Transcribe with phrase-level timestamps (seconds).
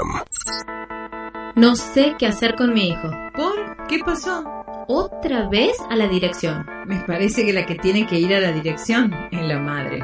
[0.00, 1.52] FM.
[1.56, 3.10] No sé qué hacer con mi hijo.
[3.34, 3.86] ¿Por?
[3.88, 4.44] ¿Qué pasó?
[4.88, 6.66] Otra vez a la dirección.
[6.86, 10.00] Me parece que la que tiene que ir a la dirección es la madre.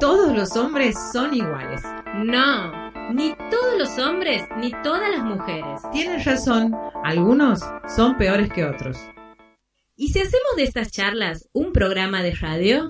[0.00, 1.82] Todos los hombres son iguales.
[2.14, 5.80] No, ni todos los hombres ni todas las mujeres.
[5.92, 7.60] Tienes razón, algunos
[7.96, 8.98] son peores que otros.
[9.96, 12.88] ¿Y si hacemos de estas charlas un programa de radio?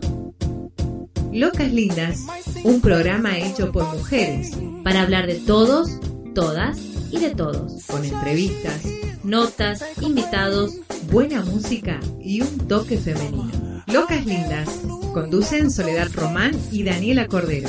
[1.32, 2.20] Locas Lindas,
[2.64, 4.52] un programa hecho por mujeres.
[4.82, 5.98] Para hablar de todos,
[6.34, 6.78] todas
[7.10, 7.84] y de todos.
[7.86, 8.82] Con entrevistas,
[9.22, 10.76] notas, invitados,
[11.10, 13.84] buena música y un toque femenino.
[13.92, 14.68] Locas Lindas,
[15.12, 17.68] conducen Soledad Román y Daniela Cordero.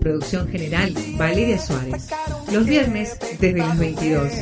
[0.00, 2.08] Producción general, Valeria Suárez.
[2.52, 4.32] Los viernes desde las 22.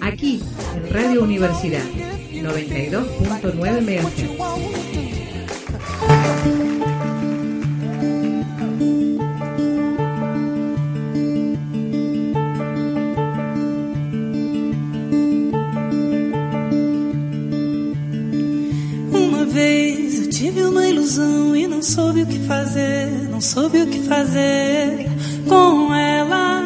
[0.00, 0.42] Aquí,
[0.76, 3.80] en Radio Universidad, 92.9
[6.52, 6.61] MHz.
[20.42, 25.06] Tive uma ilusão e não soube o que fazer, não soube o que fazer
[25.48, 26.62] com ela,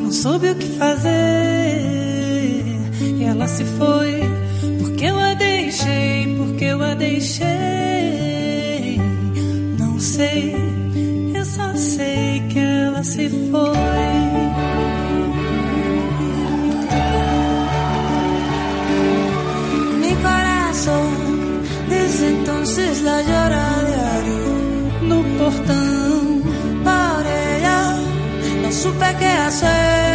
[0.00, 1.10] não soube o que fazer.
[3.18, 4.22] E ela se foi,
[4.78, 7.46] porque eu a deixei, porque eu a deixei.
[9.78, 10.56] Não sei,
[11.34, 14.09] eu só sei que ela se foi.
[25.40, 26.42] Portão
[26.84, 27.96] por ella
[28.62, 30.09] no supe qué hacer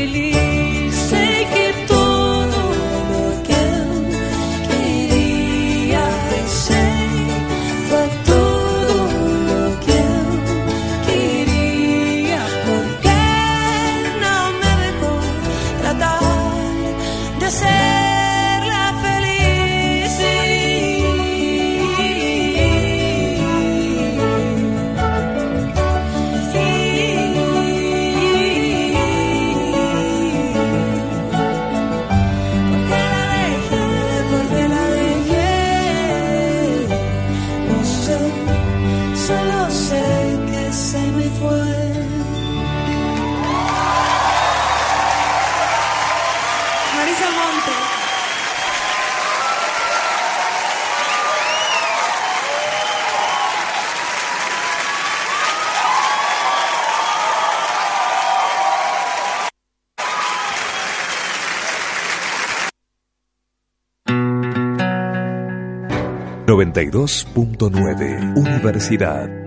[0.00, 0.39] feliz.
[66.72, 69.39] 92.9 Universidad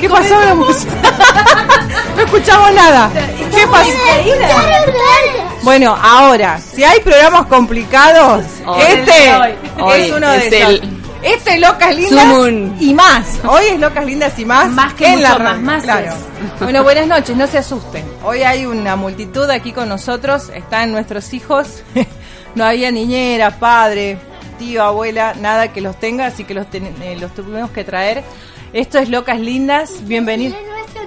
[0.00, 0.92] ¿Qué pasó la música?
[2.16, 3.10] no escuchamos nada.
[3.54, 3.90] ¿Qué pasó?
[5.62, 8.82] Bueno, ahora, si hay programas complicados, Hoy.
[8.88, 9.32] este
[9.80, 10.00] Hoy.
[10.02, 10.70] Es uno de es esos.
[10.70, 12.76] el- Este es Locas Lindas Sumun.
[12.80, 13.26] y más.
[13.46, 14.68] Hoy es Locas Lindas y más.
[14.70, 16.12] Más que en la más, más Claro.
[16.60, 18.04] Bueno, buenas noches, no se asusten.
[18.24, 20.50] Hoy hay una multitud aquí con nosotros.
[20.54, 21.82] Están nuestros hijos.
[22.56, 24.18] no había niñera, padre,
[24.58, 28.24] tío, abuela, nada que los tenga, así que los, ten- eh, los tuvimos que traer.
[28.72, 29.92] Esto es Locas Lindas.
[30.06, 30.56] Bienvenidos.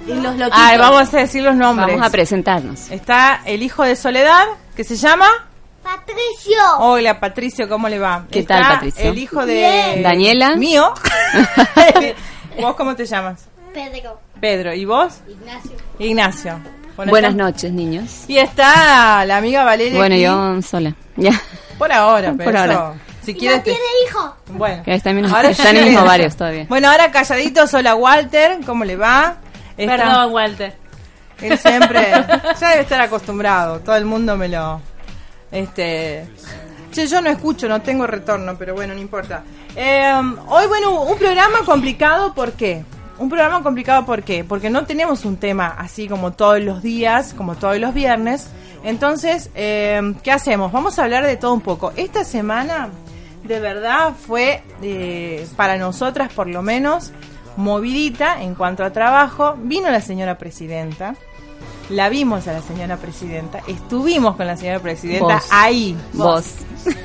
[0.08, 0.78] Y los loquitos.
[0.78, 1.88] Vamos a decir los nombres.
[1.88, 2.92] Vamos a presentarnos.
[2.92, 4.46] Está el hijo de Soledad,
[4.76, 5.28] que se llama.
[5.84, 6.58] Patricio.
[6.80, 8.26] Hola, Patricio, ¿cómo le va?
[8.32, 9.10] ¿Qué Está tal, Patricio?
[9.12, 9.54] El hijo de.
[9.56, 10.04] Bien.
[10.04, 10.56] Daniela.
[10.56, 10.94] Mío.
[12.62, 13.46] ¿Vos cómo te llamas?
[13.74, 14.20] Pedro.
[14.40, 14.74] Pedro.
[14.74, 15.20] ¿Y vos?
[15.28, 15.72] Ignacio.
[16.00, 16.60] Ignacio.
[16.96, 18.24] Bueno, Buenas está- noches, niños.
[18.28, 19.98] Y está la amiga Valeria.
[19.98, 20.24] Bueno, aquí.
[20.24, 20.96] yo sola.
[21.18, 21.40] Ya.
[21.78, 22.94] Por ahora, pero Por eso, ahora.
[23.26, 23.58] Si Y quieres.
[23.60, 24.36] no te- tiene hijo.
[24.50, 24.84] Bueno.
[24.84, 26.66] Que están en- Ahora están ovarios todavía.
[26.70, 29.38] Bueno, ahora calladitos, hola Walter, ¿cómo le va?
[29.78, 30.74] Está- Perdón, Walter.
[31.42, 32.12] Él siempre
[32.60, 34.80] ya debe estar acostumbrado, todo el mundo me lo
[35.52, 36.26] este
[36.92, 39.44] che, yo no escucho, no tengo retorno, pero bueno, no importa.
[39.76, 40.14] Eh,
[40.48, 42.86] hoy bueno, un programa complicado, ¿por qué?
[43.18, 44.44] Un programa complicado ¿por qué?
[44.46, 48.48] Porque no tenemos un tema así como todos los días, como todos los viernes.
[48.86, 50.72] Entonces, eh, ¿qué hacemos?
[50.72, 51.92] Vamos a hablar de todo un poco.
[51.98, 52.90] Esta semana,
[53.48, 57.12] de verdad, fue eh, para nosotras por lo menos
[57.58, 59.56] movidita en cuanto a trabajo.
[59.58, 61.16] Vino la señora presidenta.
[61.90, 65.48] La vimos a la señora presidenta, estuvimos con la señora presidenta Vos.
[65.52, 65.96] ahí.
[66.14, 66.56] Vos.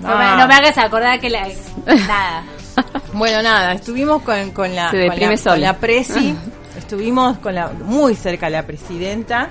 [0.00, 1.46] No, me, no me hagas acordar que la.
[1.86, 2.42] Nada.
[3.12, 6.34] Bueno, nada, estuvimos con, con la, Se con la, con la presi,
[6.78, 9.48] estuvimos con la muy cerca de la presidenta,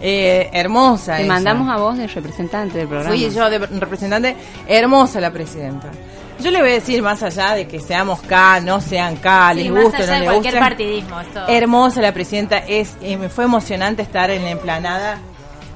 [0.00, 1.16] eh, hermosa.
[1.16, 1.32] Te ella.
[1.32, 3.10] mandamos a vos de representante del programa.
[3.14, 4.36] Fui yo de representante,
[4.66, 5.88] hermosa la presidenta.
[6.38, 9.62] Yo le voy a decir más allá de que seamos K, no sean K, Sí,
[9.62, 10.58] les guste o no les guste.
[10.58, 11.20] partidismo.
[11.20, 11.48] Esto.
[11.48, 15.18] Hermosa la presidenta, es eh, me fue emocionante estar en la emplanada,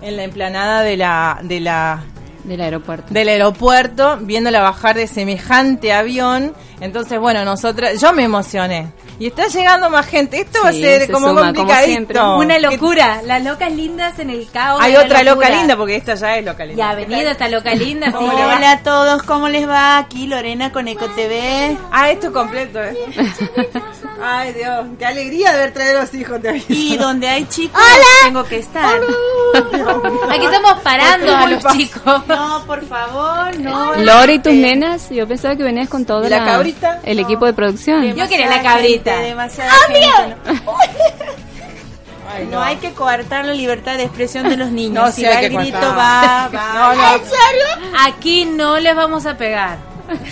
[0.02, 2.02] en la emplanada de la de la
[2.44, 3.06] Del aeropuerto.
[3.12, 6.52] del aeropuerto, viéndola bajar de semejante avión.
[6.80, 8.88] Entonces, bueno, nosotras, yo me emocioné.
[9.18, 10.40] Y está llegando más gente.
[10.40, 11.90] Esto va a ser se como suma, como complicadito.
[11.90, 12.20] siempre.
[12.20, 13.20] Una locura.
[13.26, 14.80] Las locas lindas en el caos.
[14.82, 16.82] Hay de la otra loca linda, porque esta ya es loca linda.
[16.82, 18.06] Ya ha venido esta loca linda.
[18.06, 18.16] sí.
[18.18, 19.99] Hola a todos, ¿cómo les va?
[19.99, 21.76] Aquí Lorena con Eco TV.
[21.92, 22.96] Ah, esto es completo, ¿eh?
[24.22, 26.40] Ay, Dios, qué alegría de haber traído a los hijos.
[26.44, 26.66] Aviso.
[26.68, 27.80] Y donde hay chicos,
[28.22, 29.00] tengo que estar.
[30.30, 32.22] Aquí estamos parando a los chicos.
[32.26, 33.94] No, por favor, no.
[33.96, 37.00] Lore y tus nenas, yo pensaba que venías con todo ¿Y la cabrita?
[37.04, 38.04] el equipo de producción.
[38.14, 39.12] Yo quería la cabrita.
[39.12, 40.74] gente, demasiada gente, no.
[42.32, 44.94] Ay, No hay que coartar la libertad de expresión de los niños.
[45.04, 45.98] No, si sí hay va que el grito, coartar.
[45.98, 46.94] va, va.
[46.94, 49.78] No, no, Aquí no les vamos a pegar.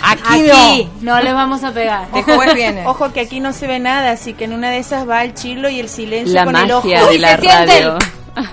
[0.01, 2.09] aquí, Aquí no les vamos a pegar.
[2.11, 2.85] Después viene.
[2.87, 5.33] Ojo que aquí no se ve nada, así que en una de esas va el
[5.33, 6.87] chilo y el silencio La con el ojo.
[6.87, 7.97] de la radio.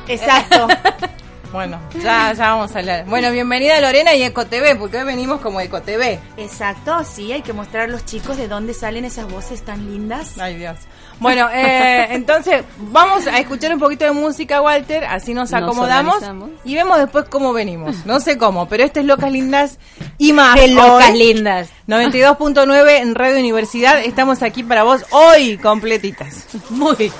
[0.08, 0.66] Exacto.
[1.56, 3.06] Bueno, ya, ya vamos a hablar.
[3.06, 6.20] Bueno, bienvenida Lorena y Eco TV, porque hoy venimos como Eco TV.
[6.36, 10.36] Exacto, sí, hay que mostrar a los chicos de dónde salen esas voces tan lindas.
[10.38, 10.76] Ay, Dios.
[11.18, 16.22] Bueno, eh, entonces vamos a escuchar un poquito de música, Walter, así nos acomodamos
[16.62, 18.04] y vemos después cómo venimos.
[18.04, 19.78] No sé cómo, pero este es Locas Lindas
[20.18, 20.60] y más.
[20.60, 21.70] Qué locas Hoy, lindas.
[21.88, 24.04] 92.9 en Radio Universidad.
[24.04, 26.48] Estamos aquí para vos hoy completitas.
[26.68, 27.10] Muy.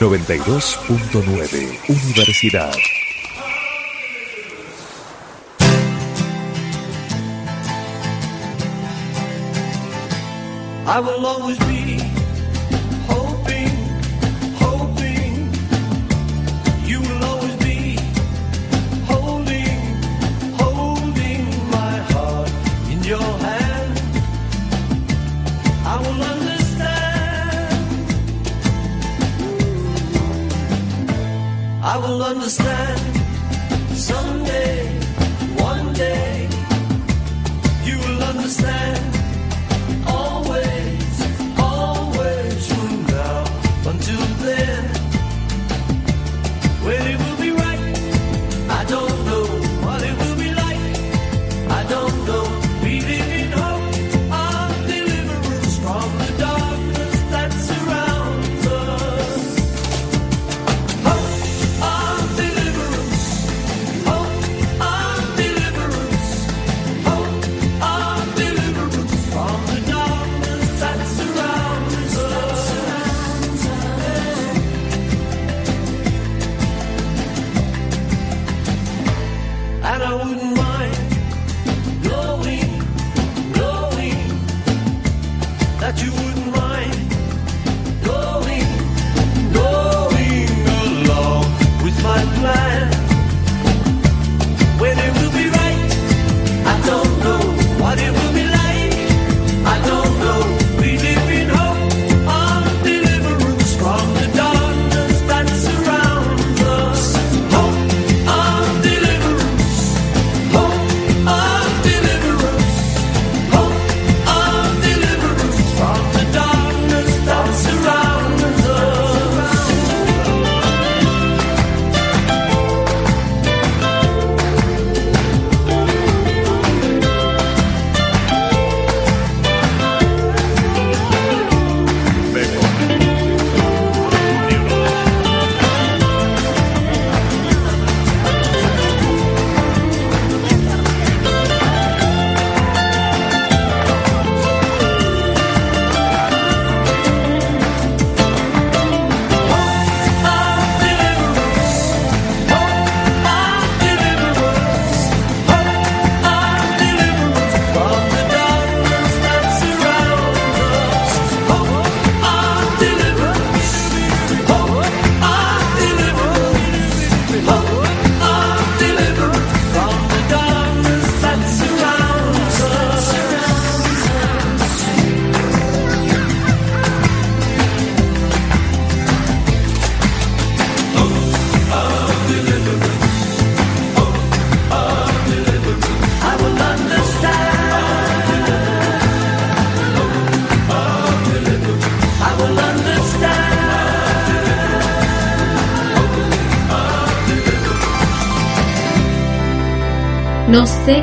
[0.00, 2.72] Noventa y dos punto nueve, Universidad.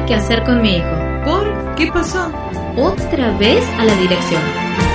[0.07, 0.95] qué hacer con mi hijo.
[1.23, 1.75] ¿Por?
[1.75, 2.31] ¿Qué pasó?
[2.75, 4.41] Otra vez a la dirección.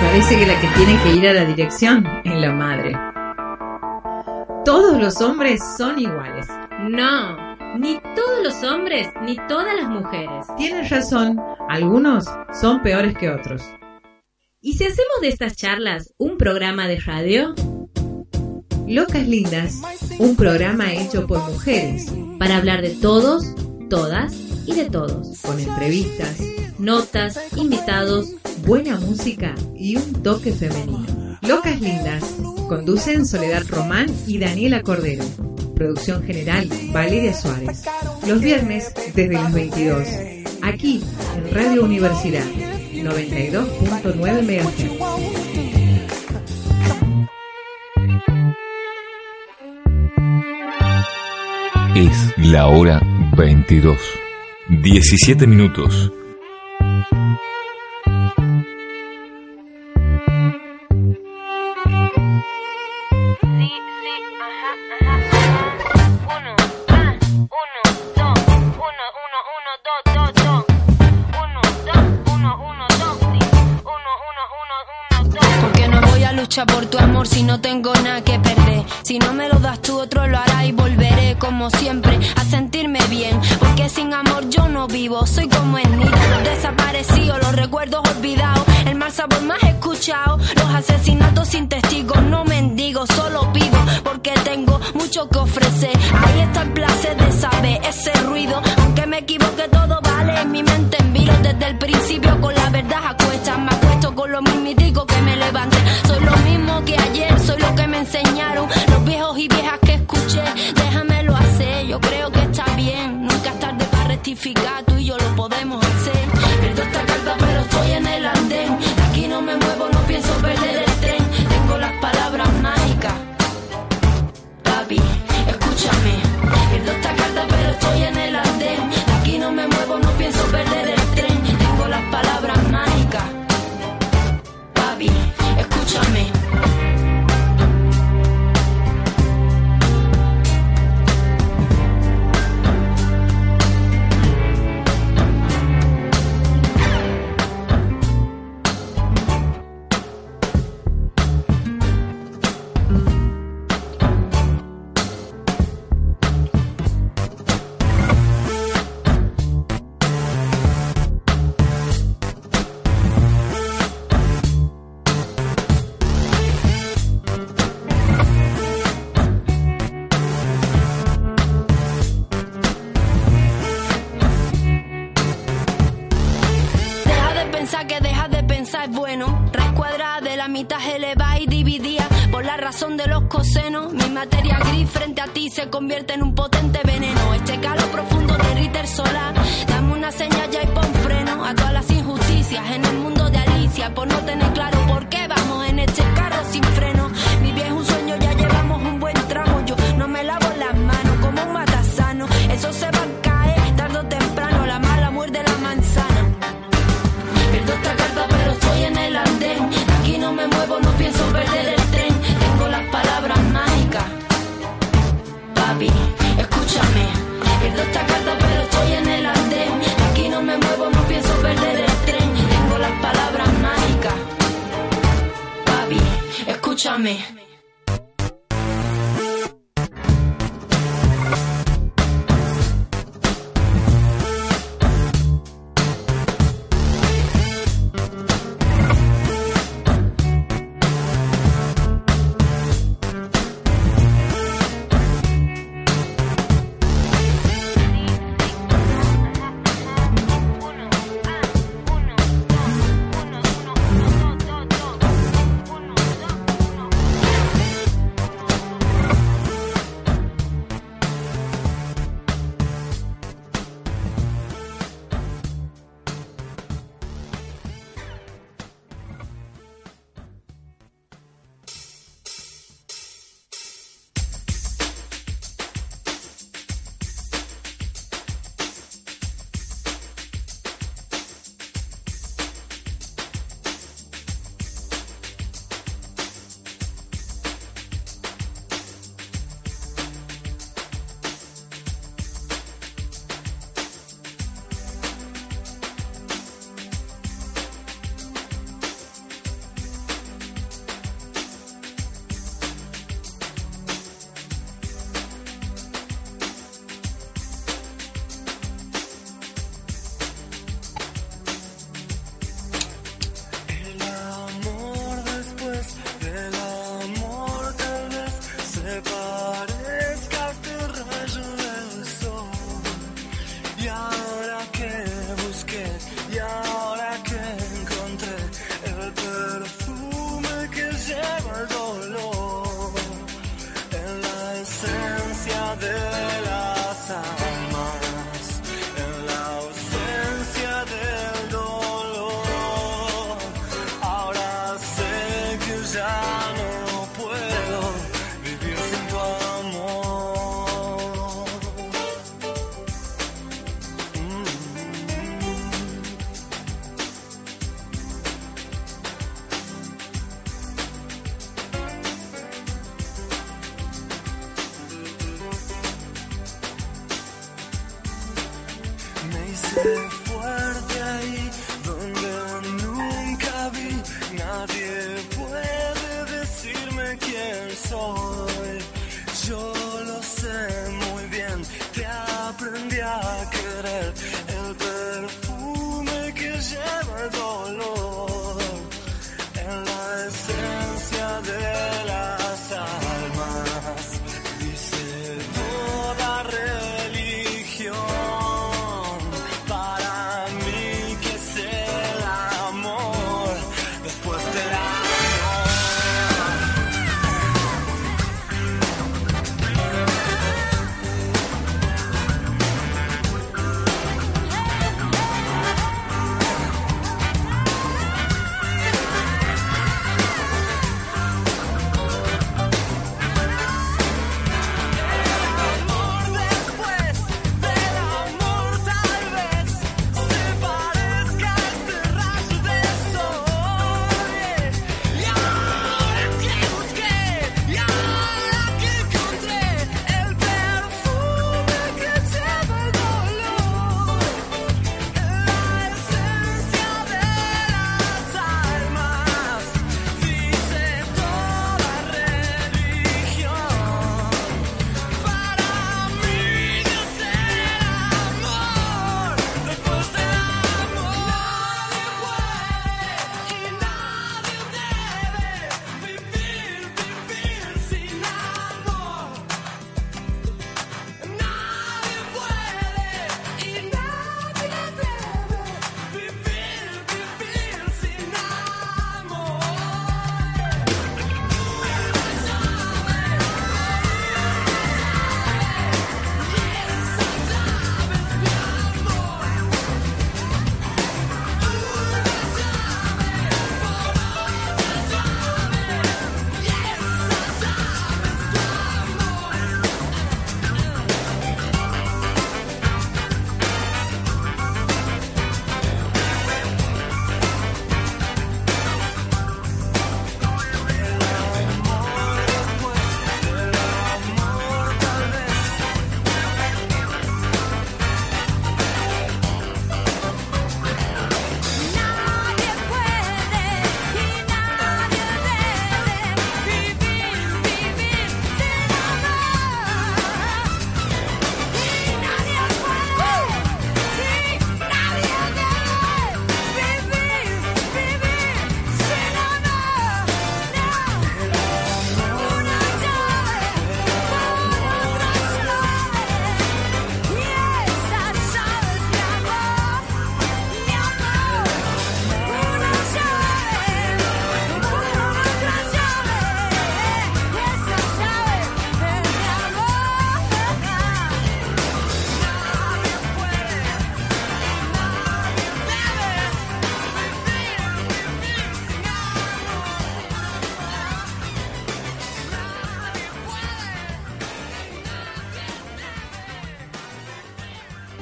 [0.02, 2.92] Parece que la que tiene que ir a la dirección es la madre.
[4.64, 6.48] Todos los hombres son iguales.
[6.80, 7.36] No,
[7.78, 10.46] ni todos los hombres, ni todas las mujeres.
[10.56, 12.24] Tienes razón, algunos
[12.60, 13.62] son peores que otros.
[14.60, 17.54] ¿Y si hacemos de estas charlas un programa de radio?
[18.88, 19.80] Locas Lindas,
[20.18, 22.12] un programa hecho por mujeres.
[22.40, 23.54] Para hablar de todos,
[23.88, 26.36] todas y de todos, con entrevistas,
[26.78, 28.32] notas, invitados,
[28.66, 31.38] buena música y un toque femenino.
[31.42, 32.24] Locas Lindas,
[32.68, 35.24] conducen Soledad Román y Daniela Cordero.
[35.74, 37.84] Producción general, Valeria Suárez.
[38.26, 40.06] Los viernes desde las 22,
[40.62, 41.02] aquí
[41.36, 45.20] en Radio Universidad, 92.9 MHz.
[51.96, 53.02] Es la hora
[53.36, 54.19] 22.
[54.70, 56.12] 17 minutos.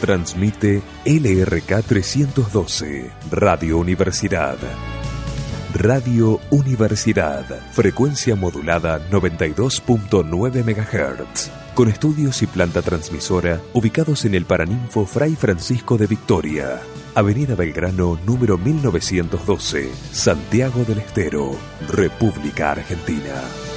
[0.08, 4.56] Transmite LRK 312, Radio Universidad.
[5.74, 15.04] Radio Universidad, frecuencia modulada 92.9 MHz, con estudios y planta transmisora ubicados en el Paraninfo
[15.04, 16.80] Fray Francisco de Victoria,
[17.14, 21.54] Avenida Belgrano número 1912, Santiago del Estero,
[21.86, 23.67] República Argentina.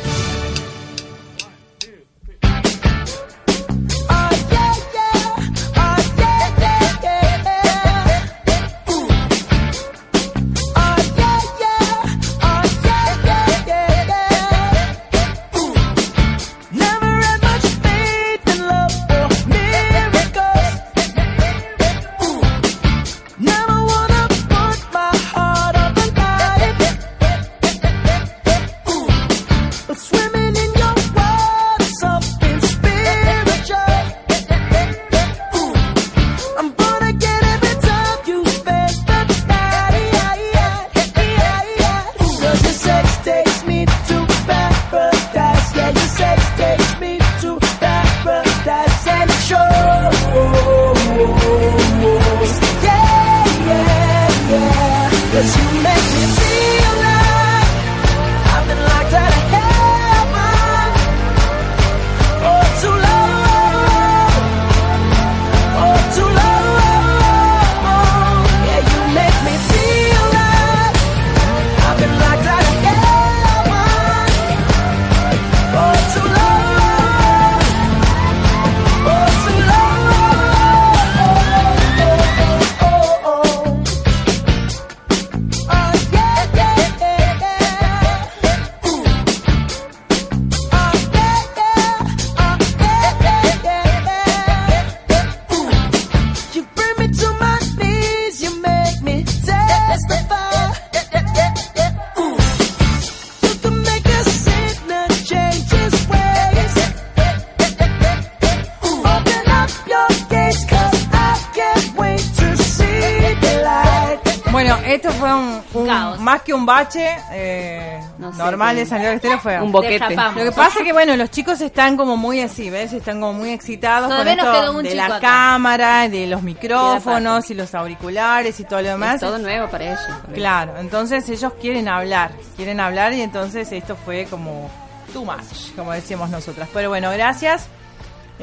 [116.99, 120.15] Eh, No sé, normal de del Estero fue Un boquete.
[120.15, 122.93] Lo que pasa es que bueno, los chicos están como muy así, ¿ves?
[122.93, 125.19] Están como muy excitados Todavía con nos esto quedó un de la acá.
[125.19, 129.15] cámara, de los micrófonos y los auriculares y todo lo demás.
[129.15, 129.99] Es todo nuevo para ellos.
[130.33, 134.69] Claro, entonces ellos quieren hablar, quieren hablar y entonces esto fue como
[135.13, 136.69] too much, como decíamos nosotras.
[136.73, 137.67] Pero bueno, gracias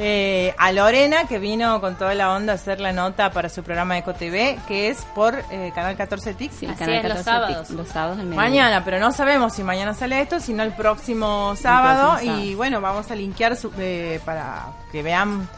[0.00, 3.62] eh, a Lorena que vino con toda la onda a hacer la nota para su
[3.64, 6.52] programa de EcoTV, que es por eh, Canal 14 TIC.
[6.52, 7.70] Sí, el Así canal es, los 14 sábados.
[7.70, 8.24] Los sábados.
[8.24, 12.10] Mañana, pero no sabemos si mañana sale esto, sino el próximo sábado.
[12.10, 12.44] próximo sábado.
[12.46, 15.48] Y bueno, vamos a linkear su- eh, para que vean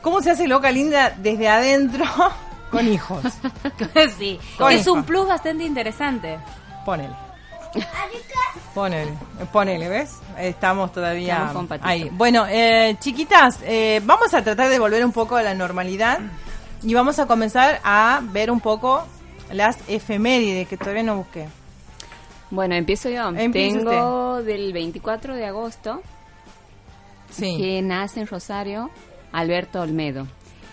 [0.00, 2.04] cómo se hace loca linda desde adentro
[2.70, 3.22] con hijos.
[4.18, 4.92] sí, Con es hijo.
[4.92, 6.38] un plus bastante interesante.
[6.84, 7.14] Ponele.
[8.74, 9.12] Ponele,
[9.52, 10.16] ponele, ¿ves?
[10.38, 12.08] Estamos todavía Estamos ahí.
[12.12, 16.20] Bueno, eh, chiquitas, eh, vamos a tratar de volver un poco a la normalidad
[16.82, 19.04] y vamos a comenzar a ver un poco
[19.52, 21.48] las efemérides que todavía no busqué.
[22.50, 23.32] Bueno, empiezo yo.
[23.52, 26.02] Tengo del 24 de agosto
[27.30, 27.56] Sí.
[27.58, 28.90] que nace en Rosario
[29.32, 30.26] Alberto Olmedo.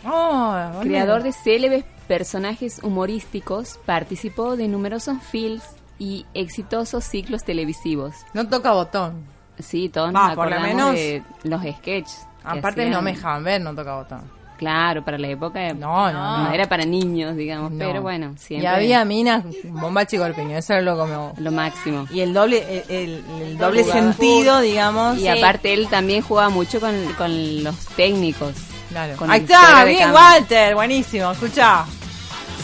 [0.05, 0.81] Oh, Olmedo.
[0.81, 5.63] Creador de célebres personajes humorísticos, participó de numerosos films
[5.99, 8.13] y exitosos ciclos televisivos.
[8.33, 9.23] No toca botón.
[9.59, 12.27] Sí, todos Va, nos por lo menos- de los sketches.
[12.43, 14.21] Aparte no me dejaban ver, no toca botón.
[14.57, 16.51] Claro, para la época No, no, no.
[16.53, 17.77] era para niños, digamos, No.
[17.77, 21.33] pero bueno, Y siempre había minas, bomba golpeño, eso era lo como...
[21.37, 22.07] lo máximo.
[22.09, 25.17] Y el doble, el, el- el doble sentido, digamos.
[25.17, 28.53] Y aparte él también jugaba mucho con, con los técnicos.
[28.89, 29.17] Claro.
[29.17, 30.11] con Ahí está, bien.
[30.13, 31.85] Walter, buenísimo, escuchá.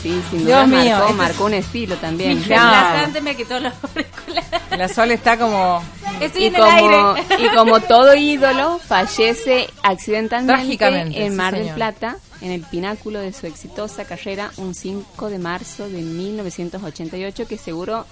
[0.01, 2.39] Sí, sin Dios duda mío, marcó, este es- marcó un estilo también.
[2.39, 3.21] Mi Claro.
[3.21, 4.49] me quitó los auriculares.
[4.77, 5.83] La Sol está como...
[6.19, 6.71] Estoy Y en el como,
[7.13, 7.43] aire.
[7.43, 11.73] y como todo ídolo, fallece accidentalmente Trágicamente, en sí, Mar del.
[11.73, 17.57] Plata, en el pináculo de su exitosa carrera, un 5 de marzo de 1988, que
[17.57, 18.05] seguro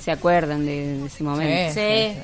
[0.00, 1.74] se acuerdan de, de ese momento.
[1.74, 2.18] Sí.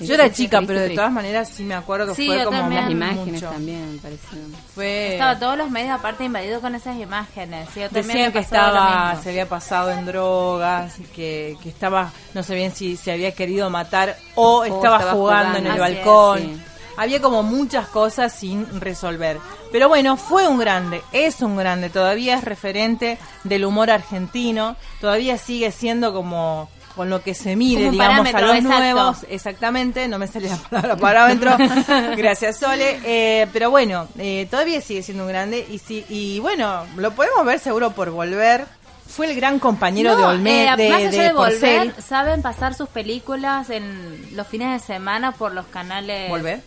[0.00, 0.96] Yo era Sí, chica, pero de triste.
[0.96, 2.82] todas maneras sí me acuerdo que Sí, fue yo como también.
[2.82, 3.48] Las imágenes mucho.
[3.50, 4.54] también me parecieron.
[4.74, 5.12] Fue...
[5.12, 7.68] Estaba todos los medios aparte invadidos con esas imágenes.
[7.74, 12.10] Sí, yo también Decían que estaba, se había pasado en drogas, y que, que estaba,
[12.34, 15.78] no sé bien si se había querido matar o estaba, estaba jugando, en el es,
[15.78, 16.38] balcón.
[16.40, 16.60] sí.
[16.94, 19.38] Había como muchas cosas sin resolver.
[19.72, 25.38] Pero bueno, fue un grande, es un grande, todavía es referente del humor argentino, todavía
[25.38, 28.78] sigue siendo como con lo que se mide, digamos, a los exacto.
[28.78, 29.26] nuevos.
[29.28, 31.56] Exactamente, no me sale la palabra parámetro.
[32.16, 33.00] Gracias, Sole.
[33.04, 37.44] Eh, pero bueno, eh, todavía sigue siendo un grande y, sí, y bueno, lo podemos
[37.44, 38.66] ver seguro por volver.
[39.06, 44.46] Fue el gran compañero de Olmedo, eh, de, volver, saben pasar sus películas en los
[44.46, 46.30] fines de semana por los canales.
[46.30, 46.62] ¿Volver?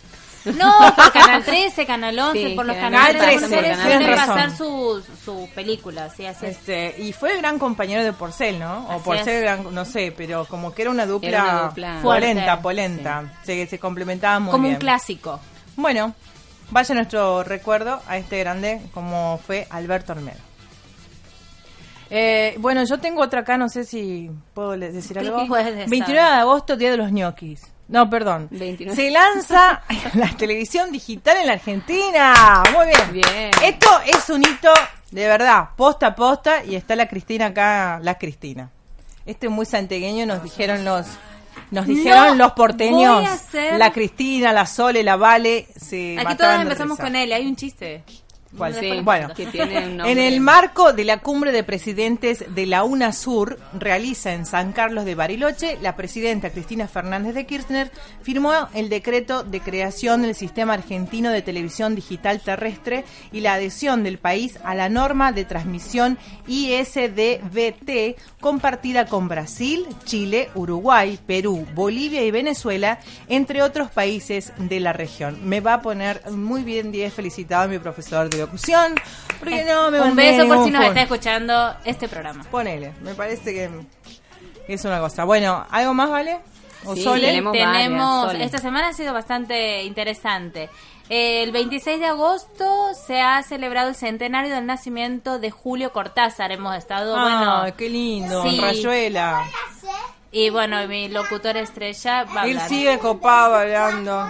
[0.46, 4.16] No, por Canal 13, Canal 11, Sí, por los canales Canal suelen 13.
[4.16, 6.58] pasar sus, sus películas, sí, así es.
[6.58, 8.88] Este, y fue el gran compañero de Porcel, ¿no?
[8.88, 12.00] O Así Porcel, gran- no sé, pero como que era una dupla, Era una dupla
[12.04, 12.62] polenta, fuerte.
[12.64, 13.34] polenta.
[13.44, 14.76] Se, se complementaban muy Como bien.
[14.76, 15.40] un clásico.
[15.76, 16.14] Bueno,
[16.70, 20.38] vaya nuestro recuerdo a este grande como fue Alberto Olmedo.
[22.12, 25.48] Eh, bueno, yo tengo otra acá, no sé si puedo decir ¿Qué algo.
[25.48, 25.90] puedes decir?
[25.90, 27.62] 29 de agosto, Día de los ñoquis.
[27.88, 28.48] No, perdón.
[28.52, 28.96] 29.
[28.96, 29.84] Se lanza
[30.16, 32.64] la televisión digital en la Argentina.
[32.74, 33.12] Muy bien.
[33.14, 33.52] Bien.
[33.64, 34.72] Esto es un hito
[35.12, 38.70] de verdad, posta a posta, y está la Cristina acá, la Cristina.
[39.26, 41.06] Este es muy santegueño, nos dijeron los
[41.72, 46.62] nos dijeron No, los porteños, hacer- la Cristina, la Sole, la Vale, se Aquí de
[46.62, 47.04] empezamos risa.
[47.04, 48.04] con él, hay un chiste.
[48.58, 48.76] ¿Cuál?
[48.76, 50.12] Sí, bueno, que tiene un nombre.
[50.12, 55.06] en el marco de la cumbre de presidentes de la UNASUR, realiza en San Carlos
[55.06, 57.92] de Bariloche, la presidenta Cristina Fernández de Kirchner
[58.22, 64.04] firmó el decreto de creación del Sistema Argentino de Televisión Digital Terrestre y la adhesión
[64.04, 72.24] del país a la norma de transmisión ISDBT compartida con Brasil, Chile, Uruguay, Perú, Bolivia
[72.24, 75.40] y Venezuela, entre otros países de la región.
[75.44, 78.96] Me va a poner muy bien 10 felicitado a mi profesor de locución,
[79.40, 82.44] porque no me un beso por si nos está escuchando este programa.
[82.52, 83.70] Ponele, me parece que
[84.68, 85.24] es una cosa.
[85.26, 86.40] Bueno, ¿algo más vale?
[86.86, 87.28] ¿O Sí, Sole?
[87.28, 88.44] tenemos varias, Tenemos, Sole.
[88.44, 90.70] esta semana ha sido bastante interesante.
[91.10, 96.52] El 26 de agosto se ha celebrado el centenario del nacimiento de Julio Cortázar.
[96.52, 98.60] Hemos estado, Ah, bueno, qué lindo, sí.
[98.60, 99.44] Rayuela.
[100.32, 102.70] y bueno, mi locutor estrella va a Él hablar.
[102.70, 104.28] sigue copado hablando.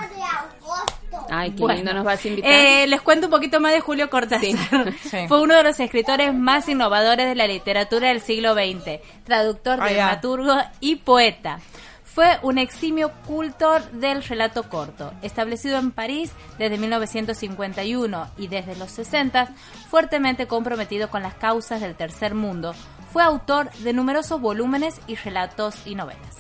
[1.30, 2.52] Ay, qué Bueno, lindo nos vas a invitar.
[2.52, 4.42] eh, les cuento un poquito más de Julio Cortázar.
[4.42, 4.56] Sí.
[5.10, 5.28] Sí.
[5.28, 9.86] Fue uno de los escritores más innovadores de la literatura del siglo XX, traductor, ya.
[9.94, 11.60] dramaturgo y poeta.
[12.04, 18.92] Fue un eximio cultor del relato corto, establecido en París desde 1951 y desde los
[18.92, 19.50] 60,
[19.90, 22.74] fuertemente comprometido con las causas del tercer mundo.
[23.12, 26.36] Fue autor de numerosos volúmenes y relatos y novelas.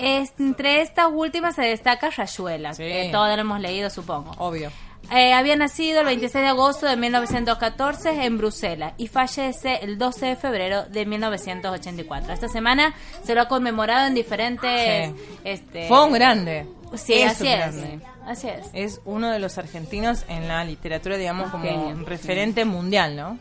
[0.00, 2.82] Entre estas últimas se destaca Rayuela, Sí.
[2.84, 4.32] que todos lo hemos leído, supongo.
[4.38, 4.70] Obvio.
[5.12, 10.26] Eh, había nacido el 26 de agosto de 1914 en Bruselas y fallece el 12
[10.26, 12.32] de febrero de 1984.
[12.32, 15.08] Esta semana se lo ha conmemorado en diferentes...
[15.08, 15.14] Sí.
[15.44, 16.66] Este, Fue un grande.
[16.96, 17.58] Sí, Es así un es.
[17.58, 18.00] grande.
[18.26, 18.66] Así es.
[18.72, 23.38] Es uno de los argentinos en la literatura, digamos, como referente mundial, ¿no?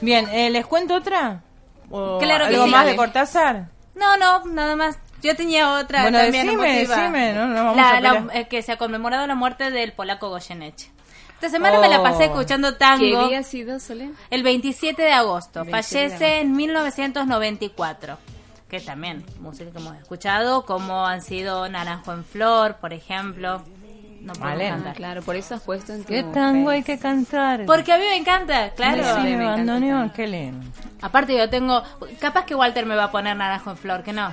[0.00, 1.42] Bien, eh, ¿les cuento otra?
[1.90, 2.70] ¿O Claro que ¿Algo sí.
[2.70, 3.68] más de Cortázar?
[3.94, 4.96] No, no, nada más.
[5.22, 6.96] Yo tenía otra Bueno, también decime, emotiva.
[6.96, 9.92] decime, no nos vamos La- a la- eh, que se ha conmemorado la muerte del
[9.92, 10.90] polaco Goyeneche.
[11.34, 12.26] Esta semana me la pasé Oh.
[12.26, 13.28] escuchando ¿Qué tango.
[13.28, 14.10] día ha sido, Solé?
[14.30, 15.64] El 27 de agosto.
[15.64, 18.18] 27 de Fallece en 1994.
[18.68, 23.62] Que también, música que hemos escuchado, como han sido Naranjo en Flor, por ejemplo.
[24.20, 24.68] No Vale.
[24.68, 24.94] Cantar.
[24.94, 26.08] claro, por eso has puesto en tu...
[26.08, 27.64] ¿Qué tango hay que cantar?
[27.66, 29.02] Porque a mí me encanta, claro.
[29.16, 30.10] Sí, me me también.
[30.14, 30.64] qué lindo.
[31.00, 31.82] Aparte yo tengo...
[32.20, 34.32] Capaz que Walter me va a poner Naranjo en Flor, que no.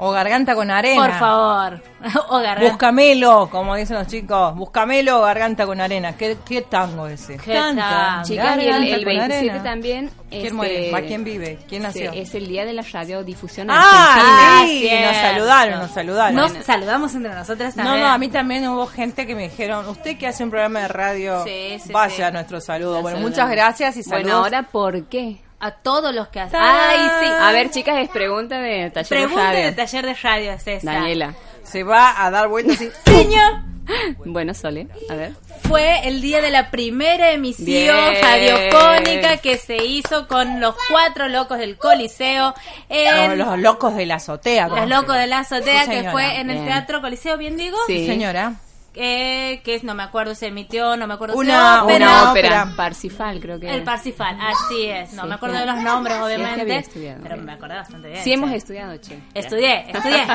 [0.00, 1.02] O garganta con arena.
[1.02, 1.82] Por favor.
[2.28, 2.70] o garganta.
[2.70, 4.54] Búscamelo, como dicen los chicos.
[4.54, 6.16] Búscamelo, garganta con arena.
[6.16, 7.36] ¿Qué, qué tango ese?
[7.36, 8.22] Qué Canta.
[8.24, 9.62] Chicas, y el, garganta el con 27 arena.
[9.62, 10.10] también...
[10.30, 10.90] ¿Quién este, muere?
[10.92, 11.58] ¿Va quién vive?
[11.68, 12.12] ¿Quién nació?
[12.12, 16.34] es el día de la radiodifusión Ah, sí, nos saludaron, nos saludaron.
[16.36, 18.02] Nos saludamos entre nosotras No, también.
[18.04, 20.88] no, a mí también hubo gente que me dijeron, usted que hace un programa de
[20.88, 22.22] radio, Sí, sí, vaya sí.
[22.22, 23.00] a nuestro saludo.
[23.00, 23.30] Bueno, saludamos.
[23.30, 24.22] muchas gracias y saludos.
[24.32, 25.38] Bueno, ahora, ¿por qué?
[25.60, 26.60] A todos los que hacen...
[26.62, 27.32] Ay, sí.
[27.40, 29.64] A ver, chicas, es pregunta de taller Pregunta de radio.
[29.66, 30.92] de taller de radio es esa.
[30.92, 31.34] Daniela.
[31.64, 32.90] Se va a dar vueltas y...
[33.10, 33.54] Señor,
[34.24, 35.32] Bueno, Sole, a ver.
[35.66, 38.22] fue el día de la primera emisión Bien.
[38.22, 42.54] radiofónica que se hizo con los cuatro locos del Coliseo.
[42.90, 44.68] En Los, los locos de la azotea.
[44.68, 46.68] Los locos de la azotea, Sí, que fue en el Bien.
[46.68, 47.78] Teatro Coliseo, ¿bien digo?
[47.86, 48.06] Sí.
[48.06, 48.52] Señora.
[49.00, 52.30] Eh, que es, no me acuerdo, se emitió, no me acuerdo Una- qué Pero- Una
[52.32, 52.62] ópera.
[52.64, 52.76] ópera.
[52.76, 55.12] Parsifal, creo que El Parsifal, así es.
[55.12, 56.60] No Sí, me acuerdo de los nombres, Sí, es que obviamente.
[56.62, 57.20] había estudiado.
[57.22, 58.24] pero me acordé bastante bien.
[58.24, 59.20] Sí, hemos estudiado, che.
[59.34, 60.26] Estudié, estudié.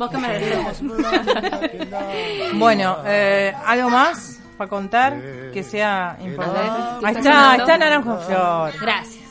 [0.00, 0.28] Vos que me.
[2.54, 5.16] Bueno, eh, ¿algo más para contar
[5.52, 6.98] que sea importante?
[7.00, 8.72] ¿qué Ahí está está, Naranjo Flor.
[8.80, 9.27] Gracias.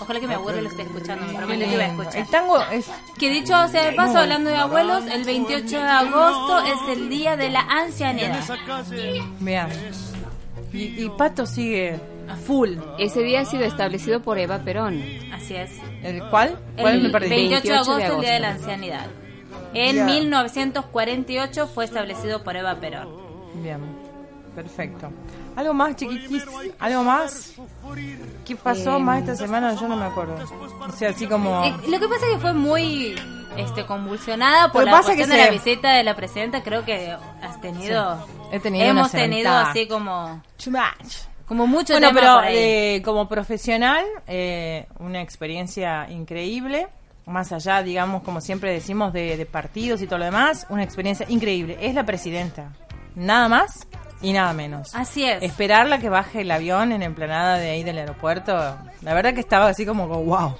[0.00, 2.16] Ojalá que mi abuelo lo esté escuchando, me prometo que iba a escuchar.
[2.16, 2.90] El tango es...
[3.18, 7.36] Que dicho sea de paso, hablando de abuelos, el 28 de agosto es el día
[7.36, 8.40] de la ancianidad.
[9.40, 9.70] Vean.
[10.72, 12.76] Y, y Pato sigue A full.
[12.98, 15.02] Ese día ha sido establecido por Eva Perón.
[15.32, 15.70] Así es.
[16.02, 16.58] ¿El cuál?
[16.80, 17.28] ¿Cuál me El perdí?
[17.28, 18.64] 28 de 28 de agosto, el Día de la agosto.
[18.70, 19.06] Ancianidad.
[19.72, 20.04] En Ya.
[20.06, 23.08] 1948 fue establecido por Eva Perón.
[23.62, 23.78] Bien,
[24.54, 25.10] perfecto.
[25.56, 26.44] ¿Algo más, chiquitis?
[26.80, 27.52] ¿Algo más?
[28.44, 29.74] ¿Qué pasó Eh, más esta semana?
[29.74, 30.36] Yo no me acuerdo.
[30.88, 31.64] O sea, así como...
[31.64, 33.14] Eh, lo que pasa es que fue muy
[33.56, 36.62] este, convulsionada por la pasa que de se- la visita de la presidenta.
[36.62, 38.26] Creo que has tenido...
[38.50, 40.42] He tenido hemos tenido así como...
[40.62, 41.14] Too much.
[41.46, 42.56] Como mucho Bueno, tema pero por ahí.
[42.56, 46.88] eh, como profesional, eh, una experiencia increíble.
[47.26, 51.26] Más allá, digamos, como siempre decimos, de, de partidos y todo lo demás, una experiencia
[51.28, 51.78] increíble.
[51.80, 52.72] Es la presidenta.
[53.14, 53.86] Nada más
[54.24, 54.94] y nada menos.
[54.94, 55.42] Así es.
[55.42, 58.52] Esperarla que baje el avión en emplanada de ahí del aeropuerto,
[59.02, 60.56] la verdad que estaba así como, wow.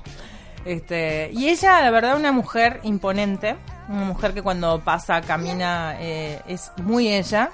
[0.64, 3.56] Este, y ella, la verdad, una mujer imponente,
[3.88, 7.50] una mujer que cuando pasa, camina, eh, es muy ella,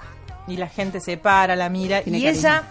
[0.47, 2.63] y la gente se para, la mira, Tiene y ella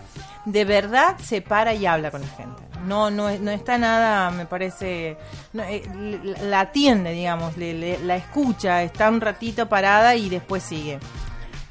[0.46, 2.62] de verdad se para y habla con la gente.
[2.86, 5.18] No, no, no está nada, me parece,
[5.52, 5.82] no, eh,
[6.24, 10.98] la la atiende, digamos, le- le- la escucha, está un ratito parada y después sigue.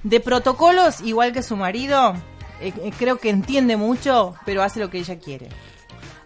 [0.03, 2.13] De protocolos, igual que su marido,
[2.61, 5.49] eh, eh, creo que entiende mucho, pero hace lo que ella quiere.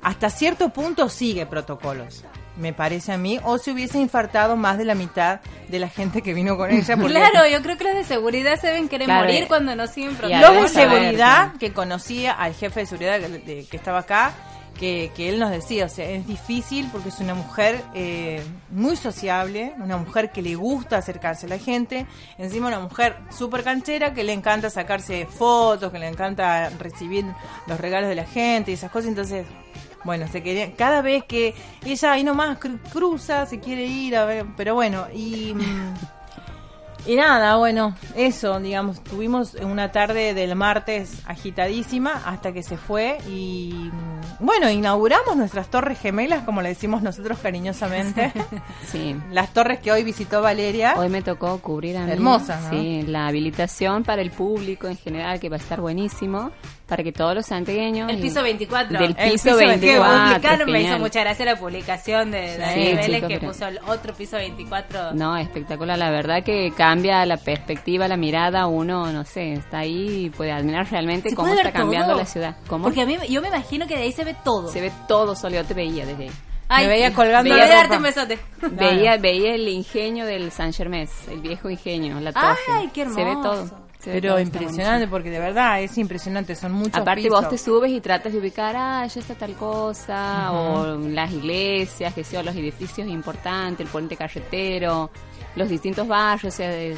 [0.02, 2.24] Hasta cierto punto sigue protocolos,
[2.58, 6.22] me parece a mí, o se hubiese infartado más de la mitad de la gente
[6.22, 6.96] que vino con ella.
[6.98, 9.88] porque- Claro, yo creo que los de seguridad se ven querer Claro, morir cuando no
[9.88, 10.62] siguen y Los protocolos.
[10.74, 14.34] de seguridad que conocía al jefe de seguridad que, de- que estaba acá,
[14.78, 18.96] que, que él nos decía, o sea, es difícil porque es una mujer eh, muy
[18.96, 22.06] sociable, una mujer que le gusta acercarse a la gente,
[22.38, 27.26] encima una mujer súper canchera que le encanta sacarse fotos, que le encanta recibir
[27.68, 29.46] los regalos de la gente y esas cosas, entonces...
[30.06, 31.56] Bueno, se quería, cada vez que
[31.86, 35.94] ella ahí nomás cru- cruza, se quiere ir a ver, pero bueno, y mm,
[37.06, 43.18] y nada, bueno, eso, digamos, tuvimos una tarde del martes agitadísima hasta que se fue
[43.28, 48.32] y mm, bueno, inauguramos nuestras torres gemelas, como le decimos nosotros cariñosamente.
[48.92, 49.16] Sí.
[49.32, 50.94] Las torres que hoy visitó Valeria.
[50.98, 52.12] Hoy me tocó cubrir a mí.
[52.12, 52.70] Hermosa, ¿no?
[52.70, 56.52] Sí, la habilitación para el público en general, que va a estar buenísimo,
[56.94, 58.08] para que todos los santiagueños...
[58.12, 59.00] El piso 24.
[59.00, 59.80] Del El piso piso 24.
[59.80, 63.52] que publicaron, me hizo mucha gracia la publicación de Sí, Daniel Vélez chicos, que pero-
[63.52, 65.14] puso el otro piso 24.
[65.16, 65.98] No, espectacular.
[65.98, 68.68] La verdad que cambia la perspectiva, la mirada.
[68.68, 72.10] Uno, no sé, está ahí y puede admirar realmente ¿Se cómo puede está ver cambiando
[72.10, 72.20] todo?
[72.20, 72.58] la ciudad.
[72.68, 72.84] ¿Cómo?
[72.84, 74.68] Porque a mí, yo me imagino que de ahí se ve todo.
[74.68, 75.56] se ve todo solo.
[75.56, 76.32] Yo te veía desde ahí.
[76.70, 78.40] Ay, Me veía colgando me la voy a darte un besote.
[78.72, 82.58] Veía, veía el ingenio del San Germés, el viejo ingenio, la torre.
[82.72, 83.50] Ay, qué Se ve hermoso.
[83.66, 83.80] todo.
[84.04, 87.40] Se Pero impresionante, porque de verdad es impresionante, son muchos Aparte pisos.
[87.42, 92.14] vos te subes y tratas de ubicar, ah, ya está tal cosa, o las iglesias,
[92.14, 95.10] que sea, los edificios importantes, el puente carretero,
[95.56, 96.98] los distintos barrios, o sea, es-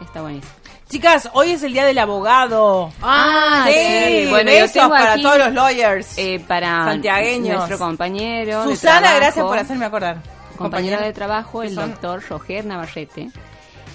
[0.00, 0.52] está buenísimo.
[0.88, 2.92] Chicas, hoy es el día del abogado.
[3.02, 6.16] Ah, sí, Bueno, yo besos tengo para aquí, todos los lawyers.
[6.16, 7.56] eh, para Santiagueños.
[7.56, 10.22] nuestro compañero de Susana, trabajo, gracias por hacerme acordar.
[10.56, 13.30] compañero de trabajo, el son- doctor Roger Navarrete.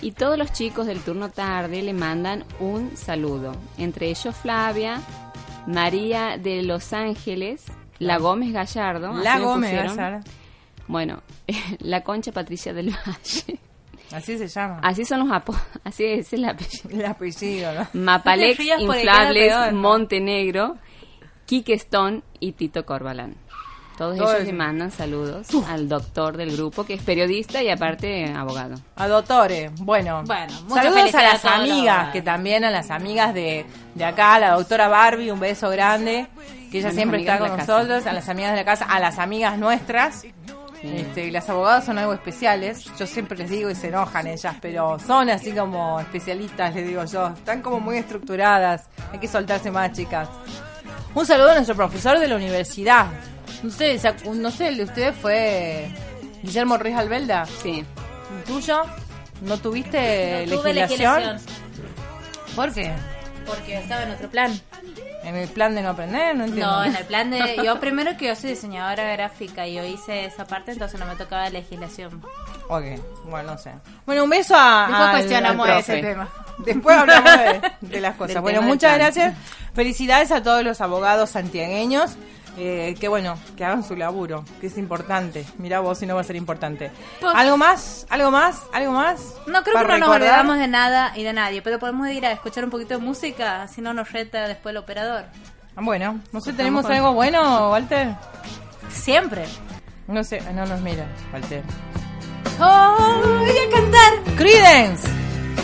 [0.01, 3.53] Y todos los chicos del turno tarde le mandan un saludo.
[3.77, 4.99] Entre ellos Flavia,
[5.67, 7.65] María de Los Ángeles,
[7.99, 9.13] La Gómez Gallardo.
[9.13, 9.73] La Gómez.
[9.73, 10.23] Gallardo.
[10.87, 11.21] Bueno,
[11.79, 13.59] la Concha Patricia del Valle.
[14.11, 14.79] Así se llama.
[14.81, 16.89] Así son los apodos, así es el apellido.
[16.89, 17.05] El
[18.79, 19.81] Inflables, queda peor, ¿no?
[19.81, 20.77] Montenegro,
[21.45, 23.35] Quique Stone y Tito Corbalán.
[23.97, 24.45] Todos Todo ellos eso.
[24.45, 28.75] le mandan saludos al doctor del grupo, que es periodista y aparte abogado.
[28.95, 30.23] A Dottore, bueno.
[30.25, 34.39] Saludos a las a todos los amigas, que también a las amigas de, de acá,
[34.39, 36.27] la doctora Barbie, un beso grande,
[36.71, 37.73] que ella siempre está con casa.
[37.77, 40.23] nosotros, a las amigas de la casa, a las amigas nuestras.
[40.81, 44.55] Este, y las abogadas son algo especiales, yo siempre les digo y se enojan ellas,
[44.59, 49.69] pero son así como especialistas, les digo yo, están como muy estructuradas, hay que soltarse
[49.69, 50.27] más chicas.
[51.13, 53.07] Un saludo a nuestro profesor de la universidad.
[53.63, 55.89] No sé, ¿se acu- no sé, el de ustedes fue
[56.41, 57.45] Guillermo Ruiz Albelda.
[57.61, 57.85] Sí.
[58.37, 58.81] ¿El tuyo?
[59.41, 61.33] ¿No tuviste No tuve legislación?
[61.33, 62.91] legislación ¿Por qué?
[63.45, 64.59] porque estaba en otro plan.
[65.23, 66.35] ¿En el plan de no aprender?
[66.35, 66.71] No entiendo.
[66.71, 67.59] No, en el plan de...
[67.63, 71.15] Yo primero que yo soy diseñadora gráfica y yo hice esa parte, entonces no me
[71.15, 72.23] tocaba legislación.
[72.69, 72.83] Ok,
[73.25, 73.71] bueno, no sé.
[74.05, 74.85] Bueno, un beso a.
[74.87, 76.29] Después al- cuestionamos al ese tema.
[76.65, 78.33] Después hablamos de, de las cosas.
[78.35, 79.33] Del Bueno, muchas gracias.
[79.73, 82.11] Felicidades a todos los abogados santiagueños.
[82.57, 85.45] Eh, que bueno, que hagan su laburo, que es importante.
[85.57, 86.91] Mira vos si no va a ser importante.
[87.21, 88.05] Pues- ¿Algo más?
[88.09, 88.57] ¿Algo más?
[88.73, 89.21] ¿Algo más?
[89.47, 92.31] No creo que no nos olvidamos de nada y de nadie, pero podemos ir a
[92.33, 95.23] escuchar un poquito de música, si no nos reta después el operador.
[95.75, 98.09] Bueno, no sé, ¿tenemos con- algo bueno, Walter?
[98.89, 99.45] Siempre.
[100.09, 101.63] No sé, no nos mira, Walter.
[102.59, 104.35] ¡Oh, voy a cantar!
[104.37, 105.07] Credence.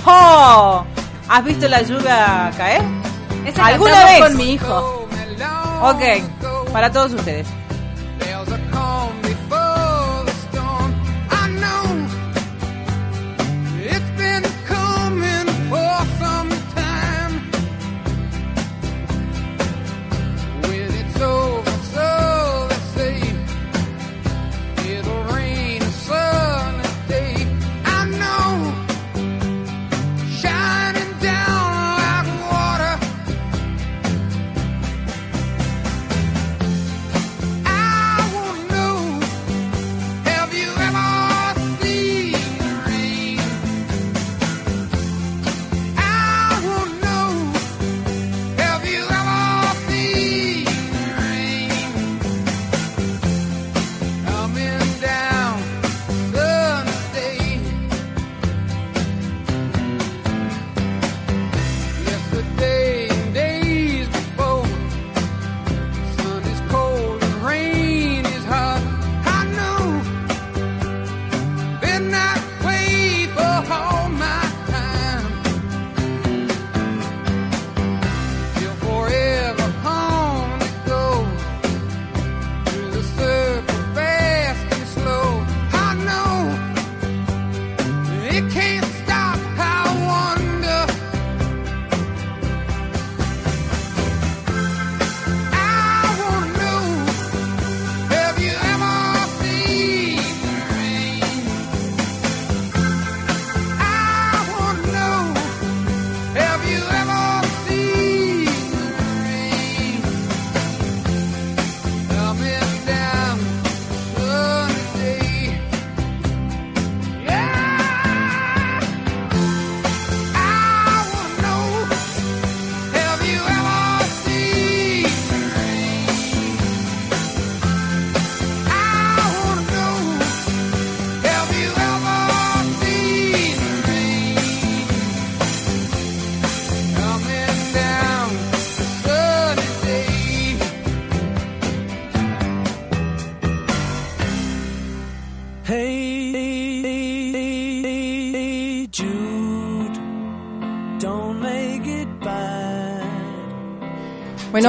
[0.05, 0.83] ¡Oh!
[1.29, 2.81] ¿Has visto la lluvia caer?
[3.45, 4.21] Esa ¿Alguna vez?
[4.21, 5.07] con mi hijo.
[5.81, 6.01] Ok,
[6.71, 7.47] para todos ustedes.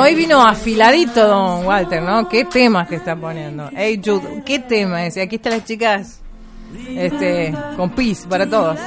[0.09, 2.27] Hoy vino afiladito Don Walter, ¿no?
[2.29, 3.69] ¿Qué temas que está poniendo?
[3.77, 5.19] Hey Jude, ¿qué tema es?
[5.19, 6.21] Y aquí están las chicas
[6.89, 8.79] este, con pis para todos.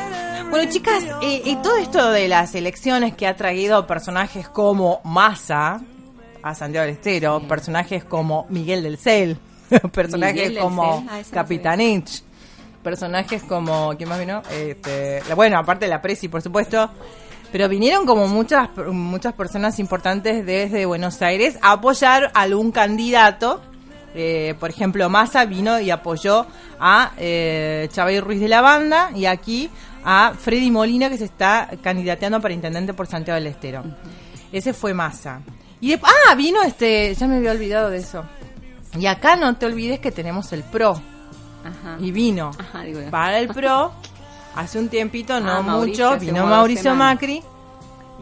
[0.49, 5.79] Bueno, chicas, eh, y todo esto de las elecciones que ha traído personajes como Massa
[6.41, 9.37] a Santiago del Estero, personajes como Miguel del Cel,
[9.93, 12.23] personajes Miguel como ah, Capitanich,
[12.81, 14.41] personajes como, ¿quién más vino?
[14.51, 16.89] Este, la- bueno, aparte de la Presi, por supuesto.
[17.51, 23.61] Pero vinieron como muchas muchas personas importantes desde Buenos Aires a apoyar a algún candidato.
[24.13, 26.45] Eh, por ejemplo, Massa vino y apoyó
[26.79, 29.69] a eh, Chabay Ruiz de la Banda y aquí
[30.03, 33.83] a Freddy Molina que se está candidateando para intendente por Santiago del Estero.
[34.51, 35.41] Ese fue Massa.
[35.79, 38.23] Y de- ah, vino este, ya me había olvidado de eso.
[38.99, 41.01] Y acá no te olvides que tenemos el PRO.
[41.63, 41.97] Ajá.
[41.99, 43.93] Y vino Ajá, digo para el PRO
[44.55, 47.15] hace un tiempito, no Ah, Mauricio, mucho, vino Mauricio semanas.
[47.15, 47.43] Macri.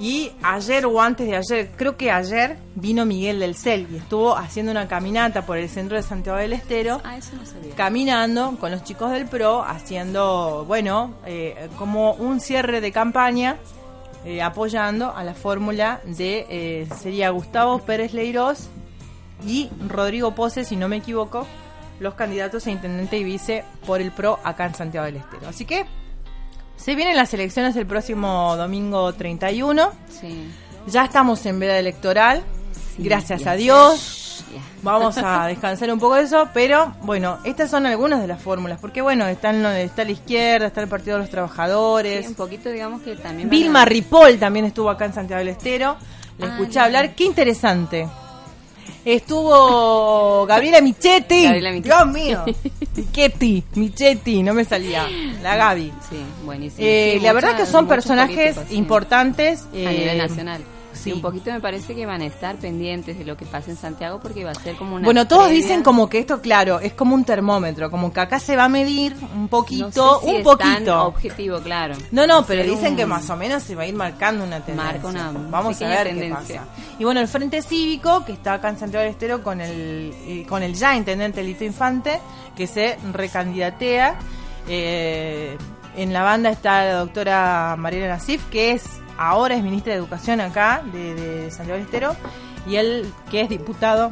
[0.01, 4.38] Y ayer o antes de ayer, creo que ayer, vino Miguel del Cel y estuvo
[4.38, 7.75] haciendo una caminata por el centro de Santiago del Estero, Ah, eso no sabía.
[7.75, 13.57] caminando con los chicos del PRO, haciendo, bueno, eh, como un cierre de campaña,
[14.23, 18.69] eh, apoyando a la fórmula de, eh, sería Gustavo Pérez Leirós
[19.45, 21.45] y Rodrigo Pose, si no me equivoco,
[21.99, 25.49] los candidatos a intendente y vice por el PRO acá en Santiago del Estero.
[25.49, 25.86] Así que
[26.82, 29.91] se vienen las elecciones el próximo domingo 31.
[30.21, 30.47] Sí.
[30.88, 32.43] Ya estamos en veda electoral.
[32.95, 34.43] Sí, Gracias a Dios.
[34.82, 38.80] Vamos a descansar un poco de eso, pero bueno, estas son algunas de las fórmulas,
[38.80, 42.69] porque bueno, están, está la izquierda, está el Partido de los Trabajadores, Sí, un poquito,
[42.69, 43.49] digamos que también.
[43.49, 45.97] Vilma a- Ripoll también estuvo acá en Santiago del Estero.
[46.38, 47.13] Le Ah, escuché hablar.
[47.13, 48.07] Qué interesante.
[49.05, 51.43] Estuvo Gabriela Michetti.
[51.43, 51.89] Gabriela Michetti.
[51.89, 52.45] Dios mío.
[52.95, 55.07] Michetti, Michetti, no me salía.
[55.41, 55.91] La Gaby.
[56.09, 56.85] Sí, buenísimo.
[56.87, 58.75] Eh, Sí, la verdad que son personajes sí.
[58.75, 59.61] importantes.
[59.73, 60.61] a eh, nivel nacional.
[60.99, 61.09] Sí.
[61.09, 63.77] Y un poquito me parece que van a estar pendientes de lo que pasa en
[63.77, 65.05] Santiago porque va a ser como una.
[65.05, 65.61] Bueno, todos previa.
[65.63, 68.69] dicen como que esto, claro, es como un termómetro, como que acá se va a
[68.69, 71.03] medir un poquito, No sé si un es tan poquito.
[71.05, 71.95] objetivo, claro.
[72.11, 74.59] No, no, pero dicen un- que más o menos se va a ir marcando una
[74.63, 74.93] tendencia.
[74.93, 76.45] Marca una Vamos a ver tendencia.
[76.47, 76.95] qué pasa.
[76.99, 80.45] Y bueno, el Frente Cívico, que está acá en Santiago del Estero con el, eh,
[80.47, 82.19] con el ya intendente Lito Infante,
[82.55, 84.15] que se recandidatea.
[84.67, 85.57] Eh,
[85.97, 88.83] en la banda está la doctora Mariela Nasif, que es
[89.20, 92.15] ahora es ministra de Educación acá, de, de Santiago del Estero,
[92.65, 94.11] y él, que es diputado,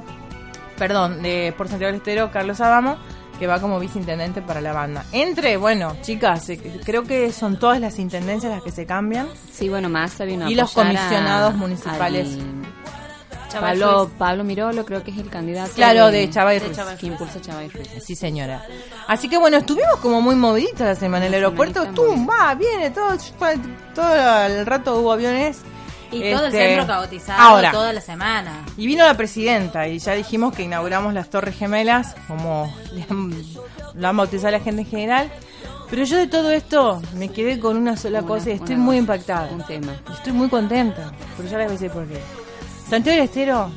[0.78, 2.98] perdón, de, por Santiago del Estero, Carlos Adamo,
[3.40, 5.06] que va como viceintendente para la banda.
[5.12, 9.28] Entre, bueno, chicas, eh, creo que son todas las intendencias las que se cambian.
[9.52, 12.28] Sí, bueno, Massa vino a Y los a- comisionados municipales.
[12.34, 12.68] al-
[13.52, 15.72] Pablo, Pablo Mirolo creo que es el candidato.
[15.76, 16.78] Claro, de Chavay Ruiz.
[17.00, 17.88] Que impulsa Chavay Ruiz.
[18.04, 18.64] Sí, señora.
[19.08, 21.26] Así que bueno, estuvimos como muy moviditos la semana.
[21.26, 23.18] En el aeropuerto, tum, va, viene, todo,
[23.96, 25.60] todo el rato hubo aviones.
[26.10, 28.64] Y todo el Este, centro caotizado Ahora, toda la semana.
[28.78, 33.44] y vino la presidenta y ya dijimos que inauguramos las Torres Gemelas, como le han-
[33.94, 35.30] lo han bautizado la gente en general.
[35.90, 38.96] Pero yo de todo esto me quedé con una sola Una- cosa y estoy muy
[38.96, 39.50] cosa, impactada.
[39.52, 39.96] Un tema.
[40.14, 42.22] Estoy muy contenta, pero ya les voy a decir por qué.
[42.90, 43.70] Santiago del Estero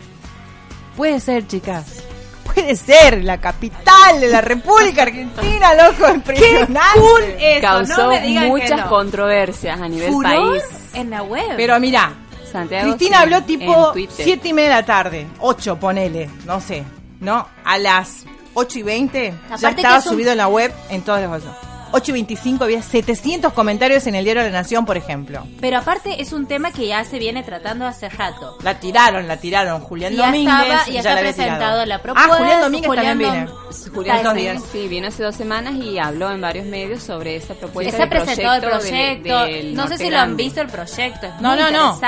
[0.96, 2.04] puede ser, chicas.
[2.52, 7.58] Puede ser la capital de la República Argentina, loco, impresionante.
[7.60, 8.88] Causó me digan que muchas no.
[8.88, 10.64] controversias a nivel Furor país.
[10.94, 11.54] en la web.
[11.56, 12.12] Pero mira,
[12.50, 16.82] Santiago Cristina sí, habló tipo siete y media de la tarde, 8 ponele, no sé,
[17.20, 17.46] ¿no?
[17.64, 21.02] A las 8 y 20 ya Aparte estaba es un- subido en la web en
[21.02, 21.56] todos los cosas.
[21.92, 25.46] 8 y 25 había 700 comentarios en el diario de la Nación, por ejemplo.
[25.60, 28.56] Pero aparte es un tema que ya se viene tratando hace rato.
[28.62, 29.80] La tiraron, la tiraron.
[29.80, 31.86] Julián Ya Domínguez estaba- ya ya está la presentado tirado.
[31.86, 33.34] la propuesta, Ah, Julián Domínguez Julián también Dom-
[33.78, 33.94] viene.
[33.94, 37.96] Julián Domínguez, sí, vino hace dos semanas y habló en varios medios sobre esa propuesta.
[37.96, 41.26] Se ha presentado el proyecto del no sé si lo han visto el proyecto.
[41.26, 41.98] Es No, muy no, no.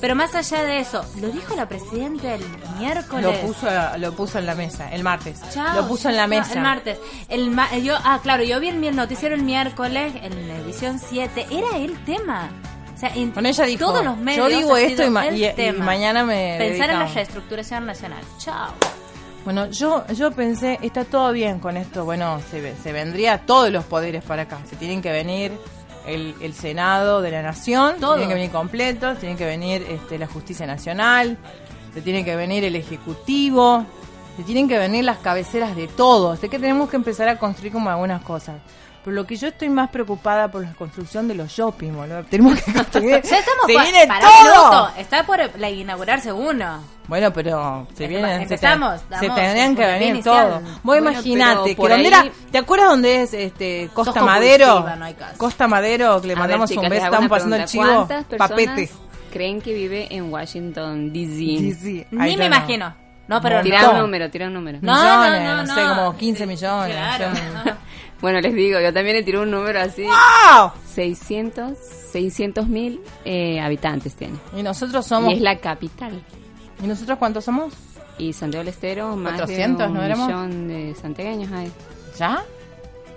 [0.00, 2.44] Pero más allá de eso, lo dijo la presidenta el
[2.78, 3.24] miércoles.
[3.24, 3.66] Lo puso,
[3.98, 5.40] lo puso en la mesa, el martes.
[5.52, 5.74] Chao.
[5.74, 6.52] Lo puso en la No, mesa.
[6.54, 6.98] el martes.
[7.28, 11.00] El ma- yo, ah, claro, yo vi el, el noticiero el miércoles en la edición
[11.00, 11.46] 7.
[11.50, 12.48] Era el tema.
[12.94, 15.44] O sea, en Bueno, ella dijo, todos los medios yo digo esto y, ma- y-
[15.44, 18.20] y mañana me Pensar en la reestructuración nacional.
[18.38, 18.72] Chao.
[19.44, 22.04] Bueno, yo, yo pensé, está todo bien con esto.
[22.04, 24.58] Bueno, se, se vendría todos los poderes para acá.
[24.68, 25.52] Se tienen que venir
[26.08, 28.14] el, el Senado de la Nación, Todo.
[28.14, 31.36] tienen que venir completos, tienen que venir este, la Justicia Nacional,
[31.94, 33.84] se tiene que venir el Ejecutivo,
[34.36, 36.38] se tienen que venir las cabeceras de todos.
[36.38, 38.56] Sé que tenemos que empezar a construir como algunas cosas.
[39.08, 42.24] Pero lo que yo estoy más preocupada por la construcción de los shopping, boludo.
[42.24, 43.22] Tenemos que construir.
[43.24, 44.38] Ya estamos se viene pará todo.
[44.38, 44.90] un minuto.
[44.98, 46.84] Está por la inaugurarse uno.
[47.06, 50.48] Bueno, pero se Es- vienen, se, empezamos, se damos tendrían el que venir inicial.
[50.48, 50.62] todos.
[50.62, 54.86] Vos Bueno, imaginate que ahí- era, ¿te acuerdas dónde es este Costa Madero?
[54.94, 55.38] no hay caso.
[55.38, 57.64] Costa Madero, que le A mandamos ver, un chicas, beso, les hago estamos pasando el
[57.64, 58.90] chivo, ¿Cuántas personas papete.
[59.32, 62.06] creen que vive en Washington, D.C.?
[62.10, 62.94] Ni me imagino.
[63.26, 63.90] No, pero Tira no.
[63.92, 64.78] un número, tira un número.
[64.80, 66.96] No, millones, no, no, no sé, como 15 millones.
[66.96, 67.28] Claro,
[67.64, 67.87] no.
[68.20, 70.02] Bueno, les digo, yo también le tiré un número así.
[70.04, 70.72] ¡Wow!
[70.94, 71.78] 600,
[72.12, 74.34] 600 mil eh, habitantes tiene.
[74.56, 75.32] Y nosotros somos.
[75.32, 76.20] Y es la capital.
[76.82, 77.74] ¿Y nosotros cuántos somos?
[78.18, 80.26] Y Santiago del Estero, más 400, de un ¿no éramos?
[80.26, 81.70] millón de santiagueños hay.
[82.18, 82.42] ¿Ya?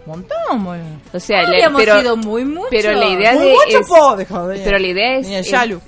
[0.06, 0.84] Montón, boludo.
[1.14, 2.68] O sea, le- pero, sido muy mucho.
[2.72, 4.26] pero la idea Muy de mucho, es- po, de
[4.64, 5.28] pero la idea es,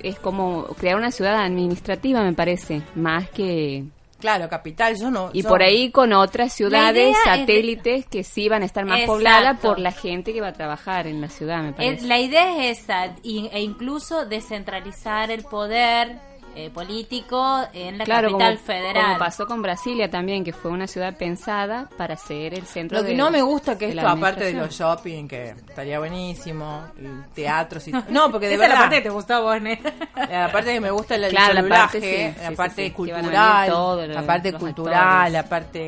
[0.02, 3.84] es como crear una ciudad administrativa, me parece, más que
[4.24, 5.28] Claro, capital, yo no.
[5.34, 8.86] y yo- por ahí con otras ciudades idea es- satélites que sí van a estar
[8.86, 9.12] más Exacto.
[9.12, 12.06] pobladas por la gente que va a trabajar en la ciudad, me Es- parece.
[12.06, 16.18] la idea es esa, e incluso descentralizar el poder
[16.56, 19.04] eh, político en la Claro, capital como, federal.
[19.04, 23.04] como pasó con Brasilia también, que fue una ciudad pensada para ser el centro Lo
[23.04, 27.24] que de no me gusta que esto, aparte de los shopping, que estaría buenísimo, el
[27.34, 27.92] teatro, sí.
[28.10, 29.92] no, porque de Esa es la verdad, parte que te gustó a vos, Nena.
[30.30, 33.04] la parte que me gusta el Claro, la parte, sí, la sí, parte sí, sí,
[33.04, 35.32] que van a cultural, la parte cultural, actores.
[35.32, 35.78] la parte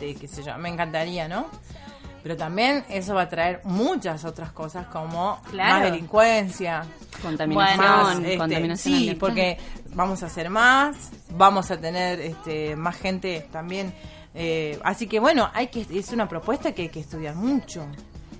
[0.00, 1.46] de qué sé yo, me encantaría, ¿no?
[2.22, 5.74] Pero también eso va a traer muchas otras cosas como Claro.
[5.74, 6.84] más delincuencia,
[7.20, 9.58] Contaminación, más, este, contaminación sí, porque
[9.94, 10.96] vamos a hacer más,
[11.30, 13.92] vamos a tener este más gente también.
[14.34, 17.84] eh, así que bueno, hay que es una propuesta que hay que estudiar mucho.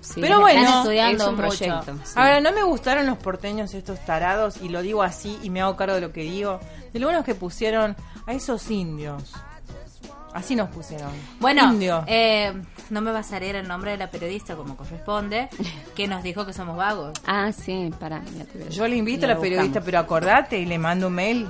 [0.01, 1.93] Sí, Pero están bueno, estudiando es un proyecto.
[2.03, 2.13] sí.
[2.15, 5.77] Ahora, no me gustaron los porteños estos tarados, y lo digo así y me hago
[5.77, 6.59] cargo de lo que digo,
[6.91, 7.95] de lo buenos que pusieron
[8.27, 9.31] a esos indios.
[10.33, 11.11] Así nos pusieron.
[11.39, 12.03] Bueno, Indio.
[12.07, 12.53] eh,
[12.89, 15.47] no me va a salir el nombre de la periodista como corresponde,
[15.95, 17.11] que nos dijo que somos vagos.
[17.25, 18.21] Ah, sí, para.
[18.69, 21.47] Yo le invito a la periodista, pero acordate y le mando un mail.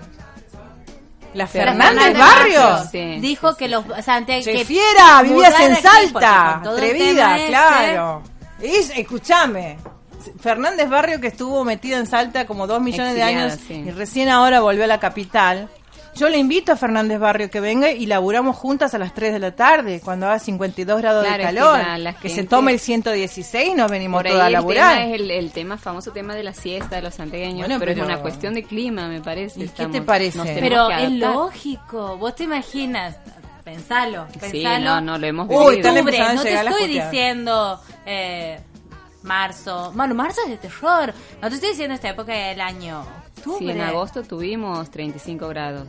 [1.33, 2.89] La Fernández Fernández Barrios.
[2.91, 7.37] Sí, dijo sí, que los o sea, ante- Che, que fiera, vivías en Salta, atrevida,
[7.37, 8.21] este, claro.
[8.61, 9.77] Es, escúchame,
[10.39, 13.73] Fernández Barrio que estuvo metido en Salta como dos millones de años sí.
[13.73, 15.69] y recién ahora volvió a la capital.
[16.15, 19.39] Yo le invito a Fernández Barrio que venga y laburamos juntas a las 3 de
[19.39, 21.77] la tarde, cuando haga 52 grados Claro, de es que calor.
[21.79, 24.53] la- la que se tome el 116 y nos venimos Por todos a ahí el
[24.53, 24.95] laburar.
[24.97, 27.93] tema es el, el tema, famoso tema de la siesta de los santiagueños, Bueno, pero,
[27.93, 29.59] pero- es una cuestión de clima, me parece.
[29.63, 30.39] ¿Y qué te parece?
[30.59, 33.17] Pero es lógico, vos te imaginas,
[33.63, 34.85] pensalo, Sí, pensalo.
[34.85, 35.71] no, no, lo hemos Uy, vivido.
[35.71, 38.59] están Octubre, no te estoy diciendo eh,
[39.23, 39.91] marzo.
[39.95, 41.13] Bueno, marzo es de terror.
[41.41, 43.03] No te estoy diciendo esta época del año.
[43.45, 43.59] Octubre.
[43.59, 45.87] Sí, en agosto tuvimos 35 grados.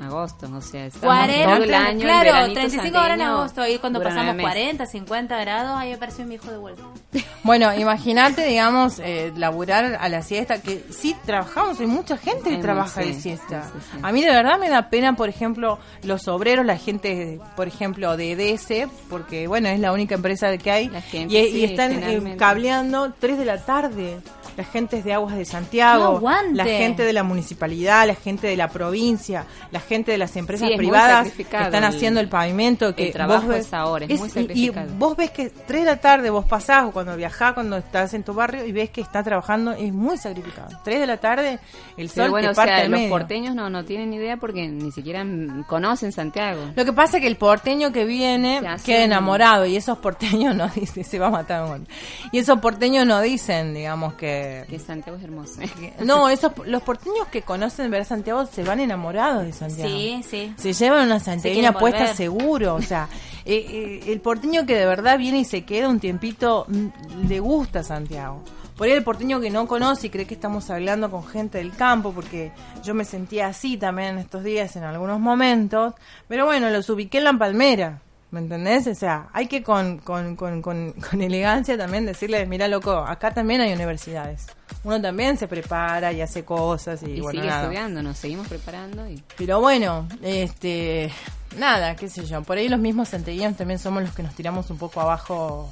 [0.00, 2.00] Agosto, o sea, estamos 40, todo el año.
[2.00, 3.68] claro, veranito 35 grados en agosto.
[3.68, 4.52] Y cuando pasamos nueve meses.
[4.52, 6.82] 40, 50 grados, ahí apareció mi hijo de vuelta.
[7.42, 12.56] Bueno, imagínate, digamos, eh, laburar a la siesta, que sí trabajamos, hay mucha gente que
[12.56, 13.62] Hay trabaja de sí, siesta.
[13.64, 13.98] sí, sí, sí.
[14.02, 18.18] A mí de verdad me da pena, por ejemplo, los obreros, la gente, por ejemplo,
[18.18, 23.10] de EDS, porque bueno, es la única empresa que hay, gente, y, están eh, cableando
[23.18, 24.20] 3 de la tarde.
[24.56, 28.56] La gente de Aguas de Santiago, No la gente de la municipalidad, la gente de
[28.56, 32.94] la provincia, la gente de las empresas Sí, privadas que sacrificado están haciendo el pavimento.
[32.94, 34.92] Que el trabajo vos ves- es ahora, es muy y- y, sacrificado.
[34.98, 38.22] vos ves que 3 de la tarde vos pasás o cuando viajás, cuando estás en
[38.22, 40.68] tu barrio y ves que está trabajando, es muy sacrificado.
[40.84, 41.58] 3 de la tarde,
[41.96, 44.36] el sol Pero bueno, te o parte sea, al los porteños no, no tienen idea
[44.36, 45.24] porque ni siquiera
[45.66, 46.60] conocen Santiago.
[46.74, 50.54] Lo que pasa es que el porteño que viene queda un- enamorado y esos porteños
[50.56, 51.66] no dicen, se va a matar.
[51.66, 51.84] bueno.
[52.32, 54.39] Y esos porteños no dicen, digamos que...
[54.68, 55.60] Que Santiago es hermoso.
[56.04, 59.88] No, esos los porteños que conocen ver Santiago se van enamorados de Santiago.
[59.88, 60.54] Sí, sí.
[60.56, 62.16] Se llevan una quieren puesta volver.
[62.16, 63.08] seguro, o sea,
[63.44, 67.40] eh, eh, el porteño que de verdad viene y se queda un tiempito, mm, le
[67.40, 68.42] gusta Santiago.
[68.76, 71.72] Por ahí el porteño que no conoce y cree que estamos hablando con gente del
[71.72, 75.94] campo, porque yo me sentía así también en estos días en algunos momentos,
[76.28, 78.00] pero bueno, los ubiqué en la palmera.
[78.30, 78.86] ¿Me entendés?
[78.86, 83.32] O sea, hay que con, con, con, con, con elegancia también decirles, mira loco, acá
[83.32, 84.46] también hay universidades.
[84.84, 87.62] Uno también se prepara y hace cosas y, Y bueno, sigue nada.
[87.62, 91.10] estudiando, nos seguimos preparando y Pero bueno, este,
[91.58, 92.42] nada, qué sé yo.
[92.42, 95.68] Por ahí los mismos santiagueños también somos los que nos tiramos un poco abajo.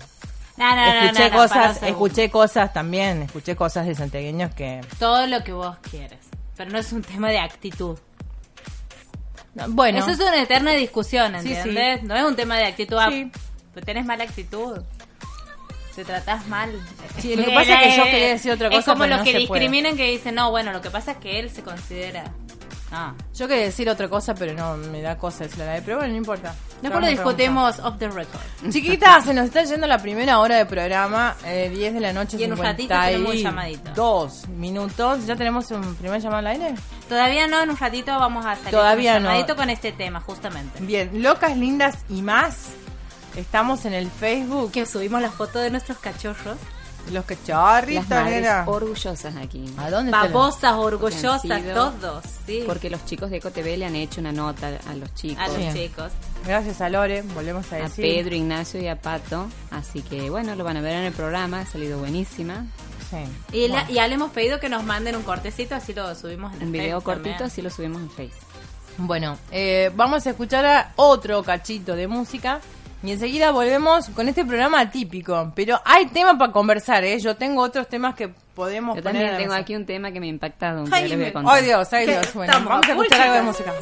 [0.57, 4.53] No, no, no, escuché no, no, para cosas, escuché cosas también, escuché cosas de santiagueños
[4.57, 6.19] que, Todo lo que vos quieres.
[6.57, 7.97] Pero no es un tema de actitud.
[9.69, 12.03] Bueno, Eso es una eterna discusión, Sí, ¿entiendes?
[12.05, 12.97] No es un tema de actitud.
[12.99, 13.31] ah, Sí.
[13.75, 14.79] Pero tenés mala actitud.
[15.95, 16.71] Te tratás mal.
[17.19, 19.19] Sí, lo que pasa es que yo quería decir otra Es cosa, como pero los
[19.19, 19.41] no que puede.
[19.41, 22.25] discriminan que dicen, no, bueno, lo que pasa es que él se considera...
[22.91, 23.15] Ah.
[23.35, 26.55] yo quería decir otra cosa, pero no me da cosa decirla pero bueno, no importa.
[26.83, 28.27] Después lo discutimos off the record.
[28.29, 28.71] preguntar.
[28.73, 32.37] Chiquita, se nos está yendo la primera hora de programa, eh, 10 de la noche,
[32.39, 33.91] Y en un ratito tenemos un llamadito.
[33.95, 35.27] Dos minutos.
[35.27, 36.75] ¿Ya tenemos un primer llamado al aire?
[37.09, 39.29] Todavía no, en un ratito vamos a salir Todavía un no.
[39.31, 40.79] llamadito con este tema, justamente.
[40.81, 42.69] Bien, locas, lindas y más.
[43.37, 44.73] Estamos en el Facebook.
[44.73, 46.57] Que subimos la foto de nuestros cachorros.
[47.11, 48.65] Los cachorritos, las madres nena.
[48.67, 49.65] orgullosas aquí.
[49.79, 52.63] ¿A dónde Babosas, orgullosas, sido- todos, sí.
[52.67, 55.43] Porque los chicos de EcoTV le han hecho una nota a los chicos.
[55.43, 55.75] a los Bien.
[55.75, 56.13] chicos.
[56.47, 58.05] Gracias a Lore, volvemos a a decir.
[58.05, 59.47] Pedro, Ignacio y a Pato.
[59.71, 62.67] Así que bueno, lo van a ver en el programa, ha salido buenísima.
[63.11, 63.57] Sí.
[63.57, 66.65] Y, la- ya le hemos pedido que nos manden un cortecito, así lo subimos en
[66.65, 67.47] Un video Facebook cortito, también.
[67.51, 68.33] así lo subimos en Face.
[68.99, 72.61] Bueno, eh, vamos a escuchar a otro cachito de música
[73.03, 75.53] y enseguida volvemos con este programa atípico.
[75.55, 77.19] Pero hay tema para conversar, ¿eh?
[77.21, 80.27] Yo tengo otros temas que podemos Yo poner también tengo aquí un tema que me
[80.27, 80.85] ha impactado.
[80.91, 81.33] Ay, me-
[81.63, 82.07] Dios, ay.
[82.07, 82.35] Dios.
[82.35, 83.73] Bueno, vamos a escuchar algo de música.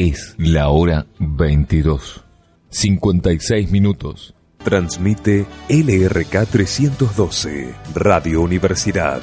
[0.00, 2.24] Es la hora 22.
[2.70, 4.32] 56 minutos.
[4.62, 9.20] Transmite LRK 312, Radio Universidad.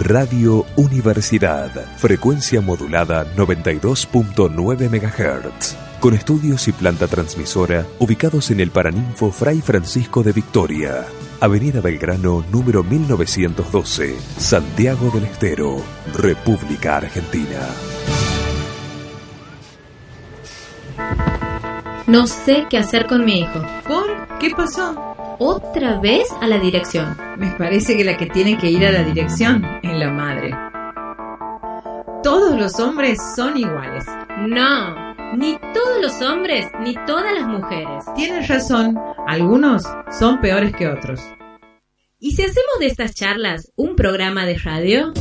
[0.00, 9.30] Radio Universidad, frecuencia modulada 92.9 MHz, con estudios y planta transmisora ubicados en el Paraninfo
[9.30, 11.04] Fray Francisco de Victoria,
[11.38, 15.82] Avenida Belgrano número 1912, Santiago del Estero,
[16.14, 17.60] República Argentina.
[22.10, 23.64] No sé qué hacer con mi hijo.
[23.86, 24.36] ¿Por?
[24.40, 25.14] ¿Qué pasó?
[25.38, 27.16] Otra vez a la dirección.
[27.38, 30.50] Me parece que la que tiene que ir a la dirección es la madre.
[32.24, 34.06] Todos los hombres son iguales.
[34.40, 38.04] No, ni todos los hombres, ni todas las mujeres.
[38.16, 38.98] Tienes razón,
[39.28, 39.84] algunos
[40.18, 41.20] son peores que otros.
[42.18, 45.12] ¿Y si hacemos de estas charlas un programa de radio?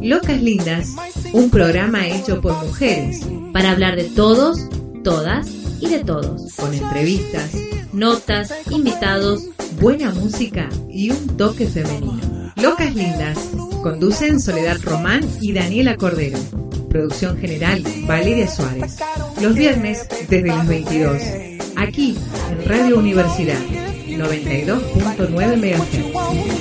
[0.00, 0.94] Locas Lindas,
[1.32, 4.68] un programa hecho por mujeres, Para hablar de todos,
[5.06, 5.46] todas
[5.80, 6.52] y de todos.
[6.56, 7.52] con entrevistas,
[7.92, 9.44] Notas, invitados,
[9.80, 12.52] buena música y un toque femenino.
[12.56, 13.38] Locas Lindas,
[13.84, 16.38] conducen Soledad Román y Daniela Cordero.
[16.90, 18.96] Producción general, Valeria Suárez.
[19.40, 21.22] Los viernes desde las 22.
[21.76, 22.18] Aquí,
[22.50, 26.55] en Radio Universidad, 92.9 MHz.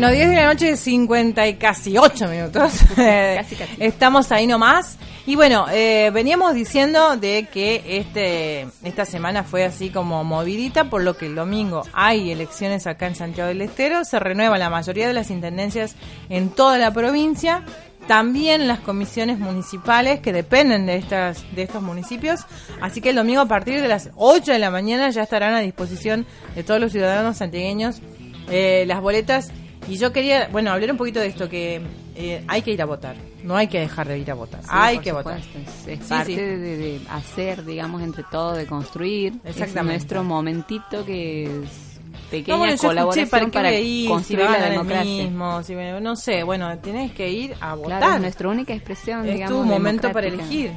[0.00, 2.72] Bueno, 10 de la noche, 50 y casi 8 minutos.
[2.96, 3.76] Casi, casi.
[3.80, 4.96] Estamos ahí nomás.
[5.26, 11.02] Y bueno, eh, veníamos diciendo de que este esta semana fue así como movidita, por
[11.02, 14.02] lo que el domingo hay elecciones acá en Santiago del Estero.
[14.06, 15.96] Se renueva la mayoría de las intendencias
[16.30, 17.62] en toda la provincia.
[18.08, 22.46] También las comisiones municipales que dependen de estas de estos municipios.
[22.80, 25.60] Así que el domingo a partir de las 8 de la mañana ya estarán a
[25.60, 26.24] disposición
[26.54, 28.00] de todos los ciudadanos santiagueños
[28.48, 29.52] eh, las boletas.
[29.90, 31.80] Y yo quería, bueno, hablar un poquito de esto, que
[32.14, 33.16] eh, hay que ir a votar.
[33.42, 34.62] No hay que dejar de ir a votar.
[34.62, 35.38] Sí, hay que votar.
[35.38, 36.36] Es, es Sí, parte sí.
[36.36, 39.32] De, hacer, digamos, entre todo, de construir.
[39.44, 39.96] Es Exactamente.
[39.98, 41.98] nuestro momentito que es
[42.30, 45.04] pequeña No, bueno, colaboración para para ir, si construir van la democracia.
[45.24, 47.98] mismo, si no sé, bueno, tenés que ir a votar.
[47.98, 50.70] Claro, es nuestra única expresión, Es digamos, tu momento para elegir.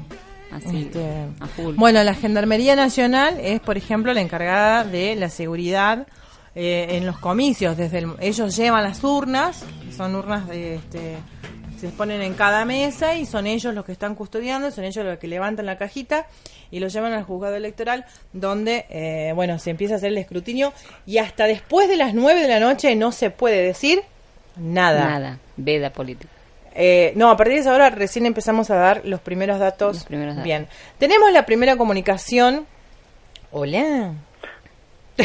[0.51, 1.76] Así, Este, a full.
[1.76, 6.07] Bueno, la Gendarmería Nacional es, por ejemplo, la encargada de la seguridad
[6.56, 7.76] eh, en los comicios.
[7.78, 9.64] Desde el- ellos llevan las urnas,
[9.95, 11.18] son urnas de, este,
[11.80, 15.18] se ponen en cada mesa y son ellos los que están custodiando, son ellos los
[15.18, 16.28] que levantan la cajita
[16.72, 20.74] y lo llevan al juzgado electoral, donde, eh, bueno, se empieza a hacer el escrutinio
[21.06, 24.01] y hasta después de las 9 de la noche no se puede decir
[24.56, 25.06] nada.
[25.10, 26.30] Nada, veda política.
[26.76, 29.95] Eh, no, a partir de esa hora recién empezamos a dar los primeros datos.
[29.97, 30.45] Los primeros datos.
[30.45, 30.68] Bien.
[30.97, 32.66] Tenemos la primera comunicación.
[33.51, 34.14] Hola.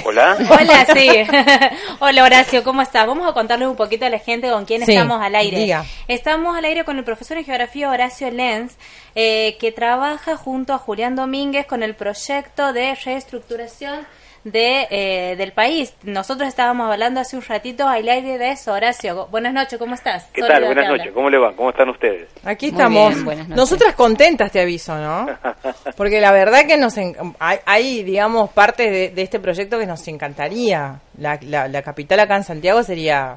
[0.04, 0.36] Hola.
[0.50, 1.08] Hola, sí.
[2.00, 3.06] Hola, Horacio, ¿cómo estás?
[3.06, 5.56] Vamos a contarles un poquito a la gente con quién Sí, estamos al aire.
[5.58, 5.84] diga.
[6.08, 8.74] Estamos al aire con el profesor en geografía Horacio Lenz,
[9.14, 14.06] eh, que trabaja junto a Julián Domínguez con el proyecto de reestructuración
[14.50, 15.94] de, eh, del país.
[16.02, 19.26] Nosotros estábamos hablando hace un ratito al aire de eso, Horacio.
[19.30, 20.24] Buenas noches, ¿cómo estás?
[20.32, 20.66] ¿Qué Soledad tal?
[20.66, 21.12] Buenas noches.
[21.12, 21.52] ¿Cómo le va?
[21.54, 22.28] ¿Cómo están ustedes?
[22.44, 23.24] Aquí Muy estamos.
[23.24, 23.48] bien.
[23.50, 25.26] Nosotras contentas, te aviso, ¿no?
[25.96, 29.86] Porque la verdad que nos en- hay, hay, digamos, partes de, de este proyecto que
[29.86, 31.00] nos encantaría.
[31.18, 33.36] La, la, la capital acá en Santiago sería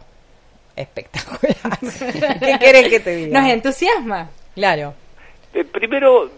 [0.76, 1.56] espectacular.
[2.40, 3.42] ¿Qué querés que te diga?
[3.42, 4.30] Nos entusiasma.
[4.56, 4.94] Claro.
[5.54, 6.30] Eh, primero,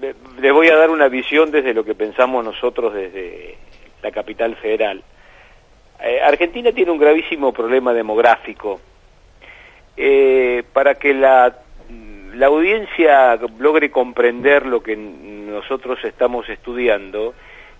[0.00, 3.56] le- les voy a dar una visión desde lo que pensamos nosotros desde
[4.06, 5.02] la capital federal.
[6.00, 8.80] Eh, Argentina tiene un gravísimo problema demográfico.
[9.96, 11.56] Eh, para que la,
[12.34, 17.34] la audiencia logre comprender lo que nosotros estamos estudiando,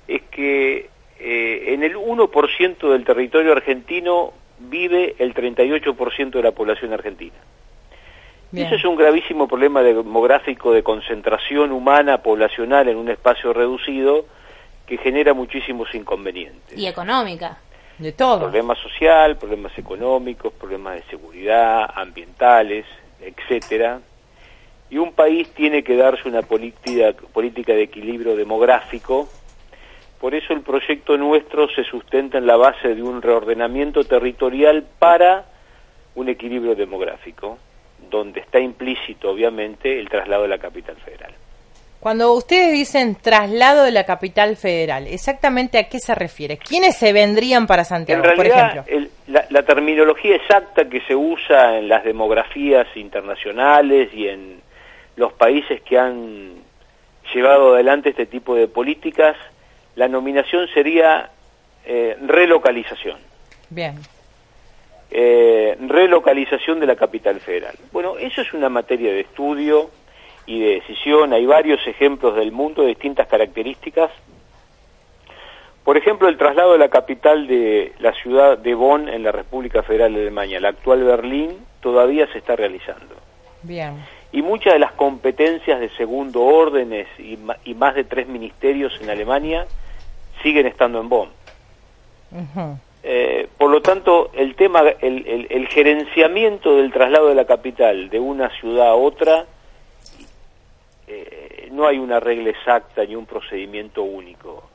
[0.09, 0.89] es que
[1.21, 7.37] eh, en el 1% del territorio argentino vive el 38% de la población argentina.
[8.51, 8.67] Y Bien.
[8.67, 14.25] Eso es un gravísimo problema demográfico de concentración humana poblacional en un espacio reducido
[14.87, 16.79] que genera muchísimos inconvenientes.
[16.79, 17.59] Y económica.
[17.99, 18.41] De todo.
[18.41, 22.85] Problemas social, problemas económicos, problemas de seguridad, ambientales,
[23.21, 24.01] etcétera.
[24.91, 29.29] Y un país tiene que darse una política, política de equilibrio demográfico.
[30.21, 35.47] Por eso el proyecto nuestro se sustenta en la base de un reordenamiento territorial para
[36.15, 37.59] un equilibrio demográfico,
[38.11, 41.35] donde está implícito, obviamente, el traslado de la capital federal.
[42.01, 46.57] Cuando ustedes dicen traslado de la capital federal, ¿exactamente a qué se refiere?
[46.59, 48.95] ¿Quiénes se vendrían para Santiago, En por realidad, ejemplo?
[48.97, 54.61] el- la, la terminología exacta que se usa en las demografías internacionales y en
[55.17, 56.55] los países que han
[57.35, 59.37] llevado adelante este tipo de políticas,
[59.97, 61.31] la nominación sería
[61.87, 63.19] eh, relocalización.
[63.71, 63.97] Bien.
[65.11, 67.75] Eh, relocalización de la capital federal.
[67.93, 69.91] Bueno, eso es una materia de estudio
[70.47, 71.33] y de decisión.
[71.33, 74.11] Hay varios ejemplos del mundo de distintas características.
[75.85, 79.83] Por ejemplo, el traslado de la capital de la ciudad de Bonn en la República
[79.83, 83.15] Federal de Alemania, la actual Berlín, todavía se está realizando.
[83.63, 83.95] Bien.
[84.33, 89.11] Y muchas de las competencias de segundo órdenes y, y más de tres ministerios en
[89.11, 89.67] Alemania
[90.43, 91.29] siguen estando en Bonn.
[93.05, 98.11] Eh, por lo tanto, el tema, el, el- el gerenciamiento del traslado de la capital
[98.11, 99.47] de una ciudad a otra,
[101.07, 104.69] eh, no hay una regla exacta ni un procedimiento único.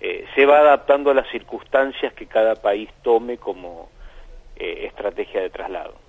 [0.00, 3.88] Eh, se va adaptando a las circunstancias que cada país tome como
[4.56, 6.04] eh, estrategia de traslado.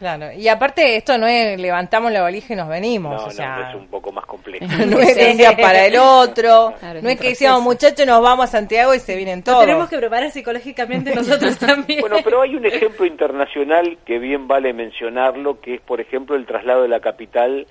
[0.00, 0.32] Claro.
[0.32, 3.22] Y aparte, esto no es levantamos la valija y nos venimos.
[3.22, 4.66] No, o sea, no, es un poco más complejo.
[4.86, 6.74] no es de un día para el otro.
[6.80, 9.60] Claro, no es que decíamos, muchachos, nos vamos a Santiago y se vienen Nos todos.
[9.60, 12.00] tenemos que preparar psicológicamente nosotros también.
[12.00, 16.46] Bueno, pero hay un ejemplo internacional que bien vale mencionarlo, que es, por ejemplo, el
[16.46, 17.68] traslado de la capital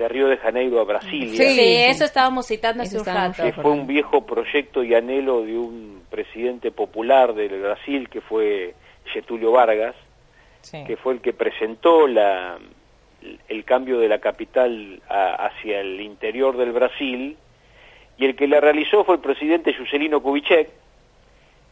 [0.00, 1.36] de Río de Janeiro a Brasilia.
[1.36, 3.42] Sí, eso estábamos citando hace un rato.
[3.42, 8.74] que fue un viejo proyecto y anhelo de un presidente popular del Brasil que fue
[9.12, 9.94] Getulio Vargas,
[10.62, 10.82] Sí.
[10.86, 12.58] que fue el que presentó la,
[13.48, 17.36] el cambio de la capital a- hacia el interior del Brasil
[18.16, 20.68] y el que la realizó fue el presidente Juscelino Kubitschek,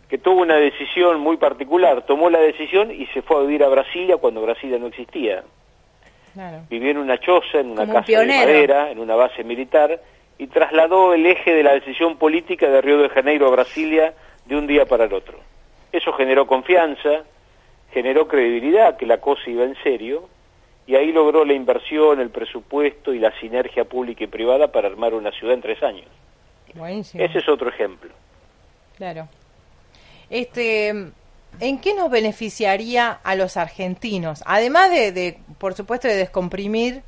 [0.09, 3.69] que tuvo una decisión muy particular, tomó la decisión y se fue a vivir a
[3.69, 5.45] Brasilia cuando Brasilia no existía.
[6.35, 6.63] Claro.
[6.69, 10.01] Vivió en una choza, en una Como un casa de madera, en una base militar,
[10.39, 14.15] y trasladó el eje de la decisión política de Río de Janeiro a Brasilia
[14.47, 15.39] de un día para el otro.
[15.93, 17.25] Eso generó confianza,
[17.93, 20.29] generó credibilidad, que la cosa iba en serio,
[20.87, 25.15] y ahí logró la inversión, el presupuesto y la sinergia pública y privada para armar
[25.15, 26.07] una ciudad en tres años.
[26.75, 27.23] Buenísimo.
[27.23, 28.11] Ese es otro ejemplo.
[28.97, 29.29] Claro.
[30.31, 31.11] Este,
[31.61, 34.43] ¿en qué nos beneficiaría a los argentinos?
[34.47, 37.03] Además de, de, por supuesto, de descomprimir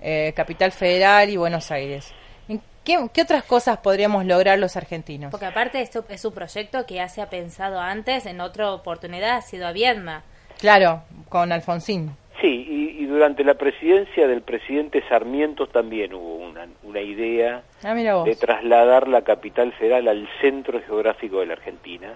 [0.00, 2.12] eh, Capital Federal y Buenos Aires.
[2.48, 5.30] ¿En qué, qué otras cosas podríamos lograr los argentinos?
[5.30, 9.36] Porque aparte esto es un proyecto que ya se ha pensado antes, en otra oportunidad
[9.36, 10.22] ha sido a Viedma.
[10.58, 12.16] Claro, con Alfonsín.
[12.40, 17.94] Sí, y, y durante la presidencia del presidente Sarmiento también hubo una, una idea Ah,
[17.94, 22.14] de trasladar la capital federal al centro geográfico de la Argentina.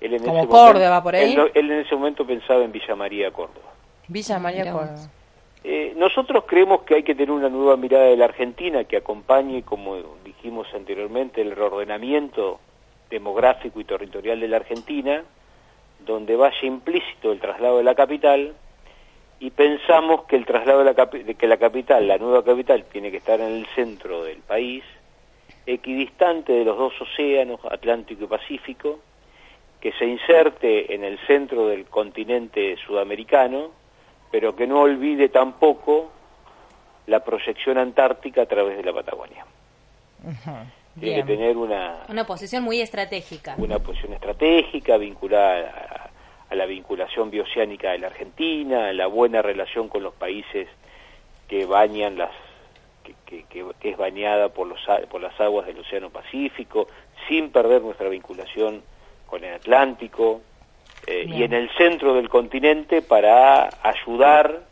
[0.00, 1.36] Él en Como ese Córdoba, momento- por ahí.
[1.54, 3.72] Él, en ese momento pensaba en Villa María, Córdoba.
[4.08, 4.82] Villa María Mirá vos.
[4.82, 5.08] Córdoba.
[5.64, 9.62] Eh, nosotros creemos que hay que tener una nueva mirada de la Argentina que acompañe,
[9.62, 12.60] como dijimos anteriormente, el reordenamiento
[13.10, 15.24] demográfico y territorial de la Argentina,
[16.04, 18.54] donde vaya implícito el traslado de la capital
[19.40, 23.10] y pensamos que el traslado de la, capi- que la capital, la nueva capital, tiene
[23.10, 24.84] que estar en el centro del país,
[25.66, 29.00] equidistante de los dos océanos, Atlántico y Pacífico,
[29.86, 33.70] que se inserte en el centro del continente sudamericano,
[34.32, 36.10] pero que no olvide tampoco
[37.06, 39.46] la proyección antártica a través de la Patagonia.
[40.98, 41.24] Tiene Bien.
[41.24, 43.54] que tener una, Una posición muy estratégica.
[43.58, 46.10] una posición estratégica vinculada
[46.48, 50.66] a, a la vinculación bioceánica de la Argentina, a la buena relación con los países
[51.46, 52.32] que bañan las
[53.04, 56.88] que, que- que- que es bañada por los a- por las aguas del Océano Pacífico,
[57.28, 58.82] sin perder nuestra vinculación
[59.26, 60.40] con el Atlántico
[61.06, 64.62] eh, y en el centro del continente para ayudar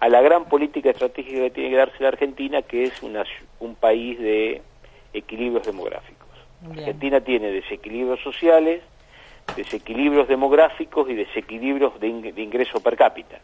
[0.00, 3.24] a la gran política estratégica que tiene que darse la Argentina, que es una
[3.60, 4.62] un país de
[5.12, 6.28] equilibrios demográficos.
[6.62, 6.78] Bien.
[6.80, 8.82] Argentina tiene desequilibrios sociales,
[9.56, 13.38] desequilibrios demográficos y desequilibrios de, ing- de ingreso per cápita.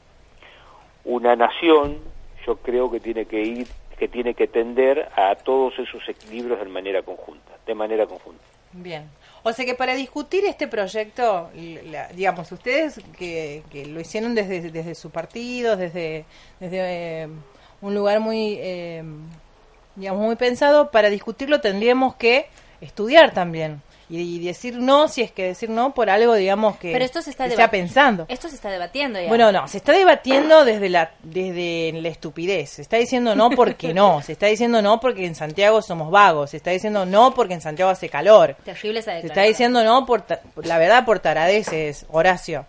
[1.04, 1.98] Una nación,
[2.46, 3.66] yo creo que tiene que ir,
[3.98, 8.42] que tiene que tender a todos esos equilibrios de manera conjunta, de manera conjunta.
[8.72, 9.08] Bien.
[9.48, 11.50] O sea que para discutir este proyecto,
[12.16, 16.24] digamos, ustedes que, que lo hicieron desde, desde su partido, desde,
[16.58, 17.28] desde eh,
[17.80, 19.04] un lugar muy, eh,
[19.94, 22.48] digamos, muy pensado, para discutirlo tendríamos que
[22.80, 23.82] estudiar también.
[24.08, 27.22] Y, y decir no, si es que decir no por algo, digamos, que, Pero esto
[27.22, 28.24] se está pensando.
[28.28, 29.26] Esto se está debatiendo ya.
[29.28, 32.70] Bueno, no, se está debatiendo desde la desde la estupidez.
[32.70, 34.22] Se está diciendo no porque no.
[34.22, 36.50] Se está diciendo no porque en Santiago somos vagos.
[36.50, 38.56] Se está diciendo no porque en Santiago hace calor.
[38.64, 40.24] Terrible esa Se está diciendo no por,
[40.62, 42.64] la verdad por taradeces, Horacio.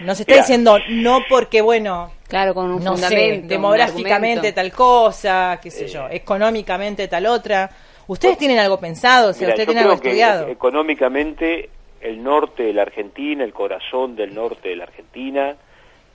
[0.00, 0.42] No se está Mira.
[0.42, 3.42] diciendo no porque, bueno, Claro, con un no sé, fundamento.
[3.42, 5.88] un demográficamente tal cosa, qué sé Eh.
[5.88, 7.70] yo, económicamente tal otra.
[8.10, 9.30] ¿Ustedes tienen algo pensado?
[9.30, 10.48] O sea, Mira, ¿ustedes tienen algo estudiado?
[10.48, 15.54] económicamente el norte de la Argentina, el corazón del norte de la Argentina,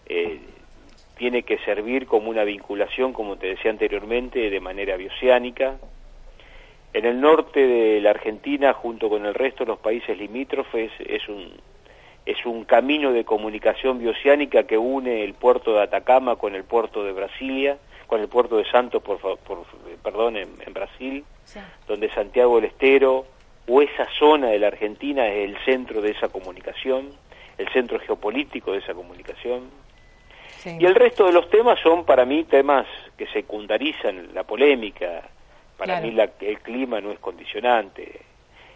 [0.07, 0.39] eh,
[1.17, 5.77] tiene que servir como una vinculación, como te decía anteriormente, de manera bioceánica.
[6.93, 11.27] en el norte de la Argentina, junto con el resto de los países limítrofes, es
[11.29, 11.49] un,
[12.25, 17.03] es un camino de comunicación bioceánica que une el puerto de Atacama con el puerto
[17.05, 17.77] de Brasilia,
[18.07, 19.65] con el puerto de Santos, por, por-
[20.03, 21.23] perdón, en, en Brasil,
[21.87, 23.25] donde Santiago del Estero
[23.67, 27.09] o esa zona de la Argentina es el centro de esa comunicación,
[27.57, 29.69] el centro geopolítico de esa comunicación.
[30.57, 30.77] Sí.
[30.79, 32.85] Y el resto de los temas son para mí temas
[33.17, 35.23] que secundarizan la polémica.
[35.77, 36.05] Para Claro.
[36.07, 38.21] mí la- el clima no es condicionante.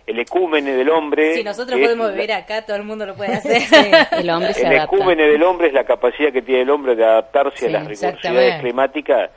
[0.09, 1.35] El ecúmene del hombre...
[1.35, 3.61] Si nosotros es podemos la- vivir acá, todo el mundo lo puede hacer.
[4.11, 4.95] El hombre se el adapta.
[4.95, 7.87] ecúmene del hombre es la capacidad que tiene el hombre de adaptarse Sí, a las
[7.87, 9.29] rigurosidades climáticas.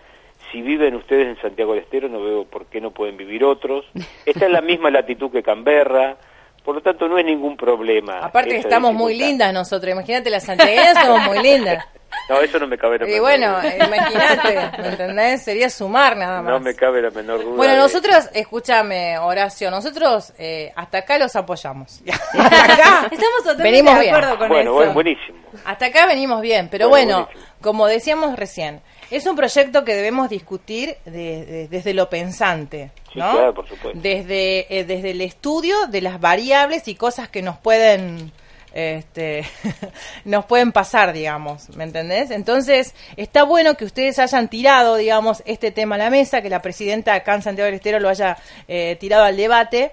[0.50, 3.84] Si viven ustedes en Santiago del Estero, no veo por qué no pueden vivir otros.
[4.24, 6.16] Está en la misma latitud que Canberra,
[6.64, 8.18] por lo tanto no es ningún problema.
[8.20, 9.92] Aparte que estamos muy lindas nosotros.
[9.92, 11.86] Imagínate, las santiagueñas somos muy lindas.
[12.28, 13.68] No, eso no me cabe la Y menor bueno, duda.
[13.68, 15.42] eh, imagínate, ¿me entendés?
[15.42, 16.52] Sería sumar nada más.
[16.52, 17.56] No me cabe la menor duda.
[17.56, 22.00] Bueno, de- nosotros, escúchame, Horacio, nosotros eh, hasta acá los apoyamos.
[22.32, 24.14] hasta acá Estamos totalmente venimos de bien.
[24.14, 24.74] acuerdo con Bueno, eso.
[24.74, 25.38] bueno, buenísimo.
[25.64, 30.30] Hasta acá venimos bien, pero Bueno, bueno, como decíamos recién, es un proyecto que debemos
[30.30, 33.32] discutir de- de- desde lo pensante, Sí, ¿no?
[33.32, 33.98] claro, por supuesto.
[34.00, 38.32] Desde, eh, desde el estudio de las variables y cosas que nos pueden
[38.74, 39.44] este
[40.24, 42.30] nos pueden pasar, digamos, ¿me entendés?
[42.30, 46.62] Entonces, está bueno que ustedes hayan tirado, digamos, este tema a la mesa, que la
[46.62, 48.36] presidenta acá en Santiago del Estero lo haya
[48.68, 49.92] eh, tirado al debate.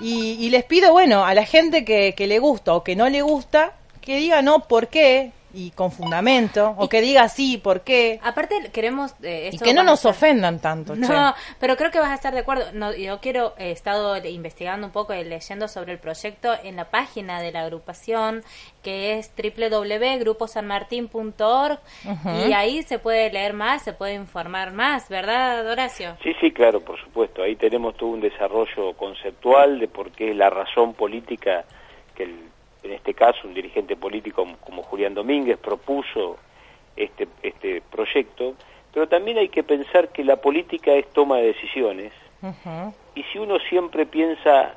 [0.00, 3.08] Y, y les pido, bueno, a la gente que, que le gusta o que no
[3.08, 7.82] le gusta, que diga no, por qué, y con fundamento, o que diga sí, por
[7.82, 9.14] qué, Aparte, queremos...
[9.22, 10.94] eh, y que no nos ofendan tanto.
[10.94, 11.00] che.
[11.00, 12.66] No, pero creo que vas a estar de acuerdo.
[12.72, 16.90] No, yo quiero, he estado investigando un poco y leyendo sobre el proyecto en la
[16.90, 18.42] página de la agrupación,
[18.82, 22.28] que es www.gruposanmartin.org, Ujú.
[22.48, 26.16] y ahí se puede leer más, se puede informar más, ¿verdad, Horacio?
[26.22, 27.42] Sí, sí, claro, por supuesto.
[27.42, 31.64] Ahí tenemos todo un desarrollo conceptual de por qué la razón política
[32.14, 32.51] que el-
[32.82, 36.36] en este caso un dirigente político como, como Julián Domínguez propuso
[36.96, 38.54] este, este proyecto,
[38.92, 42.12] pero también hay que pensar que la política es toma de decisiones
[43.14, 44.74] y si uno siempre piensa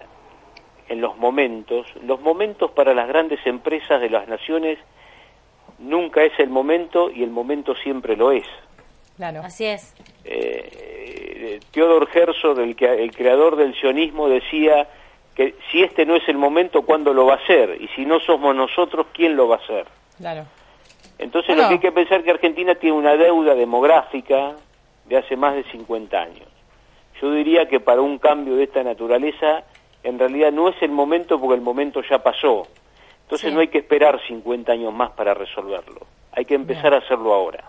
[0.88, 4.78] en los momentos, los momentos para las grandes empresas de las naciones
[5.80, 8.46] nunca es el momento y el momento siempre lo es.
[9.18, 9.42] Claro.
[9.44, 9.96] Así es.
[10.26, 14.88] Eh, Theodor Herzog, el, que- el creador del sionismo, decía
[15.36, 17.82] que si este no es el momento, ¿cuándo lo va a ser?
[17.82, 19.86] Y si no somos nosotros, ¿quién lo va a hacer?
[20.18, 20.46] Claro.
[21.18, 21.64] Entonces Bueno.
[21.64, 24.54] lo que hay que pensar es que Argentina tiene una deuda demográfica
[25.06, 26.48] de hace más de 50 años.
[27.22, 29.64] Yo diría que para un cambio de esta naturaleza,
[30.04, 32.68] en realidad no es el momento porque el momento ya pasó.
[33.24, 33.54] Entonces Sí.
[33.56, 36.02] no hay que esperar 50 años más para resolverlo.
[36.34, 37.64] Hay que empezar a hacerlo ahora.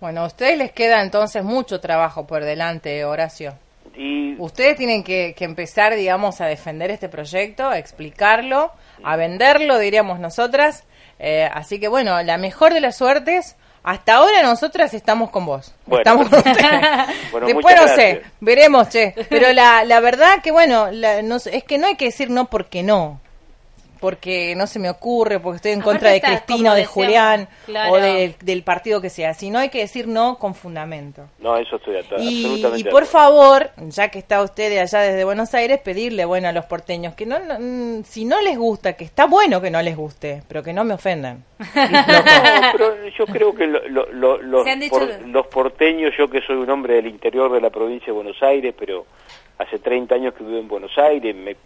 [0.00, 3.52] Bueno, a ustedes les queda entonces mucho trabajo por delante, Horacio.
[3.94, 8.72] Y Ustedes tienen que, que empezar, digamos, a defender este proyecto, a explicarlo,
[9.04, 10.84] a venderlo, diríamos nosotras.
[11.18, 13.56] Eh, así que, bueno, la mejor de las suertes.
[13.84, 15.74] Hasta ahora nosotras estamos con vos.
[15.86, 16.02] Bueno.
[16.02, 16.80] Estamos con ustedes.
[17.32, 19.12] Bueno, Después no sé, veremos, che.
[19.28, 22.48] Pero la, la verdad que, bueno, la- no es que no hay que decir no
[22.48, 23.20] porque no.
[24.02, 26.92] Porque no se me ocurre, porque estoy en Aparte contra de Cristina o de decíamos,
[27.06, 27.92] Julián claro.
[27.92, 29.32] o del, del partido que sea.
[29.32, 31.22] Sino hay que decir no con fundamento.
[31.38, 34.98] no, eso estoy at- Y, absolutamente y por favor, ya que está usted de allá
[35.00, 38.58] desde Buenos Aires, pedirle, bueno, a los porteños que no, no, mm, si no les
[38.58, 41.44] gusta, que está bueno que no les guste, pero que no me ofendan.
[41.74, 46.56] No, pero yo creo que lo- lo- lo- los, por- los porteños, yo que soy
[46.56, 49.06] un hombre del interior de la provincia de Buenos Aires, pero
[49.58, 51.56] hace 30 años que vivo en Buenos Aires, me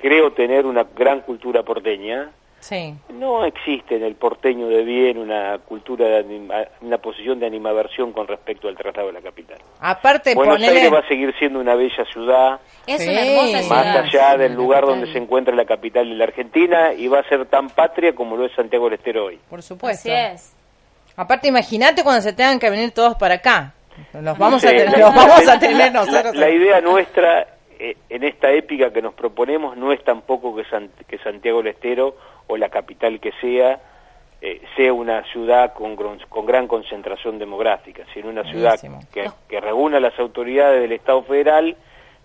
[0.00, 2.30] creo tener una gran cultura porteña.
[2.60, 2.94] Sí.
[3.14, 8.12] No existe en el porteño de bien una cultura, de anima- una posición de animaversión
[8.12, 9.56] con respecto al traslado de la capital.
[9.80, 10.76] Aparte, Buenos ponele...
[10.76, 13.08] Aires va a seguir siendo una bella ciudad, Es Sí.
[13.08, 14.26] una hermosa Más más ciudad.
[14.32, 14.98] allá del lugar capital.
[15.00, 18.36] donde se encuentra la capital de la Argentina, y va a ser tan patria como
[18.36, 19.38] lo es Santiago del Estero hoy.
[19.48, 20.10] Por supuesto.
[20.10, 20.54] Así es.
[21.16, 23.72] Aparte, imagínate cuando se tengan que venir todos para acá.
[24.12, 26.34] Los vamos, Sí, a, tener, la- los vamos la- a tener la- nosotros.
[26.36, 27.46] La, idea nuestra
[27.80, 31.68] eh, en esta épica que nos proponemos no es tampoco que, San- que Santiago del
[31.74, 32.14] Estero
[32.46, 33.80] o la capital que sea
[34.42, 38.80] eh, sea una ciudad con, con gran concentración demográfica, sino una ciudad
[39.12, 41.76] que, que reúna las autoridades del Estado federal,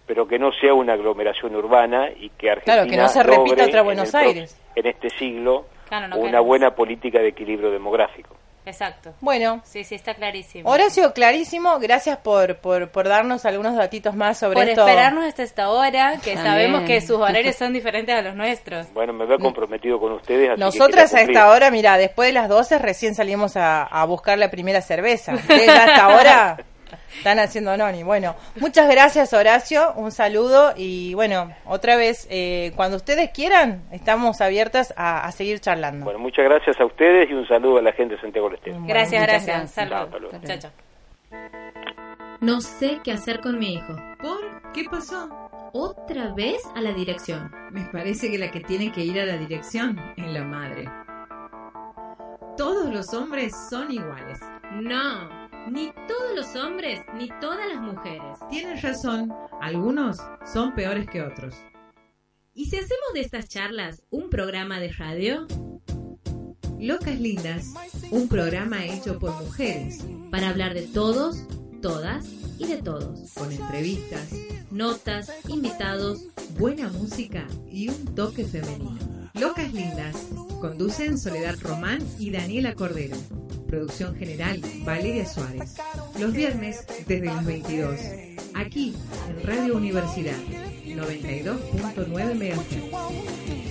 [0.06, 3.66] pero que no sea una aglomeración urbana y que Argentina Claro, que no se repita
[3.66, 4.62] otra en Buenos pro- Aires.
[4.76, 6.48] en este siglo Claro, no una queremos.
[6.48, 8.36] buena política de equilibrio demográfico.
[8.66, 9.14] Exacto.
[9.22, 10.70] Bueno, Sí, sí, está clarísimo.
[10.70, 11.80] Horacio, clarísimo.
[11.80, 14.82] Gracias por, por, por darnos algunos datitos más sobre Por esto.
[14.82, 18.92] esperarnos hasta esta hora, que sabemos que sus horarios son diferentes a los nuestros.
[18.94, 20.50] Bueno, me veo comprometido con ustedes.
[20.50, 24.06] Así que Nosotras a esta hora, mira, después de las 12 recién salimos a, a
[24.06, 25.34] buscar la primera cerveza.
[25.36, 26.58] Ustedes hasta ahora
[27.18, 28.04] Están haciendo noni.
[28.04, 34.42] Bueno, muchas gracias Horacio, un saludo y bueno, otra vez, eh, cuando ustedes quieran, estamos
[34.42, 36.06] abiertas a, a seguir charlando.
[36.06, 38.78] Bueno, muchas gracias a ustedes y un saludo a la gente de Santiago del Estero.
[38.86, 39.72] Gracias, gracias.
[39.72, 40.10] Saludos.
[40.46, 40.72] Chao, chao.
[42.42, 43.96] No sé qué hacer con mi hijo.
[44.22, 45.30] ¿Por qué pasó?
[45.74, 47.52] Otra vez a la dirección.
[47.72, 50.90] Me parece que la que tiene que ir a la dirección es la madre.
[52.58, 54.40] Todos los hombres son iguales.
[54.72, 58.38] No, ni todos los hombres ni todas las mujeres.
[58.50, 60.18] Tienes razón, algunos
[60.52, 61.56] son peores que otros.
[62.54, 65.48] ¿Y si hacemos de estas charlas un programa de radio?
[66.80, 67.74] Locas Lindas,
[68.12, 71.44] un programa hecho por mujeres, Para hablar de todos,
[71.82, 72.26] todas
[72.58, 73.34] y de todos.
[73.34, 74.30] con entrevistas,
[74.72, 76.28] Notas, invitados.
[76.58, 79.00] buena música y un toque femenino.
[79.34, 80.16] Locas Lindas,
[80.62, 83.18] conducen Soledad Román y Daniela Cordero.
[83.68, 85.76] Producción general, Valeria Suárez.
[86.20, 88.00] Los viernes desde las 22.
[88.54, 88.96] Aquí,
[89.30, 90.38] en Radio Universidad,
[90.86, 93.65] 92.9 MHz.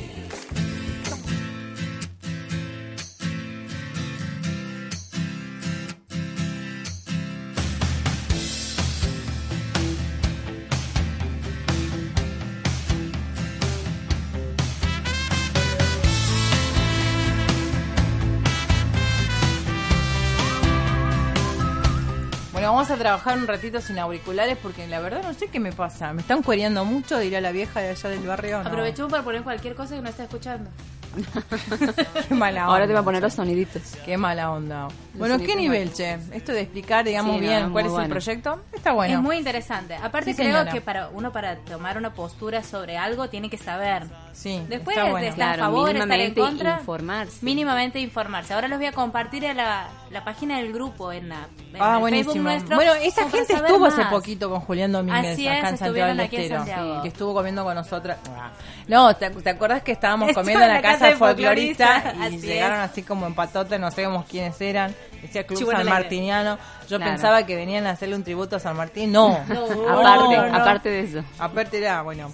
[22.65, 26.15] Vamos a trabajar un ratito sin auriculares porque la verdad no sé qué me pasa.
[26.15, 28.63] Me están cuereando mucho, dirá la vieja de allá del barrio.
[28.63, 28.69] ¿no?
[28.69, 30.71] Aprovechemos para poner cualquier cosa que no está escuchando.
[32.29, 32.73] Qué mala onda.
[32.73, 33.83] Ahora te va a poner los soniditos.
[34.05, 34.89] Qué mala onda.
[35.15, 36.19] Bueno, ¿qué nivel, che?
[36.33, 38.09] Esto de explicar, digamos, Sí, no, bien es cuál muy es el bueno.
[38.11, 39.15] proyecto, está bueno.
[39.15, 39.95] Es muy interesante.
[39.97, 40.73] Aparte Sí, creo señora.
[40.73, 44.05] que para uno para tomar una postura sobre algo tiene que saber.
[44.33, 47.39] Sí, Después está de estar a Claro, favor, estar en mínimamente contra, informarse.
[47.43, 48.53] mínimamente informarse.
[48.55, 51.95] Ahora los voy a compartir en la, la página del grupo en la en Ah,
[51.95, 52.33] el buenísimo.
[52.33, 52.77] Facebook nuestro.
[52.77, 54.11] Bueno, esa como para gente saber estuvo hace más.
[54.13, 56.59] poquito con Julián Domínguez Así acá es, en Santiago estuvieron del aquí en Estero.
[56.65, 57.03] Santiago.
[57.03, 58.19] Que estuvo comiendo con nosotras.
[58.37, 58.51] Ah.
[58.89, 62.47] No, ¿te, te acuerdas que estábamos Estuvo comiendo en la casa folclorista folclorista, y así
[62.47, 62.91] llegaron es.
[62.91, 64.95] así como en patote, no sabíamos quiénes eran.
[65.23, 65.87] Decía Club San.
[65.89, 66.59] Martiniano.
[66.89, 67.13] Yo Claro.
[67.13, 69.13] pensaba que venían a hacerle un tributo a San Martín.
[69.13, 69.33] No.
[69.37, 70.57] aparte, No, no.
[70.57, 71.25] aparte de eso.
[71.39, 72.31] Aparte era, bueno,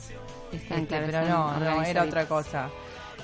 [0.52, 2.68] este, pero no, no, era otra cosa.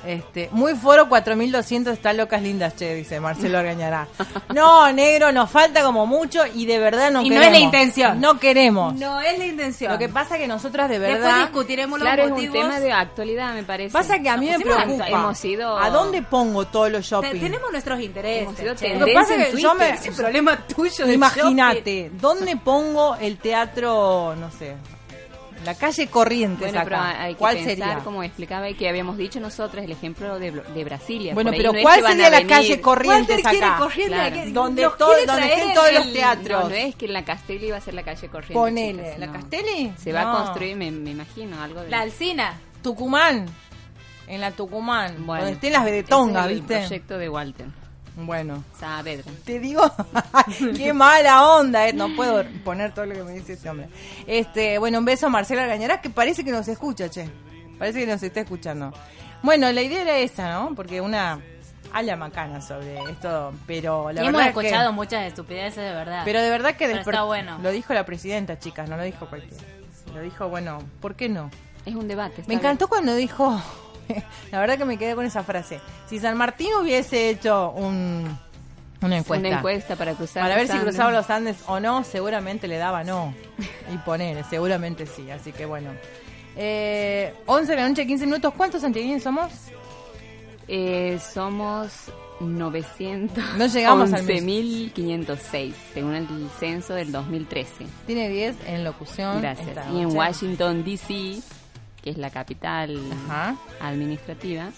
[0.05, 4.07] Este, muy foro 4200 está locas lindas, che, dice Marcelo Argañará.
[4.55, 8.21] No, negro, nos falta como mucho y de verdad no Y no es la intención.
[8.21, 8.95] No queremos.
[8.95, 9.93] No es la intención.
[9.93, 12.81] Lo que pasa es que nosotras de Después verdad discutiremos Claro, los es un tema
[12.81, 13.93] de actualidad, me parece.
[13.93, 15.09] pasa que a mí me Nos preocupa.
[15.09, 15.79] Hemos sido...
[15.79, 17.41] ¿A dónde pongo todos los Te- shopping?
[17.41, 18.43] tenemos nuestros intereses.
[18.43, 18.95] Hemos sido che.
[18.99, 20.09] Lo que pasa es en que yo me Twitter.
[20.13, 24.75] Ese problema tuyo Imagínate, ¿dónde pongo el teatro, no sé,
[25.65, 27.99] la calle Corrientes Bueno, pero hay que ¿Cuál pensar, sería?
[28.05, 31.35] como explicaba y que habíamos dicho nosotros, el ejemplo de, de Brasilia.
[31.35, 33.79] Bueno, pero no es ¿cuál sería la venir- calle Corrientes quiere acá?
[33.79, 34.35] Corrientes, Claro.
[34.37, 36.63] que- Donde, todo- donde estén todos el- los teatros.
[36.65, 38.55] No, no es que en la Castelli va a ser la calle corriente.
[38.55, 39.33] Ponele, chicos, ¿la no.
[39.33, 39.93] Castelli?
[39.97, 41.91] Se va a construir, me, me imagino, algo de...
[41.91, 42.55] La Alcina.
[42.83, 43.47] Tucumán.
[44.29, 45.25] En la Tucumán.
[45.27, 46.75] Bueno, donde estén las vedetongas, ¿viste?
[46.75, 47.67] el proyecto de Walter.
[48.17, 48.65] Bueno.
[48.81, 49.31] Saavedra.
[49.45, 49.83] Te digo,
[50.77, 51.93] qué mala onda, eh.
[51.93, 53.89] no puedo poner todo lo que me dice este hombre.
[54.27, 57.29] Este, bueno, un beso a Marcela Argañarás que parece que nos escucha, che.
[57.79, 58.93] Parece que nos está escuchando.
[59.43, 60.75] Bueno, la idea era esa, ¿no?
[60.75, 61.39] Porque una
[61.93, 66.23] habla macana sobre esto, pero la y hemos verdad que- escuchado muchas estupideces de verdad.
[66.25, 67.59] pero de verdad que está bueno.
[67.63, 69.63] lo dijo la presidenta, chicas, no lo dijo cualquiera.
[70.15, 71.51] Lo dijo, bueno, ¿por qué no?
[71.85, 72.43] Es un debate.
[72.47, 73.61] Me encantó cuando dijo,
[74.53, 75.81] la verdad que me quedé con esa frase.
[76.09, 78.39] Si San Martín hubiese hecho un,
[79.03, 80.89] una encuesta, Una encuesta para cruzar para ver si Andes.
[80.89, 83.35] cruzaba los Andes o no, seguramente le daba no.
[83.93, 85.31] Y poner, seguramente sí.
[85.31, 85.91] Así que bueno.
[86.57, 88.55] Eh, 11 de la noche, 15 minutos.
[88.57, 89.53] ¿Cuántos santiagueños somos?
[90.69, 91.91] Eh, somos
[92.41, 93.45] 900.
[93.57, 96.27] No llegamos al 11.506, según el
[96.59, 97.87] censo del 2013.
[98.07, 99.41] Tiene 10 en locución.
[99.41, 99.77] Gracias.
[99.93, 100.17] Y en.
[100.17, 101.41] Washington, D.C.,
[102.07, 102.97] que es la capital
[103.27, 103.57] Ajá.
[103.81, 104.71] administrativa,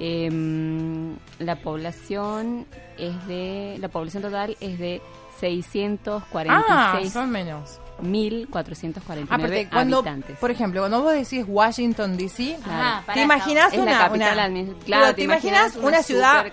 [0.00, 2.66] em, la población
[2.98, 5.00] es de la población total es de
[5.44, 7.78] Ah, 646.449 son menos.
[9.28, 10.38] Aparte, cuando, habitantes.
[10.38, 12.58] por ejemplo, cuando vos decís Washington DC,
[13.14, 16.44] ¿te imaginas la una, capital una- claro, te, te imaginas una, una ciudad,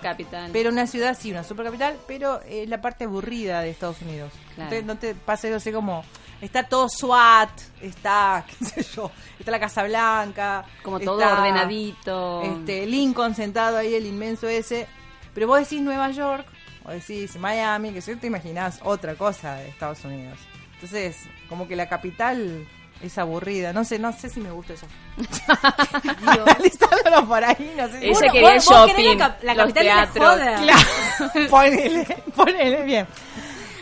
[0.52, 4.32] pero una ciudad sí, una supercapital, pero eh, la parte aburrida de Estados Unidos.
[4.54, 4.70] Claro.
[4.70, 6.04] No te, no te pasa algo así como
[6.40, 7.50] está todo SWAT,
[7.80, 12.42] está, qué sé yo, está la Casa Blanca, Como todo está, ordenadito.
[12.42, 14.86] Este, Lincoln sentado ahí, el inmenso ese.
[15.34, 16.46] Pero vos decís Nueva York,
[16.84, 20.38] o decís Miami, que si te imaginás otra cosa de Estados Unidos.
[20.74, 21.16] Entonces,
[21.48, 22.66] como que la capital
[23.02, 23.72] es aburrida.
[23.72, 24.86] No sé, no sé si me gusta eso.
[26.62, 29.54] Listándolo por ahí, no sé si- Ella Bueno, quería vos- vos shopping, la cap- la
[29.54, 30.34] los capital de la teatros.
[30.34, 30.56] joda.
[30.62, 32.04] Claro, ponele,
[32.34, 33.06] ponele bien.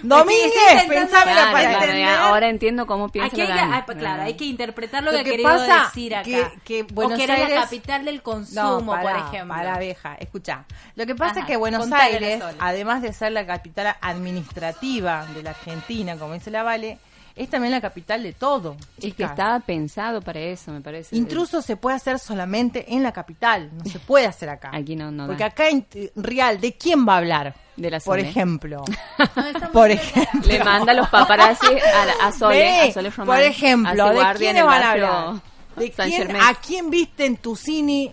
[0.02, 1.78] Domínguez, intentando- pensame la Claro, palabra.
[1.78, 3.72] claro, ya, ahora entiendo cómo piensa Aquí hay que, la Dani.
[3.74, 6.24] ah, claro, hay que interpretar lo, Lo que, que pasa decir acá.
[6.24, 9.54] que- que Buenos o que era Aires- la capital del consumo, pará, por ejemplo.
[9.56, 10.64] Para vieja, escucha.
[10.94, 15.42] Lo que pasa Ajá, es que Buenos Aires, además de ser la capital administrativa de
[15.42, 16.98] la Argentina, como dice la Vale,
[17.38, 18.76] es también la capital de todo.
[19.00, 21.16] Es que estaba pensado para eso, me parece.
[21.16, 24.70] Intruso se puede hacer solamente en la capital, no se puede hacer acá.
[24.72, 25.50] Aquí no, no Porque da.
[25.50, 25.86] acá en
[26.16, 27.54] Real, ¿de quién va a hablar?
[27.76, 28.84] De la Por ejemplo.
[29.72, 30.40] Por ejemplo.
[30.48, 33.36] Le manda los paparazzi a, a Sole, Ve, a Sole Román.
[33.36, 35.34] Por ejemplo, hace ¿de quiénes van a hablar?
[35.76, 36.36] ¿De San quién.
[36.36, 38.12] ¿A quién viste en tu cine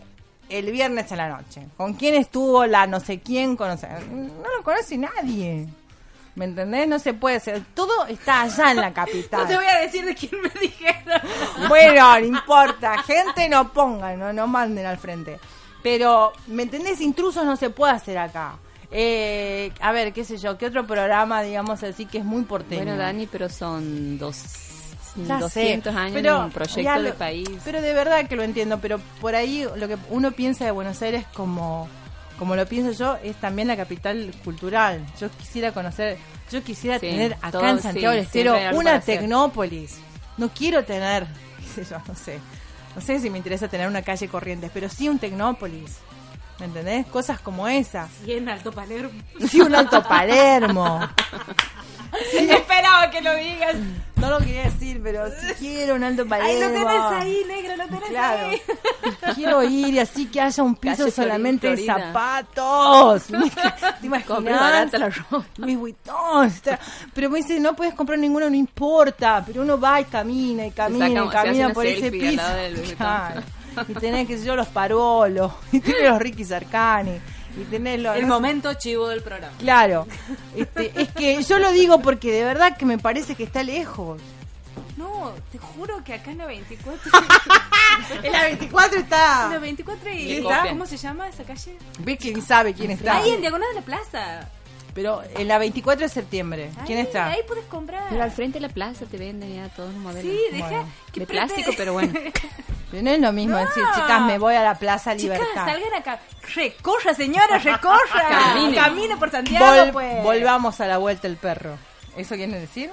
[0.49, 1.65] el viernes en la noche?
[1.75, 3.55] ¿Con quién estuvo la no sé quién?
[3.55, 3.87] Conoce?
[4.11, 5.67] No lo conoce nadie.
[6.35, 6.87] ¿Me entendés?
[6.87, 7.63] No se puede hacer.
[7.73, 9.41] Todo está allá en la capital.
[9.43, 11.21] No te voy a decir de quién me dijeron.
[11.69, 13.01] Bueno, no importa.
[13.03, 15.39] Gente no pongan, no, no manden al frente.
[15.81, 16.99] Pero, ¿me entendés?
[16.99, 18.57] Intrusos no se puede hacer acá.
[18.91, 22.83] Eh, a ver, qué sé yo, ¿qué otro programa, digamos así, que es muy porteño?
[22.83, 24.43] Bueno, Dani, pero son dos,
[25.15, 27.49] Ya 200 sé, años pero en un proyecto ya de lo- país.
[27.63, 31.01] Pero de verdad que lo entiendo, pero por ahí lo que uno piensa de Buenos
[31.01, 31.87] Aires como
[32.37, 35.05] como lo pienso yo es también la capital cultural.
[35.19, 36.17] Yo quisiera conocer,
[36.51, 38.99] yo quisiera Sí, tener acá todo, en sí, Santiago del siempre Estero una.
[38.99, 39.97] Tecnópolis.
[40.37, 41.25] No quiero tener,
[41.75, 42.39] qué sé yo, no sé.
[42.95, 45.97] No sé si me interesa tener una calle Corrientes, pero sí un Tecnópolis.
[46.59, 47.05] ¿Me entendés?
[47.07, 48.09] Cosas como esas.
[48.25, 49.11] Y en Alto Palermo.
[49.49, 51.01] Sí, un Alto Palermo.
[52.31, 52.37] Sí.
[52.51, 53.75] Esperaba que lo digas.
[54.15, 56.49] No lo quería decir, pero sí quiero un Alto Palermo.
[56.49, 58.47] Ay, lo tenés ahí, negro, lo tenés Claro.
[58.47, 58.61] ahí.
[59.35, 63.23] Quiero ir y así que haya un piso Calle solamente de zapatos.
[64.01, 64.93] ¿Te imaginas?
[64.93, 65.45] La ropa.
[65.57, 66.51] Louis Vuitton.
[67.13, 69.43] Pero me dice, no puedes comprar ninguno, no importa.
[69.45, 72.41] Pero uno va y camina y camina y camina por ese piso.
[72.97, 73.41] Claro.
[73.89, 75.51] Y tenés, que yo, los parolos.
[75.73, 77.19] Y tenés los Ricky Sarkani.
[77.57, 77.75] Y.
[77.75, 79.55] El no momento chivo del programa.
[79.57, 80.07] Claro.
[80.55, 84.21] Este, es que yo lo digo porque de verdad que me parece que está lejos.
[84.97, 87.11] No, te juro que acá en la 24.
[88.23, 89.45] En la 24 está.
[89.45, 90.43] En la 24 y.
[90.69, 91.77] ¿Cómo se llama esa calle?
[91.99, 93.17] ¿Ves quién sabe quién está?
[93.17, 94.49] Ahí en Diagonal de la Plaza.
[94.95, 96.71] Pero en la 24 de septiembre.
[96.87, 97.27] ¿Quién Ahí, está?
[97.27, 98.05] Ahí puedes comprar.
[98.09, 100.23] Pero al frente de la plaza te venden ya todos los modelos.
[100.23, 100.67] Sí, deja.
[100.69, 102.13] Bueno, que de plástico, pero bueno.
[102.91, 105.65] Pero no es lo mismo decir, chicas, me voy a la Plaza Chicas, Libertad.
[105.65, 106.19] salgan acá.
[106.53, 107.97] Recorra, señora, recorra.
[108.29, 108.75] Camine.
[108.77, 110.23] Camine por Santiago, Vol- pues.
[110.23, 111.77] Volvamos a la vuelta el perro.
[112.15, 112.91] ¿Eso quiere decir?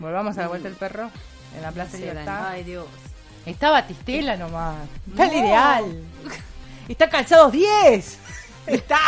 [0.00, 1.10] Volvamos a la vuelta el perro
[1.54, 2.48] en la Plaza Sí, Libertad.
[2.48, 2.86] Ay, Dios.
[3.46, 4.76] Está Batistela nomás.
[5.08, 5.38] Está el No.
[5.38, 6.02] ideal.
[6.88, 8.18] Está Calzados 10.
[8.66, 8.98] Está.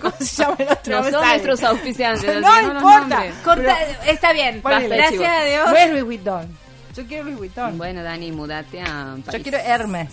[0.00, 0.96] ¿Cómo se llama el otro?
[0.96, 1.32] No me son sale.
[1.32, 2.40] nuestros auspiciantes.
[2.40, 3.24] No importa.
[3.44, 3.76] Corta,
[4.06, 4.60] está bien.
[4.60, 4.96] Ponele.
[4.96, 5.70] Gracias a Dios.
[5.70, 6.58] No es Louis Vuitton.
[6.96, 7.78] Yo quiero Louis Vuitton.
[7.78, 9.32] Bueno, Dani, mudate a París.
[9.32, 10.10] Yo quiero Hermes.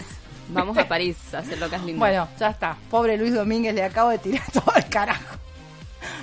[0.49, 1.99] Vamos a París a hacer locas lindas.
[1.99, 2.75] Bueno, ya está.
[2.89, 5.35] Pobre Luis Domínguez, le acabo de tirar todo el carajo.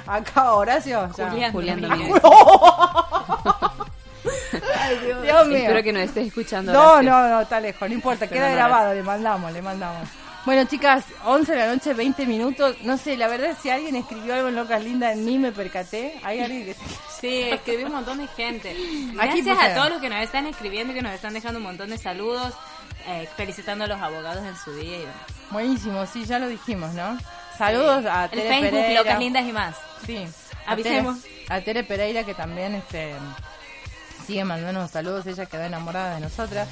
[0.06, 1.08] Acá Horacio.
[1.12, 2.22] Julián Julián Domínguez.
[2.22, 2.22] Domínguez.
[4.80, 5.58] Ay, Dios, Dios mío.
[5.58, 6.72] Espero que nos estés escuchando.
[6.72, 7.10] No, Horacio.
[7.10, 10.08] no, no, está lejos, no importa, Pero queda no, grabado, le mandamos, le mandamos.
[10.48, 12.76] Bueno, chicas, 11 de la noche, 20 minutos.
[12.82, 16.18] No sé, la verdad, si alguien escribió algo en Locas Lindas, ni me percaté.
[16.22, 16.74] Hay alguien que.
[17.20, 18.74] Sí, escribí un montón de gente.
[19.12, 21.64] Gracias puse- a todos los que nos están escribiendo y que nos están dejando un
[21.64, 22.54] montón de saludos,
[23.08, 25.16] eh, felicitando a los abogados en su día y demás.
[25.50, 27.18] Buenísimo, sí, ya lo dijimos, ¿no?
[27.58, 29.02] Saludos a El Tere Facebook, Pereira.
[29.02, 29.76] Locas Lindas y más.
[30.06, 30.26] Sí,
[30.64, 31.20] a Avisemos.
[31.22, 33.12] Tere, a Tere Pereira que también este
[34.28, 36.68] sigue mandándonos saludos, ella quedó enamorada de nosotras.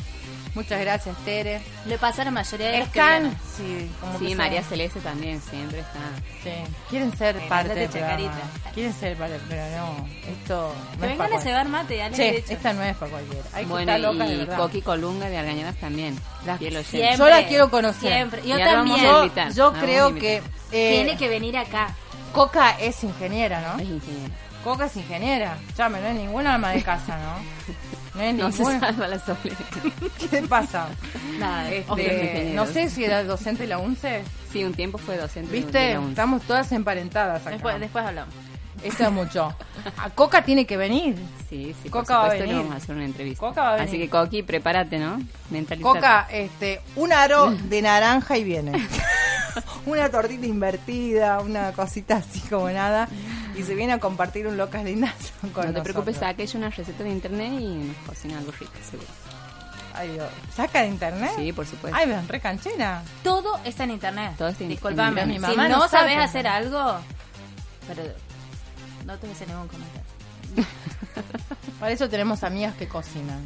[0.54, 1.60] Muchas gracias, Tere.
[1.86, 3.38] Le pasa a la mayoría de los Están, vienen.
[3.56, 5.98] sí, como Sí, María Celeste también siempre está.
[6.42, 6.50] Sí,
[6.90, 8.32] quieren ser Eh, parte del programa.
[8.74, 12.52] Quieren ser parte, pero no, esto no Que es vengan a cebar mate, Che, dicho.
[12.52, 13.44] esta no es para cualquiera.
[13.54, 14.46] Hay Bueno, loca y.
[14.46, 16.18] Coqui Colunga de Argañadas también.
[16.44, 16.90] La- Fiel oyente.
[16.98, 17.16] Siempre.
[17.18, 18.12] Yo la quiero conocer.
[18.12, 18.42] Siempre.
[18.46, 19.52] Yo también.
[19.54, 20.42] Yo, creo que
[20.72, 21.94] eh, Tiene que venir acá.
[22.32, 23.80] Coca es ingeniera, ¿no?
[23.82, 24.34] Es ingeniera.
[24.66, 25.56] Coca es ingeniera.
[25.76, 28.16] Chame, no es ninguna alma de casa, ¿no?
[28.16, 28.80] No es No se ninguna.
[28.80, 29.38] salva la Sole.
[30.18, 30.88] ¿Qué te pasa?
[31.38, 34.22] Nada, Este, no sé si era docente de la UNCE.
[34.52, 35.52] Sí, un tiempo fue docente.
[35.52, 35.92] de ¿Viste?
[35.94, 36.10] la UNCE.
[36.10, 37.50] Estamos todas emparentadas acá.
[37.50, 38.34] Después, después hablamos.
[38.82, 39.54] Esto es mucho.
[39.98, 41.16] A Coca tiene que venir.
[41.48, 42.56] Sí, sí, Coca por va a venir.
[42.56, 43.40] vamos a hacer una entrevista.
[43.40, 43.88] Coca va a venir.
[43.88, 45.22] Así que Coqui, prepárate, ¿no?
[45.50, 45.82] Mentalizate.
[45.82, 48.72] Coca, este, un aro de naranja y viene.
[49.86, 53.08] una tortita invertida, una cosita así como nada.
[53.56, 55.82] Y se viene a compartir un locas lindas con No te nosotros.
[55.84, 59.08] preocupes, saca ella una receta de internet y nos cocina algo rico, seguro.
[59.94, 60.28] Ay, Dios.
[60.54, 61.30] ¿Saca de internet?
[61.36, 61.96] Sí, por supuesto.
[61.98, 63.02] Ay, ven, re canchera.
[63.22, 64.34] Todo está en internet.
[64.36, 65.24] Todo está en- Disculpame.
[65.24, 66.16] mi si mamá no, no sabes sabe.
[66.24, 66.98] hacer algo,
[67.88, 68.02] pero
[69.06, 70.02] no te voy a hacer ningún comentario.
[71.80, 73.40] Para eso tenemos amigas que cocinan.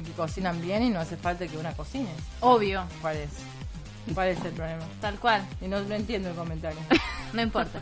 [0.00, 2.08] Y que cocinan bien y no hace falta que una cocine.
[2.40, 3.30] Obvio, ¿Cuál es?
[4.14, 4.82] ¿Cuál es el problema?
[5.02, 5.46] tal cual.
[5.60, 6.78] Y no, no entiendo el comentario.
[7.32, 7.78] No importa.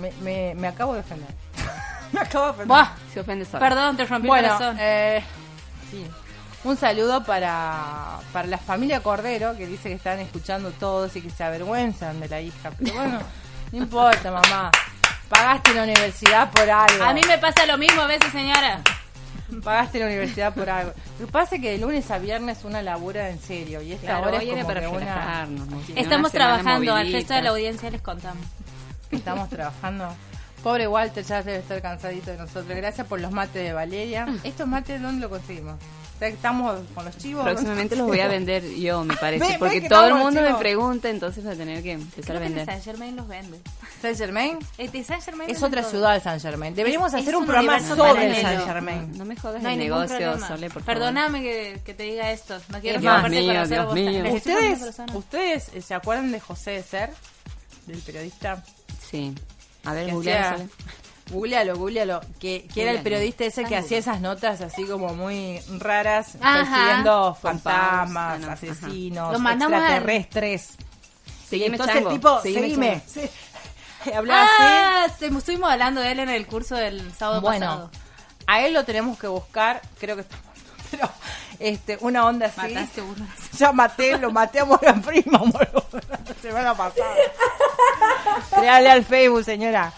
[0.00, 1.28] Me, me, me acabo de ofender.
[2.12, 2.68] Me acabo de ofender.
[2.68, 3.58] Buah, Se ofende solo.
[3.60, 4.76] perdón, te rompí Bueno, el corazón.
[4.80, 5.22] eh,
[5.90, 6.06] sí.
[6.64, 11.30] Un saludo para, para la familia Cordero, que dice que están escuchando todos y que
[11.30, 12.70] se avergüenzan de la hija.
[12.78, 13.18] Pero bueno,
[13.72, 14.70] no importa, mamá.
[15.28, 17.02] Pagaste la universidad por algo.
[17.02, 18.80] A mí me pasa lo mismo a veces, señora.
[19.64, 20.92] Pagaste la universidad por algo.
[21.18, 23.80] Lo que pasa es que de lunes a viernes una labura en serio.
[23.82, 24.80] Y esta Claro, hora es como para
[25.96, 28.44] Estamos trabajando, al resto de la audiencia les contamos.
[29.12, 30.08] Que estamos trabajando.
[30.62, 32.68] Pobre Walter ya debe estar cansadito de nosotros.
[32.68, 34.26] Gracias por los mates de Valeria.
[34.44, 35.74] ¿Estos mates dónde lo conseguimos?
[36.20, 37.42] Estamos con los chivos.
[37.42, 39.44] Próximamente los voy a vender yo, me parece.
[39.44, 42.36] Ve- porque que todo el mundo me pregunta, entonces voy a tener que empezar Creo
[42.36, 42.66] a que de vender.
[42.66, 43.58] Saint Germain los vende.
[44.00, 45.90] Saint Germain Este Saint Germain es otra todo.
[45.90, 46.76] ciudad, Saint Germain.
[46.76, 48.40] Deberíamos Es- hacer es un un programa sobre el paralelo.
[48.48, 49.18] Saint Germain.
[49.18, 50.38] No me jodas No el negocio.
[50.38, 50.84] Sole, por favor.
[50.84, 52.56] Perdóname que, que te diga esto.
[52.68, 53.94] No quiero Dios mío, conocer Dios vos.
[53.96, 54.24] mío.
[54.32, 54.80] ¿Ustedes.
[55.12, 57.10] ¿Ustedes eh, se acuerdan de José de Ser?
[57.86, 58.62] Del periodista.
[59.12, 59.32] Sí.
[59.84, 60.64] A ver, googlealo.
[61.30, 62.20] Googlealo, googlealo.
[62.40, 66.64] Que, que era el periodista ese que hacía esas notas así como muy raras, Ajá.
[66.64, 70.70] persiguiendo fantasmas, no, asesinos, Lo extraterrestres.
[71.50, 72.08] Entonces chango.
[72.10, 73.02] el tipo, Seguime, seguime.
[73.06, 74.10] Sí.
[74.14, 74.52] Hablaba así.
[74.58, 75.06] Ah,
[75.38, 77.90] estuvimos hablando de él en el curso del sábado Bueno, pasado.
[78.46, 81.10] a él lo tenemos que buscar, creo que está muerto, pero
[81.62, 82.74] este, una onda así.
[82.74, 83.26] Mataste uno.
[83.58, 87.14] Ya maté, lo maté a Morgan Freeman, la semana pasada.
[88.50, 89.92] Créale al Facebook, señora.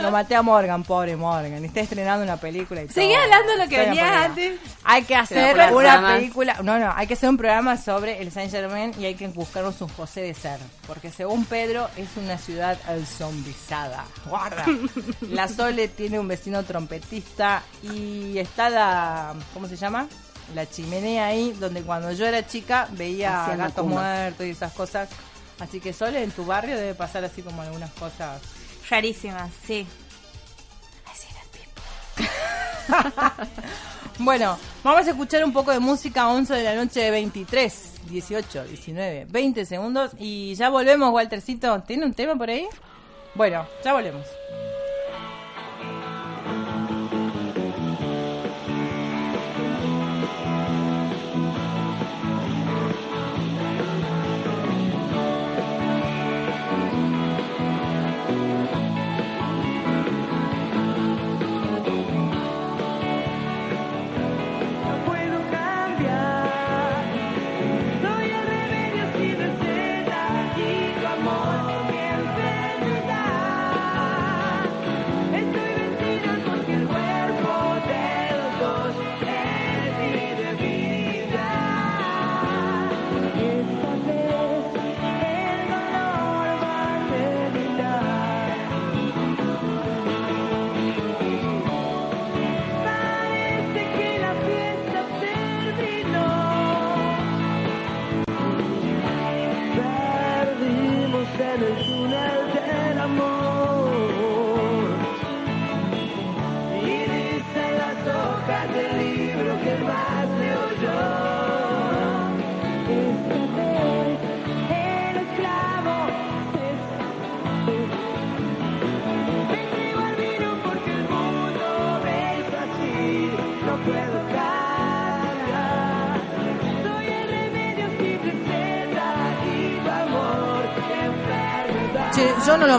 [0.00, 1.64] Lo maté a Morgan, pobre Morgan.
[1.64, 2.94] Está estrenando una película y todo.
[2.94, 4.60] Seguí hablando de lo que Estoy venías antes.
[4.84, 6.56] Hay que hacer una película.
[6.62, 9.80] No, no, hay que hacer un programa sobre el Saint Germain y hay que buscarnos
[9.82, 10.60] un José de Ser.
[10.86, 14.04] Porque según Pedro, es una ciudad zombizada.
[14.26, 14.64] Guarda.
[15.20, 19.34] La Sole tiene un vecino trompetista y está la.
[19.52, 20.06] ¿Cómo se llama?
[20.54, 25.08] La chimenea ahí, donde cuando yo era chica veía gatos muertos y esas cosas.
[25.58, 28.40] Así que Sole, en tu barrio debe pasar así como algunas cosas.
[28.88, 29.86] Rarísimas, sí.
[34.22, 38.64] Bueno, vamos a escuchar un poco de música 11 de la noche de 23, 18,
[38.64, 41.80] 19, 20 segundos y ya volvemos, Waltercito.
[41.84, 42.66] ¿Tiene un tema por ahí?
[43.34, 44.26] Bueno, ya volvemos.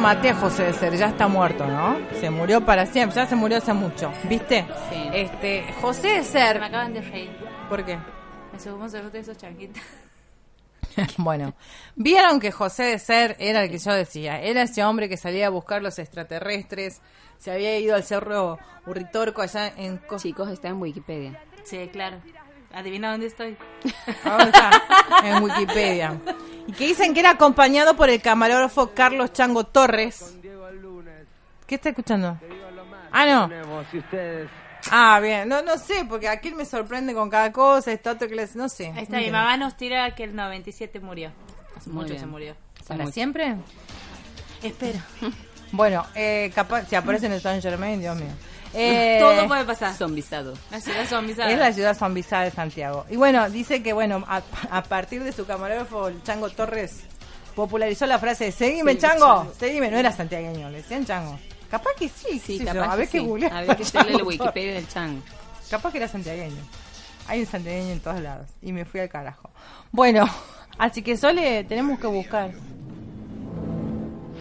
[0.02, 1.96] Maté a José de Ser, ya está muerto, ¿no?
[2.20, 4.66] Se murió para siempre, ya se murió hace mucho, ¿viste?
[4.90, 5.10] Sí.
[5.14, 7.32] Este, José de Me Ser, acaban de reír.
[7.70, 8.00] ¿por qué?
[8.52, 9.82] Me subimos de esos chanquitos.
[11.18, 11.54] bueno,
[11.96, 15.48] vieron que José de Ser era el que yo decía, era ese hombre que salía
[15.48, 17.00] a buscar los extraterrestres,
[17.38, 18.58] se había ido al cerro
[18.88, 21.40] Urritorco allá en Chicos, está en Wikipedia.
[21.64, 22.18] Sí, claro.
[22.74, 23.58] Adivina dónde estoy.
[24.24, 24.72] Ahora está
[25.24, 26.18] en Wikipedia.
[26.68, 30.36] Y que dicen que era acompañado por el camarógrafo Carlos Chango Torres.
[31.68, 32.38] ¿Qué está escuchando?
[33.12, 33.50] Ah, no.
[34.90, 35.48] Ah, bien.
[35.48, 38.56] No, no sé, porque aquí me sorprende con cada cosa, está otro que les...
[38.56, 38.92] No sé.
[38.96, 41.32] Ahí está, mi mamá nos tira que el 97 murió.
[41.78, 42.20] Hace Muy mucho bien.
[42.20, 42.56] se murió.
[42.88, 43.14] ¿Para mucho.
[43.14, 43.56] siempre?
[44.64, 45.00] Espero.
[45.74, 48.28] Bueno, eh, capaz, si aparece en el Saint Germain, Dios mío.
[48.74, 49.94] Eh, Todo puede pasar.
[49.94, 50.54] Zombizado.
[50.72, 51.52] La ciudad zombizada.
[51.52, 53.06] Es la ciudad zombizada de Santiago.
[53.10, 57.02] Y bueno, dice que bueno, a, a partir de su camarógrafo, el Chango Torres,
[57.56, 59.54] popularizó la frase, seguime Sí, Chango, Chango.
[59.60, 61.38] seguime, no era santiagueño, le decían Chango.
[61.70, 63.46] Capaz que sí, Sí, yo, capaz a ver que qué sí.
[63.52, 65.22] A ver qué sale la Wikipedia del chango.
[65.70, 66.62] Capaz que era santiagueño.
[67.28, 68.48] Hay un santiagueño en todos lados.
[68.62, 69.50] Y me fui al carajo.
[69.92, 70.30] Bueno,
[70.78, 72.52] así que Sole, tenemos que buscar.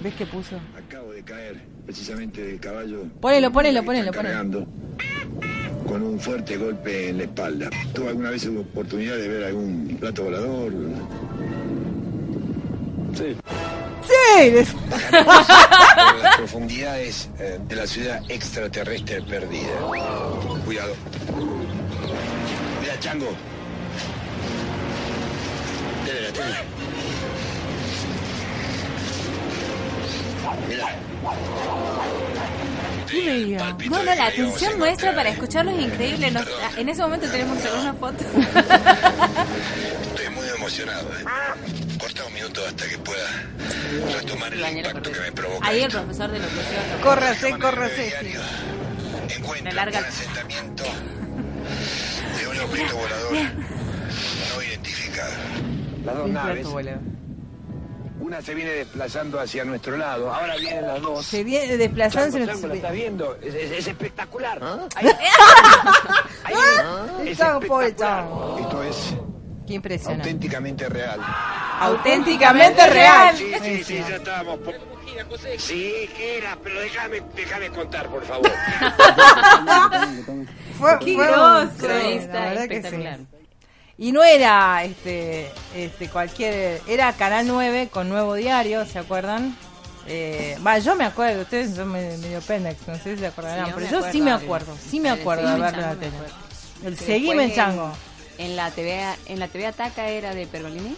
[0.02, 0.56] ¿Ves qué puso?
[0.76, 1.60] Acabo de caer.
[1.90, 3.02] Precisamente del caballo.
[3.20, 4.28] Ponelo, ponelo, ponelo, ponelo.
[4.28, 4.66] cargando,
[5.88, 7.68] Con un fuerte golpe en la espalda.
[7.92, 10.72] ¿Tuvo alguna vez la oportunidad de ver algún plato volador?
[13.14, 13.36] Sí.
[14.06, 14.64] Sí.
[15.10, 19.74] Por las profundidades eh, de la ciudad extraterrestre perdida.
[20.64, 20.94] Cuidado.
[22.80, 23.32] Mira, Chango.
[26.06, 26.54] Dele la tele.
[30.68, 31.09] Mira.
[33.10, 33.76] ¿Qué me diga?
[33.90, 36.30] No, no, la atención nuestra para escucharlo es increíble.
[36.30, 38.24] Nos- en ese momento tenemos que sacar una foto.
[40.02, 41.08] Estoy muy emocionado.
[41.18, 41.24] ¿eh?
[41.98, 43.26] Corta un minuto hasta que pueda
[44.14, 45.66] retomar el impacto que me provoca.
[45.68, 46.64] Ahí el profesor de locución.
[46.98, 48.14] lo- Córrase, córrase.
[49.64, 50.04] Le larga el...
[52.40, 55.32] de un objeto volador no identificado.
[56.04, 56.66] Las dos naves.
[58.30, 61.26] Una se viene desplazando hacia nuestro lado, ahora vienen las dos.
[61.26, 62.38] Se viene desplazándose.
[62.46, 63.36] Chango, Chango, ¿lo estás viendo?
[63.42, 64.62] Es, es- es espectacular.
[64.94, 65.06] Ahí-
[66.44, 68.24] ahí es- es espectacular.
[68.60, 69.14] Esto es
[69.66, 70.22] Qué impresionante.
[70.28, 71.20] auténticamente real.
[71.80, 73.36] Auténticamente real.
[73.36, 74.58] Sí, sí, sí, ya estábamos.
[74.60, 74.90] por-
[75.58, 76.56] Sí, ¿qué era?
[76.62, 78.50] Pero déjame, déjame contar, por favor.
[80.78, 82.96] Fue, Qué fue sí, Cronista la verdad que sí.
[84.00, 89.54] Y no era este este cualquier era Canal 9 con Nuevo Diario, ¿se acuerdan?
[90.06, 93.66] Eh, Va, yo me acuerdo, ustedes son me- medio pendex, no sé si se acordarán,
[93.66, 95.94] Sí, yo pero yo acuerdo, sí me acuerdo, sí me acuerdo de verlo en la
[95.96, 96.12] tele.
[96.82, 97.92] El Seguime después Chango.
[98.38, 100.96] En, en la TV en la TV Ataca era de Pergolini.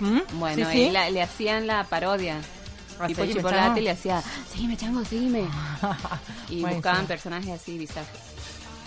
[0.00, 2.36] Ujú, Bueno, sí, la- le hacían la parodia.
[3.00, 4.22] ¿A tipo Chipolate le hacía,
[4.52, 5.48] seguime chango, seguime.
[6.48, 8.06] y buscaban personajes así bizarros.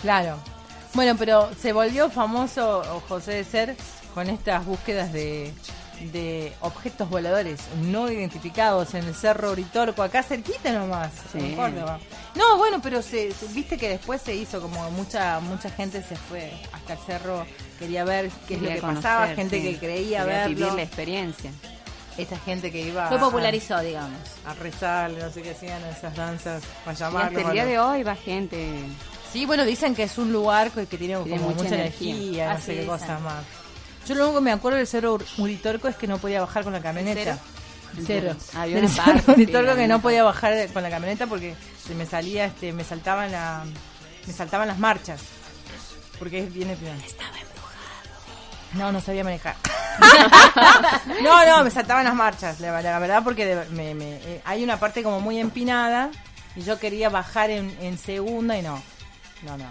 [0.02, 0.38] Claro.
[0.94, 3.76] Bueno, pero se volvió famoso José de Ser
[4.14, 5.54] con estas búsquedas de,
[6.12, 11.38] de objetos voladores no identificados en el Cerro Uritorco, acá cerquita nomás, Sí.
[11.40, 12.00] en Córdoba.
[12.34, 16.16] No, bueno, pero se, se- viste que después se hizo como mucha mucha gente se
[16.16, 17.46] fue hasta el cerro,
[17.78, 19.74] quería ver qué es lo que conocer, pasaba, gente sí.
[19.74, 20.56] que creía verlo.
[20.56, 21.52] vivir la experiencia.
[22.18, 24.18] Esta gente que iba Lo a- popularizó, digamos.
[24.48, 27.38] a, rezar, no sé qué hacían esas danzas, para Y llamarlo.
[27.38, 28.80] hasta el día de hoy va gente.
[29.38, 32.16] Sí, bueno, dicen que es un lugar que que tiene, Tiene como mucha mucha, energía.
[32.16, 32.88] energía, no sé qué dicen.
[32.88, 33.44] cosa más.
[34.08, 36.64] Yo lo único que me acuerdo del cerro Ur- Uritorco es que no podía bajar
[36.64, 37.38] con la camioneta.
[38.04, 38.36] cero?
[38.56, 41.56] Había Del cerro Uritorco que no podía bajar con la camioneta porque
[41.88, 43.64] se me salía, este, me saltaban la,
[44.26, 45.22] me saltaban las marchas.
[46.18, 47.30] Porque es bien Estaba
[48.74, 49.56] No, no sabía manejar.
[51.22, 54.64] no, no, me saltaban las marchas, la, la verdad, porque de- me- me- eh, hay
[54.64, 56.10] una parte como muy empinada
[56.56, 58.82] y yo quería bajar en, en segunda y no.
[59.44, 59.66] No, no.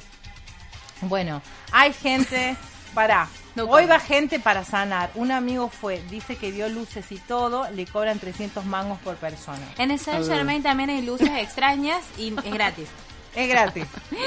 [1.03, 2.57] Bueno, hay gente.
[2.95, 3.29] Pará.
[3.55, 5.11] No Hoy va gente para sanar.
[5.15, 9.67] Un amigo fue, dice que vio luces y todo, le cobran 300 mangos por persona.
[9.79, 12.89] En el Saint Germain también hay luces extrañas y es gratis.
[13.35, 13.85] Es gratis.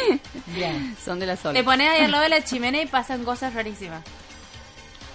[0.47, 0.95] Bien.
[1.03, 1.53] Son de la sola.
[1.57, 4.03] Te pones ahí al lado de la chimenea y pasan cosas rarísimas.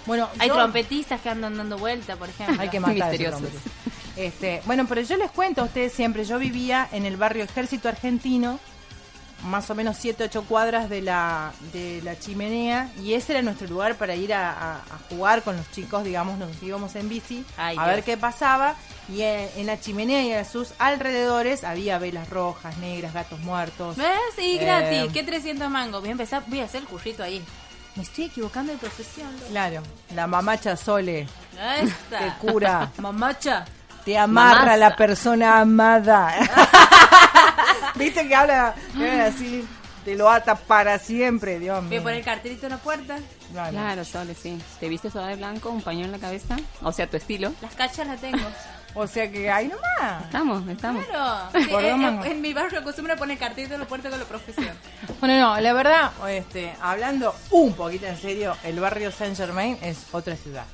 [0.05, 2.61] Bueno, Hay yo- trompetistas que andan dando vuelta, por ejemplo.
[2.61, 3.49] Hay que matar Misteriosos.
[4.17, 7.89] Este, bueno, pero yo les cuento a ustedes siempre, yo vivía en el barrio Ejército
[7.89, 8.59] Argentino,
[9.45, 13.67] más o menos 7, 8 cuadras de la, de la chimenea, y ese era nuestro
[13.67, 17.45] lugar para ir a, a- a jugar con los chicos, digamos, nos íbamos en bici,
[17.57, 17.95] Ay, a Dios.
[17.95, 18.75] ver qué pasaba,
[19.07, 23.97] y en, en la chimenea y a sus alrededores había velas rojas, negras, gatos muertos.
[23.97, 24.09] ¿Ves?
[24.39, 25.11] Y Eh, gratis.
[25.13, 26.01] ¿Qué 300 mangos?
[26.01, 27.43] Voy a empezar, voy a hacer el currito ahí.
[27.95, 29.29] Me estoy equivocando de profesión.
[29.49, 29.81] Claro,
[30.13, 31.27] la mamacha Sole,
[32.09, 32.91] que cura.
[32.97, 33.63] Mamacha.
[34.03, 34.77] Te amarra Mamasa.
[34.77, 36.35] la persona amada.
[37.95, 38.75] ¿Viste que habla,
[39.25, 39.67] así?
[40.03, 41.99] Te lo ata para siempre, Dios mío.
[41.99, 43.17] a poner el cartelito en la puerta.
[43.53, 43.69] No.
[43.69, 44.61] Claro, Sole, sí.
[44.79, 46.55] ¿Te viste toda de blanco, un pañuelo en la cabeza?
[46.83, 47.51] O sea, tu estilo.
[47.61, 48.37] Las cachas las tengo.
[48.93, 50.23] O sea que ahí nomás.
[50.25, 51.03] Estamos, estamos.
[51.05, 51.49] Claro.
[51.51, 52.25] Por Sí, dos en, mangos.
[52.27, 54.69] en- en mi barrio acostumbran poner cartelito en la puerta con la profesión.
[55.19, 59.97] Bueno, no, la verdad, este, hablando un poquito en serio, el barrio Saint Germain es
[60.11, 60.65] otra ciudad.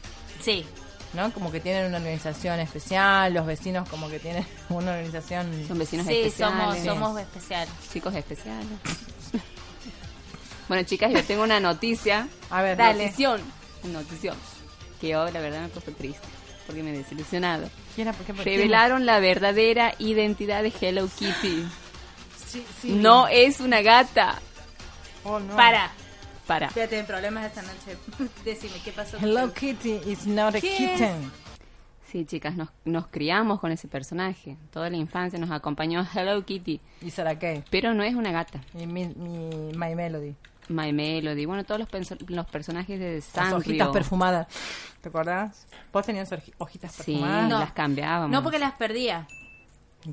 [0.42, 0.66] Sí.
[1.14, 1.32] ¿No?
[1.34, 5.66] Como que tienen una organización especial, los vecinos como que tienen una organización...
[5.68, 6.84] Son vecinos Sí, somos, especiales.
[6.86, 7.74] somos especiales.
[7.92, 8.68] Chicos especiales.
[10.68, 12.28] bueno, chicas, yo tengo una noticia.
[12.50, 13.04] A ver, Dale.
[13.06, 13.42] Notición.
[13.84, 14.38] Notición.
[15.02, 16.28] Que hoy, la verdad, me puso triste.
[16.66, 17.70] Porque me he desilusionado.
[17.96, 18.16] ¿Quién era?
[18.16, 18.34] ¿Por qué?
[18.34, 18.56] ¿Por qué?
[18.58, 21.68] Revelaron la verdadera identidad de Hello Kitty.
[22.48, 22.92] Sí, sí.
[22.94, 24.40] No es una gata.
[25.24, 25.56] Oh, no.
[25.56, 25.92] Para.
[26.48, 26.70] Para.
[26.70, 27.98] Fíjate, en problemas esta noche.
[28.46, 29.18] Decime, ¿qué pasó?
[29.22, 31.32] Hello Kitty is not a ¿Qué kitten.
[32.12, 34.58] Sí, chicas, nos, nos criamos con ese personaje.
[34.72, 36.82] Toda la infancia nos acompañó Hello Kitty.
[37.02, 37.64] Y Sarah Kay.
[37.70, 38.60] Pero no es una gata.
[38.78, 40.36] Y mi, mi My Melody.
[40.68, 43.58] My Melody, bueno, todos los, personajes de Las Sanrio.
[43.58, 44.48] hojitas perfumadas.
[45.02, 45.66] ¿Te acordás?
[45.92, 47.50] ¿Vos tenías hoji- hojitas Sí, perfumadas?
[47.50, 47.60] No.
[47.60, 48.30] las cambiábamos.
[48.30, 49.28] No, porque las perdía.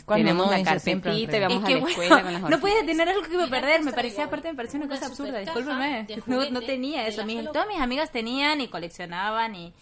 [0.04, 2.42] Cuando Tenemos no, la carpetita y vamos Es que, a la bueno, escuela con las
[2.42, 5.06] no podía tener algo que iba a perder, me parecía, aparte me parecía una cosa
[5.06, 6.06] absurda, discúlpeme.
[6.26, 9.72] No, no tenía eso, mis, todas mis amigas tenían y coleccionaban y...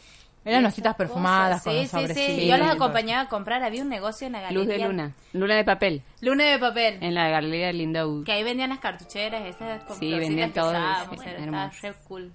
[0.44, 1.90] Eran hojitas perfumadas cosas.
[1.90, 4.42] con sí, los sí, sí, yo las acompañaba a comprar, había un negocio en la
[4.42, 4.58] galería.
[4.60, 5.12] Luz de luna.
[5.32, 6.02] Luna de papel.
[6.20, 6.98] Luna de papel.
[7.00, 8.22] En la galería Lindau.
[8.22, 11.94] Que ahí vendían las cartucheras, esas con Sí, vendían que todo, usábamos, sí, estaba re
[12.06, 12.32] cool.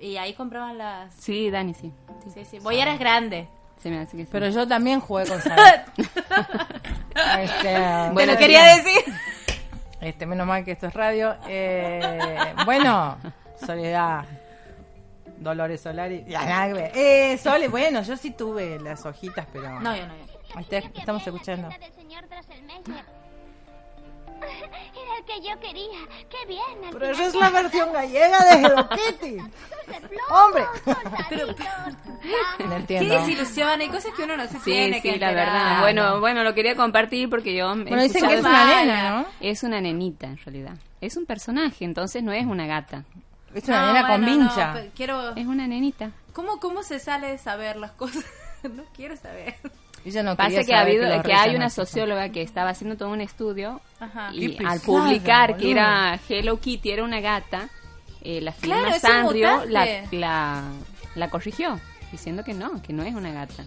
[0.00, 1.14] Y ahí compraban las...
[1.14, 1.92] Sí, Dani, sí.
[2.34, 2.58] Sí, sí.
[2.58, 3.46] Vos eras grande.
[3.84, 4.30] Se me hace que sí.
[4.32, 5.84] Pero yo también jugué con Sara.
[7.38, 7.74] este,
[8.16, 9.14] Te lo quería decir.
[10.00, 11.36] Este, menos mal que esto es radio.
[11.46, 13.18] Eh, bueno,
[13.60, 14.24] Soledad.
[15.36, 16.24] Dolores Solari.
[16.26, 19.78] Eh, Sole, bueno, yo sí tuve las hojitas, pero.
[19.80, 20.14] No, yo no.
[20.70, 21.68] Estamos escuchando.
[21.68, 23.04] del señor Drosselmeyer.
[24.44, 25.98] Era el que yo quería.
[26.30, 26.90] ¡Qué bien!
[26.92, 29.36] Pero esa es la versión gallega de Hello Kitty.
[30.30, 30.64] ¡Hombre!
[31.30, 31.54] No
[32.58, 33.14] Qué entiendo.
[33.14, 35.80] desilusión, hay cosas que uno no se Sí, tiene que sí, la verdad.
[35.80, 37.68] Bueno, bueno, lo quería compartir porque yo...
[37.68, 39.26] Bueno, dicen que es una nena, ¿no?
[39.40, 40.74] Es una nenita, en realidad.
[41.00, 43.04] Es un personaje, entonces no es una gata.
[43.54, 44.72] Es una No, nena con bueno, no, vincha.
[44.72, 45.36] pe- quiero...
[45.36, 46.10] Es una nenita.
[46.32, 48.24] ¿Cómo, ¿Cómo se sale de saber las cosas?
[48.62, 49.54] no quiero saber.
[50.04, 53.10] Ella no Pasa que, ha habido, que reyes hay una socióloga que estaba haciendo todo
[53.10, 54.30] un estudio Ajá.
[54.34, 57.70] y al publicar que era Hello Kitty era una gata,
[58.22, 60.62] eh, la firma Claro, un Sanrio la, la,
[61.14, 61.80] la corrigió,
[62.12, 63.64] diciendo que no, que no es una gata.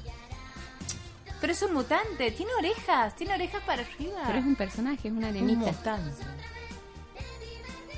[1.40, 4.22] Pero es un mutante, tiene orejas, tiene orejas para arriba.
[4.26, 5.72] Pero es un personaje, es una Un nenita.
[5.72, 6.24] mutante.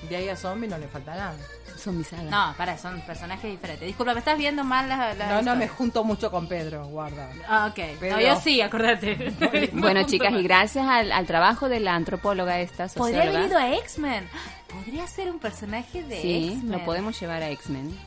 [0.07, 1.35] De ahí a zombie no le falta nada.
[1.77, 2.23] Zombizada.
[2.23, 3.85] No, para, son personajes diferentes.
[3.87, 7.29] Disculpa, me estás viendo mal las la No, no me junto mucho con Pedro, guarda.
[7.47, 7.79] Ah, ok.
[7.99, 9.33] Pero- No, yo sí, acordate.
[9.73, 13.65] Bueno, chicas, y gracias al, al trabajo de la antropóloga esta Podría haber ido socióloga,
[13.65, 14.29] a X-Men.
[14.67, 16.71] Podría ser un personaje de sí, X-Men.
[16.71, 17.97] lo podemos llevar a X-Men.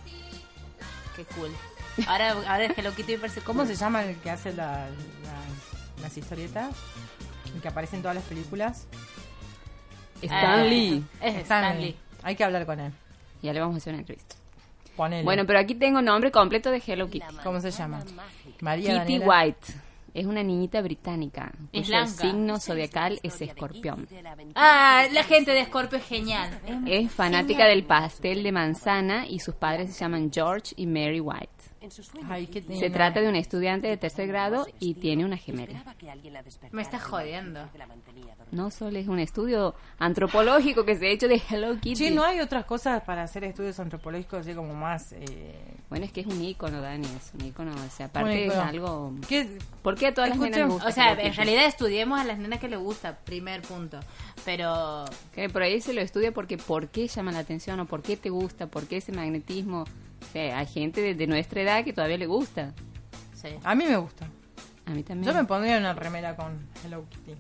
[1.17, 1.51] Qué cool.
[2.07, 6.17] Ahora, ahora es Hello Kitty versus ¿Cómo se llama el que hace la- la- las
[6.17, 6.71] historietas?
[7.55, 8.87] El que aparece en todas las películas.
[10.23, 11.03] Stan Lee.
[11.21, 11.97] Es Stan Lee.
[12.23, 12.93] Hay que hablar con él.
[13.43, 14.37] Ya le vamos a hacer una entrevista.
[14.97, 15.25] Ponele.
[15.25, 17.37] Bueno, pero aquí tengo nombre completo de Hello Kitty.
[17.43, 18.05] ¿Cómo se llama?
[18.61, 19.27] María Kitty Daniela.
[19.45, 19.67] White.
[20.15, 21.51] Es una niñita británica.
[21.73, 22.07] Es Cuyo blanca.
[22.23, 24.07] signo zodiacal es escorpión.
[24.55, 26.51] Ah, la gente de Scorpio es genial.
[26.87, 31.49] Es fanática del pastel de manzana y sus padres se llaman George y Mary White.
[32.29, 35.83] Ay, qué Se trata de un estudiante de tercer grado y tiene una gemela.
[36.71, 37.69] Me estás jodiendo.
[38.51, 41.97] No solo es un estudio antropológico que se ha hecho de Hello Kitty.
[41.97, 45.13] Sí, no hay otras cosas para hacer estudios antropológicos así como más...
[45.13, 45.55] Eh...
[45.89, 47.73] Bueno, es que es un ícono, Dani, es un ícono.
[47.73, 49.15] O sea, aparte es algo...
[49.29, 49.59] ¿Qué?
[49.83, 51.37] ¿Por qué a todas las Escucha, nenas les gusta O sea, Hello en Kitty?
[51.37, 54.01] realidad estudiemos a las nenas que les gusta, primer punto.
[54.45, 55.05] Pero
[55.35, 58.17] Que por ahí se lo estudia porque por qué llama la atención o por qué
[58.17, 59.85] te gusta, por qué ese magnetismo.
[60.29, 62.73] O sea, hay gente de, de nuestra edad que todavía le gusta.
[63.35, 63.49] sí.
[63.65, 64.27] A mí me gusta.
[64.87, 65.33] A mí también.
[65.33, 67.33] Yo me pondría una remera con Hello Kitty.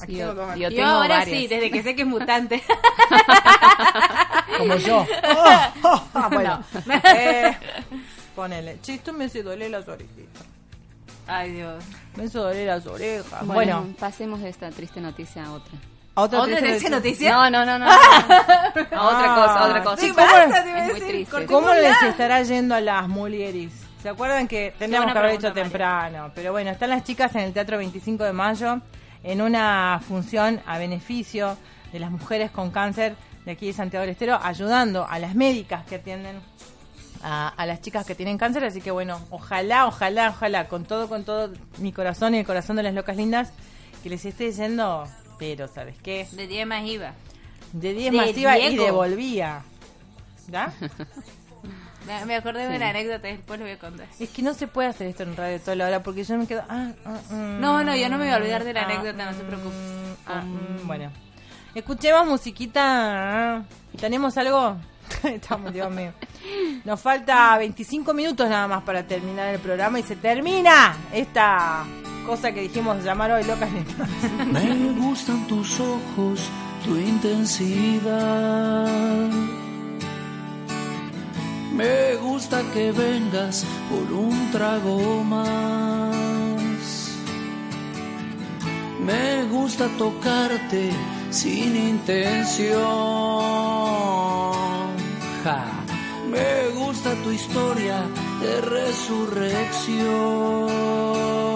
[0.00, 1.38] Aquí Sí, tengo yo- dos- yo Yo tengo ahora varias.
[1.38, 2.62] sí, desde que sé que es mutante.
[4.58, 5.06] Como yo.
[5.22, 6.64] Ah, bueno.
[7.14, 7.56] Eh,
[8.34, 8.78] ponele.
[8.82, 10.44] Che, esto me hace doler las orejitas.
[11.26, 11.82] Ay, Dios.
[12.16, 13.46] Me hace doler las orejas.
[13.46, 15.72] Bueno, Bueno, pasemos de esta triste noticia a otra.
[16.16, 17.32] A otra, ¿Otra triste triste noticia.
[17.36, 17.50] noticia?
[17.50, 17.86] No, no, no, no.
[17.86, 17.92] no.
[18.96, 19.96] A otra cosa, a otra Ah, cosa.
[20.02, 20.26] sí, ¿cómo-
[20.76, 21.46] es muy triste.
[21.46, 23.72] ¿Cómo les estará yendo a las mulieris?
[24.02, 26.30] ¿Se acuerdan que tendríamos que haber hecho temprano?
[26.34, 28.80] Pero bueno, están las chicas en el Teatro 25 de Mayo
[29.22, 31.56] en una función a beneficio
[31.92, 33.16] de las mujeres con cáncer
[33.46, 36.40] de aquí de Santiago del Estero, ayudando a las médicas que atienden
[37.22, 38.64] a, a las chicas que tienen cáncer.
[38.64, 42.76] Así que bueno, ojalá, ojalá, ojalá, con todo, con todo mi corazón y el corazón
[42.76, 43.52] de las locas lindas,
[44.02, 45.06] que les esté yendo,
[45.38, 46.26] pero ¿sabes qué?
[46.32, 47.12] De 10 más IVA.
[47.72, 48.84] De 10 De masiva y Diego.
[48.84, 49.62] devolvía.
[50.48, 50.72] ¿Ya?
[52.26, 54.06] Me- acordé de una anécdota, después lo voy a contar.
[54.20, 56.46] Es que no se puede hacer esto en radio toda la hora porque yo me
[56.46, 56.62] quedo.
[56.68, 59.24] Ah, ah, mm, No, no, yo no me voy a olvidar de la ah, anécdota,
[59.24, 59.74] no se preocupe.
[60.26, 61.10] ah, mm, bueno,
[61.74, 63.64] escuchemos musiquita.
[63.98, 64.76] ¿Tenemos algo?
[65.22, 66.12] Estamos, Dios mío.
[66.84, 71.84] Nos falta 25 minutos nada más para terminar el programa y se termina esta
[72.26, 73.70] cosa que dijimos llamar hoy locas.
[74.52, 76.40] Me gustan tus ojos,
[76.84, 78.08] tu intensidad.
[81.74, 86.14] Me gusta que vengas por un trago más.
[89.04, 90.90] Me gusta tocarte
[91.30, 92.74] sin intención.
[95.44, 98.00] Me gusta tu historia
[98.40, 101.53] de resurrección.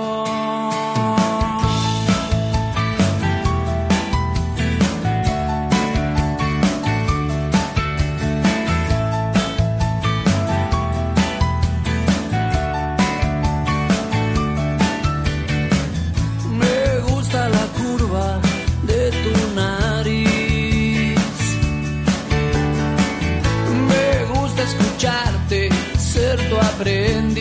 [26.81, 27.38] aprender.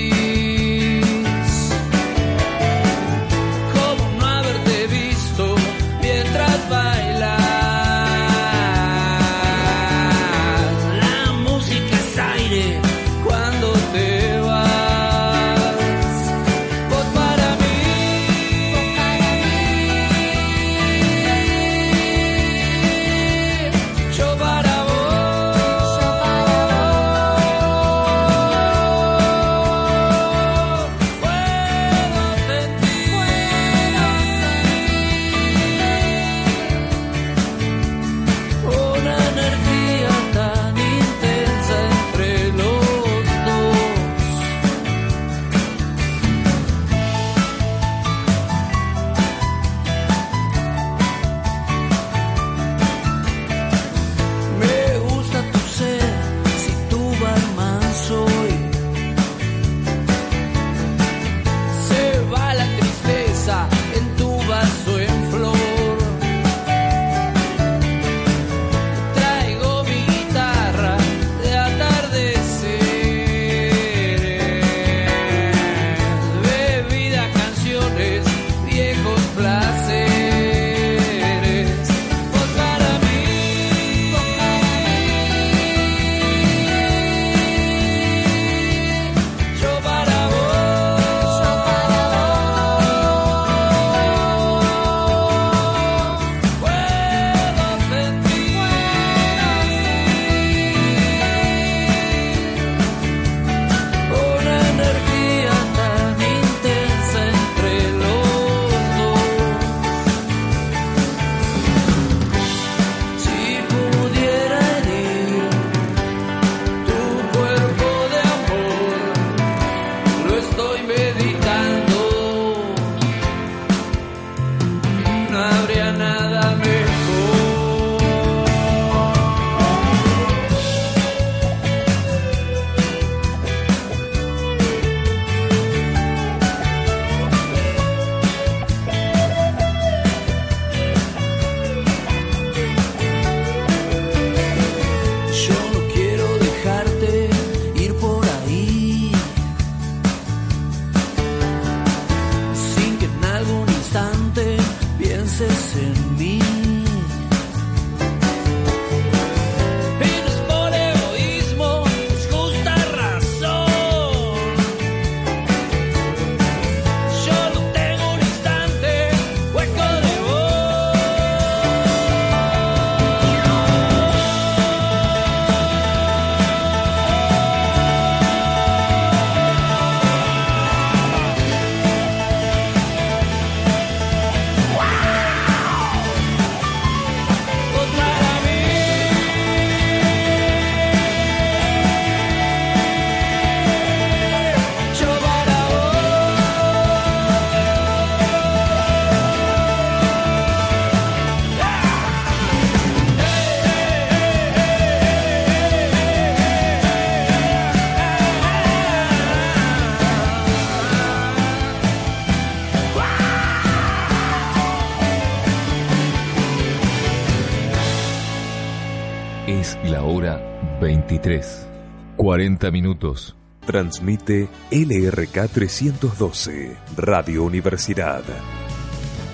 [222.37, 223.35] 40 minutos.
[223.65, 228.21] Transmite LRK 312, Radio Universidad.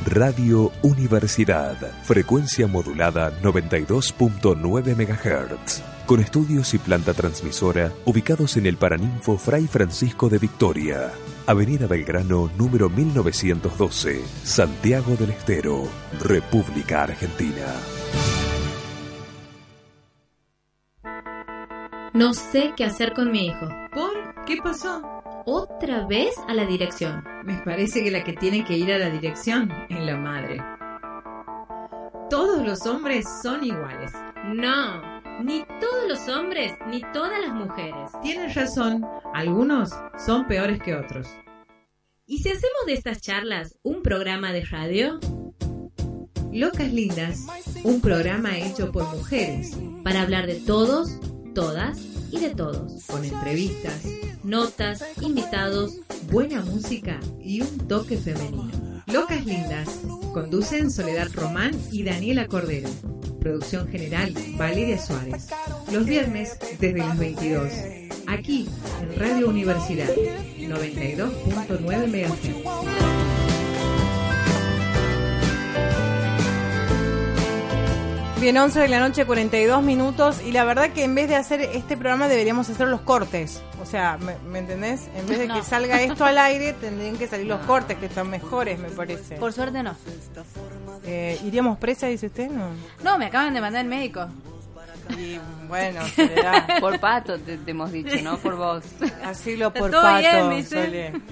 [0.06, 9.38] Radio Universidad, frecuencia modulada 92.9 MHz, con estudios y planta transmisora ubicados en el Paraninfo
[9.38, 11.12] Fray Francisco de Victoria,
[11.46, 15.90] Avenida Belgrano número 1912, Santiago del Estero,
[16.22, 17.66] República Argentina.
[22.14, 23.68] No sé qué hacer con mi hijo.
[23.92, 24.46] ¿Por?
[24.46, 25.02] ¿Qué pasó?
[25.46, 27.24] Otra vez a la dirección.
[27.44, 30.62] Me parece que la que tiene que ir a la dirección es la madre.
[32.30, 34.12] Todos los hombres son iguales.
[34.46, 35.02] No,
[35.44, 38.12] ni todos los hombres ni todas las mujeres.
[38.22, 39.04] Tienes razón,
[39.34, 39.90] algunos
[40.24, 41.28] son peores que otros.
[42.28, 45.20] ¿Y si hacemos de estas charlas un programa de radio?
[46.52, 47.48] Locas Lindas,
[47.84, 51.20] un programa hecho por mujeres, Para hablar de todos,
[51.54, 52.00] todas
[52.32, 53.04] y de todos.
[53.06, 54.04] con entrevistas,
[54.44, 55.98] Notas, invitados.
[56.32, 58.72] buena música y un toque femenino.
[59.08, 60.00] Locas Lindas,
[60.34, 62.90] conducen Soledad Román y Daniela Cordero.
[63.40, 65.50] Producción general, Valeria Suárez.
[65.92, 67.72] Los viernes desde las 22.
[68.28, 68.68] Aquí,
[69.02, 73.13] en Radio Universidad, 92.9 MHz.
[78.44, 80.42] Bien, 11 de la noche, 42 minutos.
[80.46, 83.62] Y la verdad que en vez de hacer este programa deberíamos hacer los cortes.
[83.82, 85.08] O sea, ¿me, me entendés?
[85.16, 88.30] En vez de que salga esto al aire, tendrían que salir los cortes, que están
[88.30, 89.38] mejores, me parece.
[89.38, 89.96] Por suerte no.
[91.06, 92.50] Eh, ¿Iríamos presa, dice usted?
[92.50, 92.66] No.
[93.02, 94.28] No, me acaban de mandar el médico.
[95.18, 95.40] Y
[95.70, 98.84] bueno, Soledad, Por pato te, te hemos dicho, no por vos.
[99.24, 101.24] asilo por Todo pato, bien,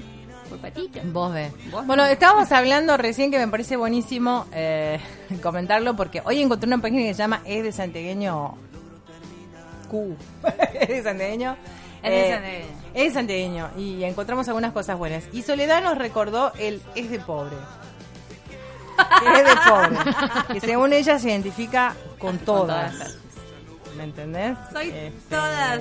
[1.12, 1.52] Vos ves.
[1.72, 2.10] Vos Bueno, no.
[2.10, 5.00] estábamos hablando recién que me parece buenísimo eh,
[5.42, 8.56] comentarlo porque hoy encontré una página que se llama Es de Santiagueño
[9.90, 10.16] Q.
[10.80, 11.56] es de Santiagueño.
[12.04, 12.66] Es de Eh, Santiagueño.
[12.94, 15.24] Es de Santiagueño y encontramos algunas cosas buenas.
[15.34, 17.56] Y Soledad nos recordó el Es de pobre.
[19.36, 20.54] Es de pobre.
[20.54, 22.92] Que según ella se identifica con todas.
[22.94, 23.18] todas.
[24.02, 24.58] ¿Me entendés?
[24.74, 25.80] Soy Este, todas.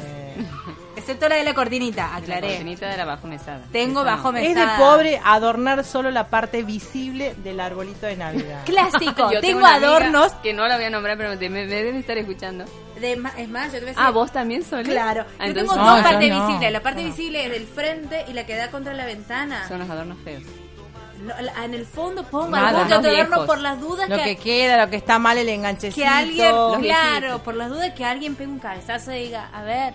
[0.97, 2.49] Excepto la de la cortinita, La aclaré.
[2.49, 3.63] cortinita de la bajo mesada.
[3.73, 4.77] Tengo bajo Es de mesada.
[4.77, 8.61] pobre adornar solo la parte visible del arbolito de Navidad.
[8.67, 9.33] Clásico.
[9.33, 10.33] Yo tengo adornos.
[10.43, 12.67] Que no la voy a nombrar, pero me, me debe estar escuchando.
[13.01, 13.95] De, es más, yo te voy a decir.
[13.97, 14.83] Ah, vos también, Sol.
[14.83, 15.25] Claro.
[15.39, 16.47] Ah, yo entonces tengo No, dos partes no.
[16.47, 16.73] visibles.
[16.73, 17.09] La parte No.
[17.09, 19.67] visible es del frente y la que da contra la ventana.
[19.67, 20.43] son los adornos feos.
[21.23, 23.47] No, la- en el fondo pongo Nada, algún viejos.
[23.47, 26.01] por las dudas Lo que, que queda, lo que está mal, el enganchecito.
[26.03, 27.41] que alguien, claro, viejitos.
[27.43, 29.93] por las dudas que alguien pegue un cabezazo y diga, a ver,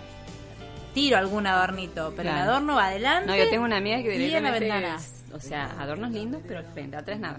[0.94, 2.50] tiro algún adornito, pero el Claro.
[2.52, 3.26] adorno va adelante.
[3.26, 4.96] No, yo tengo una amiga que la directamente ventana.
[4.96, 7.38] es- o sea, adornos lindos, pero al frente, atrás nada.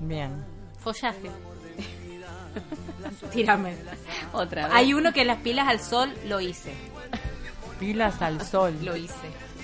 [0.00, 0.30] Bien.
[0.78, 1.30] Follaje.
[3.32, 3.74] Tírame.
[4.32, 4.74] Otra vez.
[4.76, 6.72] Hay uno que las pilas al sol lo hice.
[7.78, 8.74] Pilas al sol.
[8.82, 9.14] Lo hice.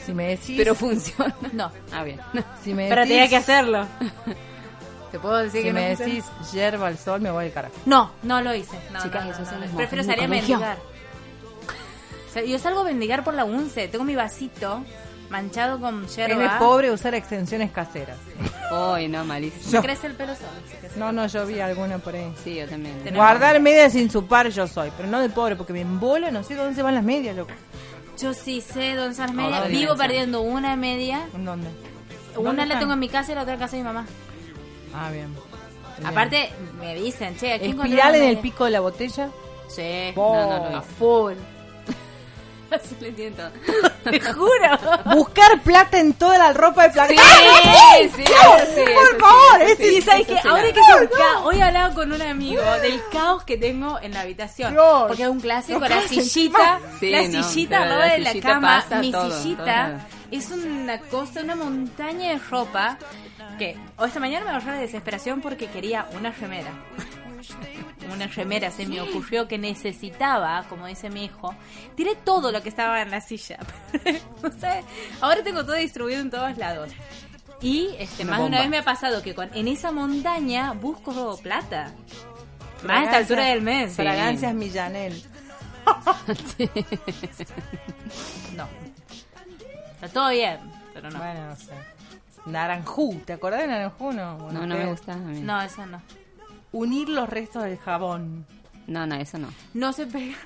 [0.06, 0.54] Si me decís.
[0.56, 1.34] Pero funciona.
[1.52, 1.70] No.
[1.92, 2.20] Ah, bien.
[2.62, 3.86] si me Pero decís, tenía que hacerlo.
[5.10, 7.74] Te puedo decir Si que me no decís yerba al sol, me voy al carajo.
[7.86, 8.76] No, no lo hice.
[8.92, 9.60] No, Chicas, no, no, eso no.
[9.60, 10.78] les Prefiero salir a mendigar.
[12.28, 13.88] O sea, yo salgo a mendigar por la UNCE.
[13.88, 14.84] Tengo mi vasito
[15.30, 16.40] manchado con Es yerba.
[16.52, 18.18] de pobre usar extensiones caseras.
[18.94, 19.80] Uy, no, malísimo.
[19.80, 20.48] Me crece el pelo solo.
[20.96, 22.32] No, no, yo vi alguna por ahí.
[22.44, 22.94] Sí, yo también.
[23.14, 26.42] Guardar medias sin su par yo soy, pero no de pobre, porque me embola, no
[26.42, 27.52] sé dónde se van las medias, loco.
[28.18, 29.68] Yo sí sé dónde están las medias.
[29.68, 31.26] Vivo perdiendo una media.
[31.34, 31.68] ¿En dónde?
[32.36, 32.80] Una ¿Dónde la están?
[32.80, 34.06] tengo en mi casa y la otra en casa de mi mamá.
[34.94, 35.34] Ah, bien.
[35.98, 36.06] Bien.
[36.06, 38.42] Aparte, me dicen, che, aquí encontré Espiral una en el media.
[38.42, 39.30] pico de la botella.
[39.68, 40.12] Sí.
[40.16, 40.90] No, no lo A hice.
[40.98, 41.34] full.
[42.82, 43.42] Sí, le entiendo.
[44.04, 44.78] Te juro.
[45.14, 47.08] Buscar plata en toda la ropa de plata.
[47.08, 50.80] Sí, ¡Ay, sí, eso sí, por favor, sí, ese- Y sabes que sí ahora que
[50.80, 54.72] es un caos, hoy hablaba con un amigo del caos que tengo en la habitación.
[54.72, 55.04] Dios.
[55.08, 58.18] Porque es un clásico, No la sillita, Sí, la no, sillita al lado la de
[58.18, 60.38] la cama, mi todo, sillita todo.
[60.38, 62.98] es una cosa, una montaña de ropa
[63.58, 66.70] que o esta mañana me agarró la desesperación porque quería una remera.
[68.12, 71.54] Una remera se me ocurrió que necesitaba, como dice mi hijo.
[71.96, 73.58] Tiré todo lo que estaba en la silla.
[74.42, 74.82] no sé,
[75.20, 76.90] ahora tengo todo distribuido en todos lados.
[77.60, 80.72] Y este, Una más de una vez me ha pasado que con- en esa montaña
[80.72, 81.92] busco plata.
[82.84, 83.94] Más a esta altura del mes.
[83.94, 85.22] Fragancias Millanel.
[88.56, 88.66] No.
[89.94, 90.58] Está todo bien,
[90.94, 91.18] pero no.
[91.18, 91.72] Bueno, no sé.
[92.46, 94.12] Naranjú, ¿te acordás de Naranjú?
[94.12, 95.40] No, Bueno, No, no me gusta a mí.
[95.40, 96.00] No, eso no.
[96.76, 98.44] Unir los restos del jabón.
[98.86, 99.48] No, no, eso no.
[99.74, 100.36] No se pega.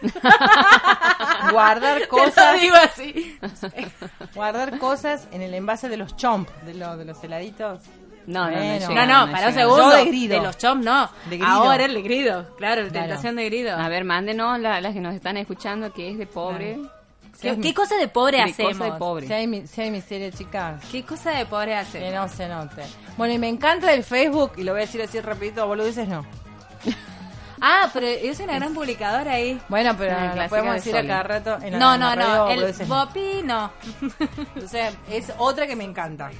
[1.52, 2.60] Guardar Te lo cosas.
[2.60, 3.38] digo así.
[4.34, 7.80] guardar cosas en el envase de los chomp, de, lo- de los heladitos.
[8.26, 9.90] No, no, no llega, No, no, no para un segundo.
[9.90, 10.42] Yo de grido.
[10.42, 11.10] los choms no.
[11.28, 11.46] De grido.
[11.46, 12.54] Ahora el de grido.
[12.56, 13.06] Claro, el Claro.
[13.08, 13.76] tentación de grido.
[13.76, 16.78] A ver, mándenos la- las que nos están escuchando, que es de pobre.
[17.40, 18.72] ¿Qué, qué cosa de pobre De hacemos?
[18.78, 19.26] cosa de pobre.
[19.26, 20.82] Si hay, mi- si hay miseria, chicas.
[20.90, 22.12] ¿Qué cosa de pobre Que hacemos?
[22.14, 22.82] no se note.
[23.16, 26.24] Bueno, y me encanta el Facebook, y lo voy a decir así rapidito, boludeces no.
[27.60, 29.60] Ah, pero es una gran publicadora ahí.
[29.68, 31.08] Bueno, pero Ah, lo clásica podemos de decir a Sole.
[31.08, 32.48] cada rato en la- No, en la no, radio, no.
[32.66, 32.94] El no.
[32.96, 33.72] Bopi no.
[34.54, 36.30] Entonces, es otra que me encanta.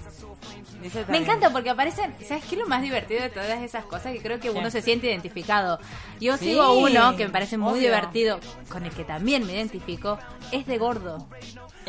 [1.08, 4.12] Me encanta porque aparecen, ¿sabes qué es lo más divertido de todas esas cosas?
[4.14, 5.78] Que creo que uno se siente identificado.
[6.20, 7.82] Yo Sí, sigo uno que me parece muy obvio.
[7.82, 8.40] divertido,
[8.70, 10.18] con el que también me identifico,
[10.52, 11.28] es de gordo.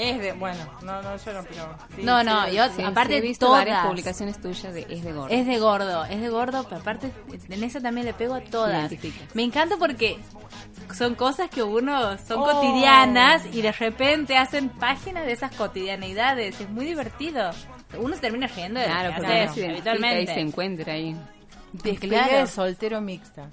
[0.01, 1.75] Es de, bueno, no, no, yo no, pero...
[1.95, 2.81] sí, No, no, sí, yo sí.
[2.83, 3.59] aparte he visto todas.
[3.61, 5.27] varias publicaciones tuyas de Es de Gordo.
[5.29, 7.11] Es de gordo, es de gordo, pero aparte
[7.49, 8.91] en esa también le pego a todas.
[9.35, 10.17] Me encanta porque
[10.95, 12.45] son cosas que uno son Oh.
[12.45, 16.59] cotidianas y de repente hacen páginas de esas cotidianidades.
[16.59, 17.51] Es muy divertido.
[17.99, 20.33] Uno se termina riendo de Claro, porque se identifica y habitualmente.
[20.33, 21.15] se encuentra ahí.
[21.73, 22.37] Despedida Claro.
[22.39, 23.49] de soltero mixta.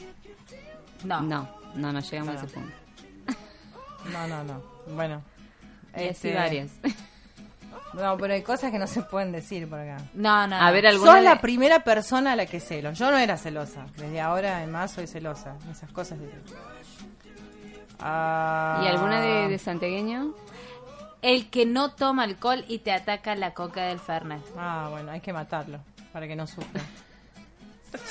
[1.05, 1.20] No.
[1.20, 2.73] No, no, no llegamos a ese punto.
[4.12, 4.62] No, no, no.
[4.95, 5.23] Bueno.
[6.07, 6.70] Este, varias.
[7.95, 9.97] No, pero hay cosas que no se pueden decir por acá.
[10.12, 10.57] No, no.
[10.57, 12.93] A ver, Sos alguna la de- primera persona a la que celo.
[12.93, 13.87] Yo no era celosa.
[13.97, 15.57] Desde ahora, además, soy celosa.
[15.70, 16.20] Esas cosas.
[16.20, 16.31] de-
[17.99, 20.35] Ah, ¿Y alguna de, de santiagueño?
[21.23, 24.43] El que no toma alcohol y te ataca la coca del Fernet.
[24.57, 25.81] Ah, bueno, hay que matarlo
[26.12, 26.83] para que no sufra.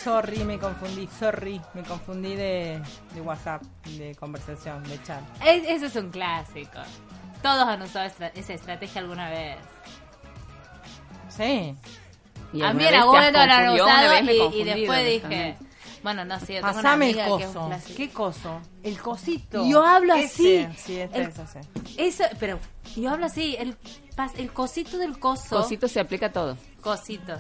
[0.04, 1.08] Sorry, me confundí.
[1.20, 2.82] Sorry, me confundí de,
[3.14, 3.62] de WhatsApp,
[3.98, 5.22] de conversación, de chat.
[5.46, 6.80] Es- eso es un clásico.
[7.42, 9.58] Todos han usado estra- esa estrategia alguna vez.
[11.30, 11.76] Sí.
[12.54, 15.58] Y a alguna mí te bueno, has lo han usado y, después dije,
[16.04, 17.70] bueno, no sé, yo tengo una el que es coso.
[17.98, 18.62] ¿Qué coso?
[18.84, 19.68] El cosito.
[19.68, 20.66] Yo hablo Ese.
[20.68, 20.78] así.
[20.78, 21.62] Sí, este El- es ese.
[21.98, 22.60] Eso, pero
[22.96, 23.76] yo hablo así, el,
[24.38, 25.58] el cosito del coso.
[25.58, 26.58] Cosito se aplica a todo.
[26.82, 27.38] Cosito.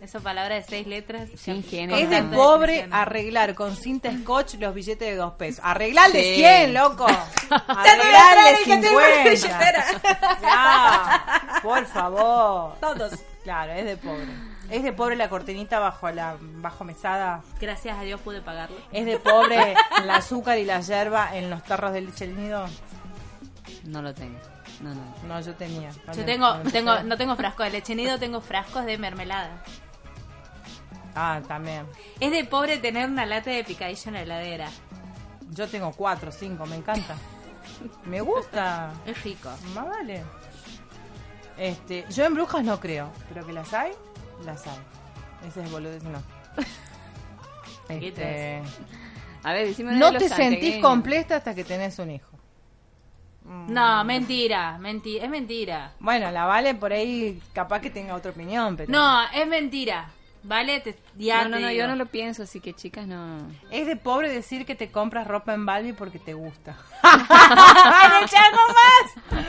[0.00, 1.28] Esa palabra de seis letras.
[1.36, 1.98] Sin género.
[1.98, 5.60] Es de pobre arreglar con cinta scotch los billetes de dos pesos.
[5.62, 6.34] Arreglarle Sí.
[6.36, 7.06] 100, loco.
[7.68, 8.88] Arreglarle 50.
[10.42, 12.76] Ya, por favor.
[12.80, 13.12] Todos.
[13.44, 14.26] Claro, es de pobre.
[14.70, 17.42] Es de pobre la cortinita bajo la bajo mesada.
[17.60, 18.76] Gracias a Dios pude pagarlo.
[18.92, 22.66] Es de pobre el azúcar y la yerba en los tarros de leche del nido.
[23.84, 24.38] No lo tengo.
[24.80, 25.02] No, no.
[25.26, 25.90] No, yo tenía.
[26.14, 29.62] Yo tengo, tengo, no tengo frasco de leche nido, tengo frascos de mermelada.
[31.14, 31.86] Ah, también.
[32.20, 34.68] Es de pobre tener una lata de picadillo en la heladera.
[35.50, 37.16] Yo tengo cuatro, cinco, me encanta.
[38.04, 38.92] Me gusta.
[39.06, 39.50] Es rico.
[39.74, 40.22] Más vale.
[41.58, 43.92] Este, yo en brujas no creo, pero que las hay,
[44.44, 44.78] las hay.
[45.46, 46.22] Ese es boludez, no.
[47.88, 48.62] Este,
[49.42, 52.30] A ver, decime no de te sentís completa hasta que tenés un hijo.
[53.42, 55.92] No, mentira, mentira, es mentira.
[55.98, 58.92] Bueno, la Vale por ahí capaz que tenga otra opinión, pero...
[58.92, 60.08] No, es mentira.
[60.42, 60.80] ¿Vale?
[60.80, 63.38] Te, ya No, no, te no, yo no lo pienso, así que chicas, no.
[63.70, 66.76] Es de pobre decir que te compras ropa en Balbi porque te gusta.
[67.02, 69.46] ¡En el chango más!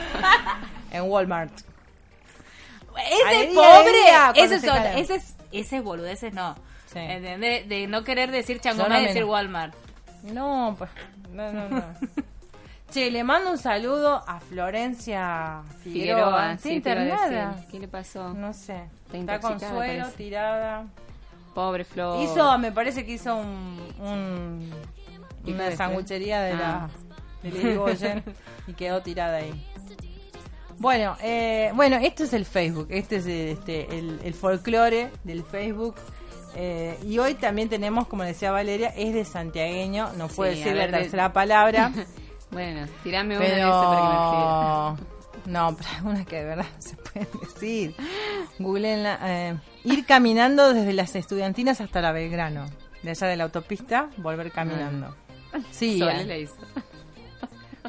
[0.92, 1.52] En Walmart.
[1.58, 3.92] Es de Alegría, pobre.
[4.34, 6.54] cuando Ese es, ese es, ese es boludeces, no.
[6.92, 9.74] De no querer decir chango no más decir Walmart.
[10.22, 10.90] No, pues.
[11.30, 11.82] No, no, no.
[12.92, 16.52] che, le mando un saludo a Florencia Figueroa.
[16.52, 17.66] Figueroa, ¿Está sí, te iba a internada?
[17.70, 18.34] ¿Qué le pasó?
[18.34, 18.84] No sé.
[19.12, 20.86] Está con suero, tirada.
[21.54, 22.22] Pobre Flor.
[22.22, 24.70] Hizo, me parece que hizo un, un-
[25.44, 26.88] ¿Qué una sanguchería de Ah.
[27.42, 28.22] la de Irigoyen
[28.66, 29.66] y quedó tirada ahí.
[30.78, 35.96] Bueno, eh, bueno, esto es el Facebook, este es este, el, el folclore del Facebook.
[36.54, 40.74] Eh, y hoy también tenemos, como decía Valeria, es de santiagueño, no puede Sí, decir
[40.76, 41.92] la ver, de- tercera palabra.
[42.52, 45.42] Bueno, tirame una de esas para que me.
[45.44, 47.94] Pero no, pero algunas que de verdad no se pueden decir.
[48.58, 52.66] Googleenla, eh, ir caminando desde las estudiantinas hasta la Belgrano.
[53.02, 55.16] De allá de la autopista, volver caminando.
[55.72, 56.54] Sí, Sole eh, la hizo.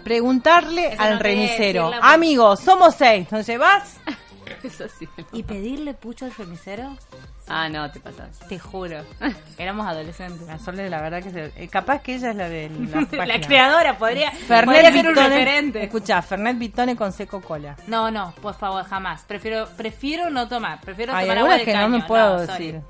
[0.03, 3.97] preguntarle Eso al no remisero, decirla porque- amigos, somos seis, ¿dónde vas?
[4.63, 5.07] Eso sí.
[5.31, 6.97] ¿Y pedirle pucho al remisero?
[7.47, 8.39] Ah, no, te pasas.
[8.47, 9.03] Te juro.
[9.57, 10.47] Éramos adolescentes.
[10.47, 13.41] La Sole, la verdad que se, eh, capaz que ella es la de la, La
[13.41, 15.83] creadora podría, podría Fernet ser un Vitone, referente.
[15.83, 17.75] escucha, Fernet Vitone con seco cola.
[17.87, 19.23] No, no, por favor, jamás.
[19.27, 20.79] Prefiero prefiero no tomar.
[20.81, 22.65] Prefiero Hay tomar agua algunas de que no me puedo sorry.
[22.71, 22.81] decir.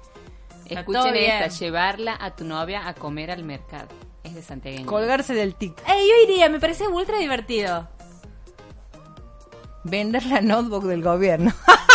[0.66, 3.88] Escuchen esta, llevarla a tu novia a comer al mercado.
[4.24, 4.86] Es de santiagueño.
[4.86, 5.78] Colgarse del tic.
[5.88, 7.90] Ey, yo iría, me parece ultra divertido.
[9.84, 11.52] Vender la notebook del gobierno.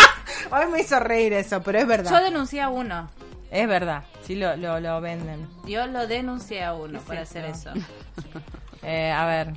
[0.51, 2.11] Hoy me hizo reír eso, pero es verdad.
[2.11, 3.09] Yo denuncié a uno.
[3.51, 5.47] Es verdad, sí lo, lo, lo venden.
[5.65, 7.71] Yo lo denuncié a uno ¿Qué por hacer eso?
[8.81, 9.53] Eh, a ver,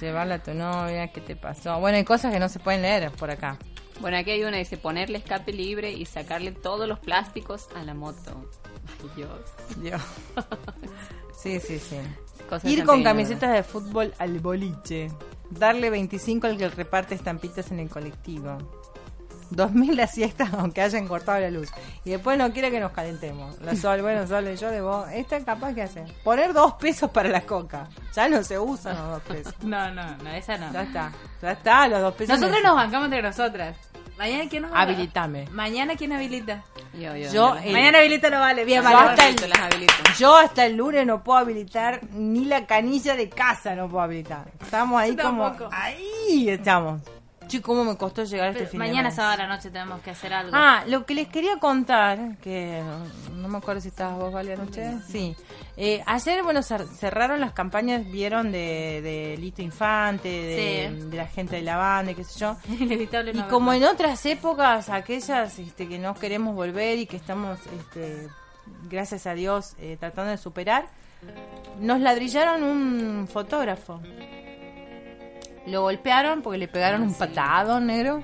[0.00, 1.80] llevarla a tu novia, ¿qué te pasó?
[1.80, 3.58] Bueno, hay cosas que no se pueden leer por acá.
[4.00, 7.92] Bueno, aquí hay una, dice ponerle escape libre y sacarle todos los plásticos a la
[7.92, 8.48] moto.
[9.02, 9.30] Ay, Dios.
[9.82, 10.00] Dios.
[11.36, 11.96] Sí, sí, sí.
[12.48, 15.10] Cosas Ir con camisetas de fútbol al boliche.
[15.50, 18.58] Darle 25 al que reparte estampitas en el colectivo.
[19.50, 21.68] 2000 la siesta aunque hayan cortado la luz.
[22.04, 23.60] Y después no quiere que nos calentemos.
[23.60, 25.08] La sol, bueno, sol, yo de vos.
[25.12, 26.04] Esta es capaz que hace.
[26.24, 27.88] Poner dos pesos para la coca.
[28.14, 29.54] Ya no se usan los dos pesos.
[29.62, 30.72] No, no, no, esa no.
[30.72, 31.12] Ya está.
[31.42, 32.38] Ya está, los dos pesos.
[32.40, 33.76] Nosotros nos bancamos entre nosotras.
[34.18, 35.46] Mañana quién nos Habilitame.
[35.52, 36.62] Mañana quién habilita.
[36.92, 37.56] Yo, yo, Yo, yo.
[37.56, 39.10] el- Mañana habilita no vale, bien, Yo vale.
[39.12, 39.94] hasta, el, las habilito.
[40.18, 44.50] yo hasta el lunes no puedo habilitar ni la canilla de casa no puedo habilitar.
[44.60, 45.70] Estamos ahí Yo como tampoco.
[45.72, 47.00] ahí estamos.
[47.50, 49.16] Chico, cómo me costó llegar a este Pero fin de mañana mes.
[49.16, 50.52] sábado a la noche tenemos que hacer algo.
[50.54, 52.82] Ah, lo que les quería contar, que
[53.34, 54.92] no, me acuerdo si estabas vos, Vale, anoche.
[55.08, 55.34] Sí.
[55.76, 61.04] Eh, ayer, bueno, cer- cerraron las campañas, vieron, de, de Lito Infante, de, Sí.
[61.10, 62.56] de la gente de la banda, y qué sé yo.
[62.80, 63.86] Inevitable Y no como verlo.
[63.88, 68.28] en otras épocas, aquellas este, que no queremos volver y que estamos, este,
[68.88, 70.86] gracias a Dios, eh, tratando de superar,
[71.80, 74.00] nos ladrillaron un fotógrafo.
[75.66, 78.22] Lo golpearon porque le pegaron un patado negro.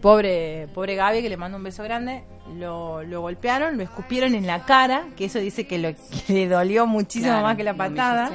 [0.00, 2.24] Pobre, pobre Gaby, que le mando un beso grande.
[2.56, 5.90] Lo, lo golpearon, lo escupieron en la cara, que eso dice que, lo,
[6.26, 8.30] que le dolió muchísimo Claro, más que la patada.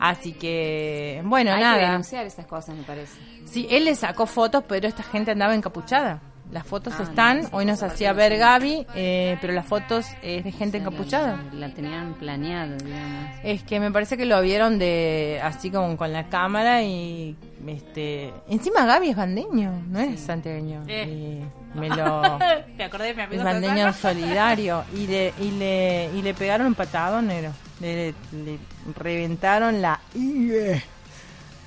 [0.00, 1.78] Así que, bueno, Hay que nada.
[1.78, 3.12] denunciar estas cosas, me parece.
[3.46, 6.20] Sí, él le sacó fotos, pero esta gente andaba encapuchada.
[6.52, 8.36] Las fotos Ah, están, no, hoy nos hacía ver.
[8.38, 11.42] Gaby, eh, pero las fotos es de gente encapuchada.
[11.52, 13.30] La tenían planeado, digamos.
[13.42, 18.32] Es que me parece que lo vieron de así como con la cámara y este
[18.48, 20.82] encima Gaby es bandeño, no es santiagueño.
[20.86, 21.42] Eh.
[21.74, 22.38] Y me lo
[22.76, 26.68] Me acordé de mi amigo es bandeño solidario y le y le y le pegaron
[26.68, 27.50] un patado negro.
[27.80, 28.58] Le, le
[28.94, 29.98] reventaron la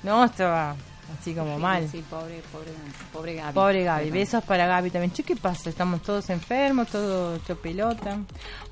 [0.02, 0.76] No, estaba
[1.18, 1.88] así como Sí, mal.
[1.90, 2.70] Sí, pobre, pobre,
[3.12, 3.52] pobre Gaby.
[3.52, 5.12] Pobre Gaby, besos para Gaby también.
[5.12, 5.70] Che, ¿qué pasa?
[5.70, 8.18] Estamos todos enfermos, todo hecho pelota.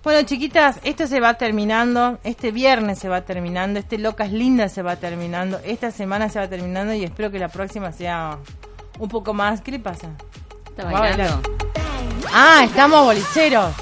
[0.03, 2.19] Bueno, chiquitas, esto se va terminando.
[2.25, 3.79] Este viernes se va terminando.
[3.79, 5.59] Este Locas Lindas se va terminando.
[5.65, 8.39] Esta semana se va terminando y espero que la próxima sea
[8.99, 9.61] un poco más.
[9.61, 10.11] ¿Qué le pasa?
[10.69, 11.43] Está bailando.
[12.33, 13.75] Ah, estamos bolicheros.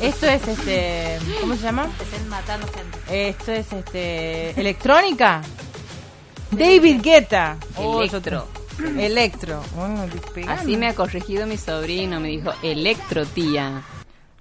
[0.00, 1.18] Esto es este.
[1.40, 1.88] ¿Cómo se llama?
[3.10, 4.60] Esto es este.
[4.60, 5.42] Electrónica.
[6.50, 7.56] David Guetta.
[7.76, 8.46] Oh, Electro.
[8.98, 9.62] Electro.
[9.76, 10.62] Bueno, despegando.
[10.62, 13.82] Así me ha corregido mi sobrino, me dijo, electro, tía.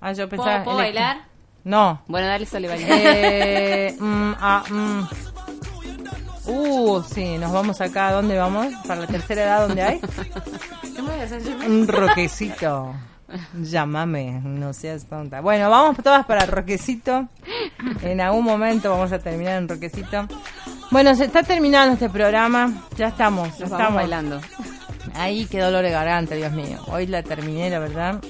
[0.02, 0.64] Ah, yo ¿Puedo, pensaba.
[0.64, 1.02] puedo electro.
[1.04, 1.26] bailar?
[1.66, 2.02] No.
[2.08, 2.96] Bueno, dale, sale bailando.
[2.98, 5.02] Eh, mm, ah, mm.
[6.46, 8.08] Uh, sí, nos vamos acá.
[8.08, 8.68] ¿A dónde vamos?
[8.88, 10.00] ¿Para la tercera edad dónde hay?
[10.96, 11.52] ¿Qué me voy a hacer yo?
[11.68, 12.96] Un roquecito.
[13.62, 15.42] Llámame, no seas tonta.
[15.42, 17.28] Bueno, vamos todas para el roquecito.
[18.02, 20.28] En algún momento vamos a terminar en roquecito.
[20.92, 22.74] Bueno, se está terminando este programa.
[22.98, 24.42] Ya estamos, ya Nos vamos estamos bailando.
[25.16, 26.80] Ahí qué dolor de garganta, Dios mío.
[26.88, 28.22] Hoy la terminé, la verdad.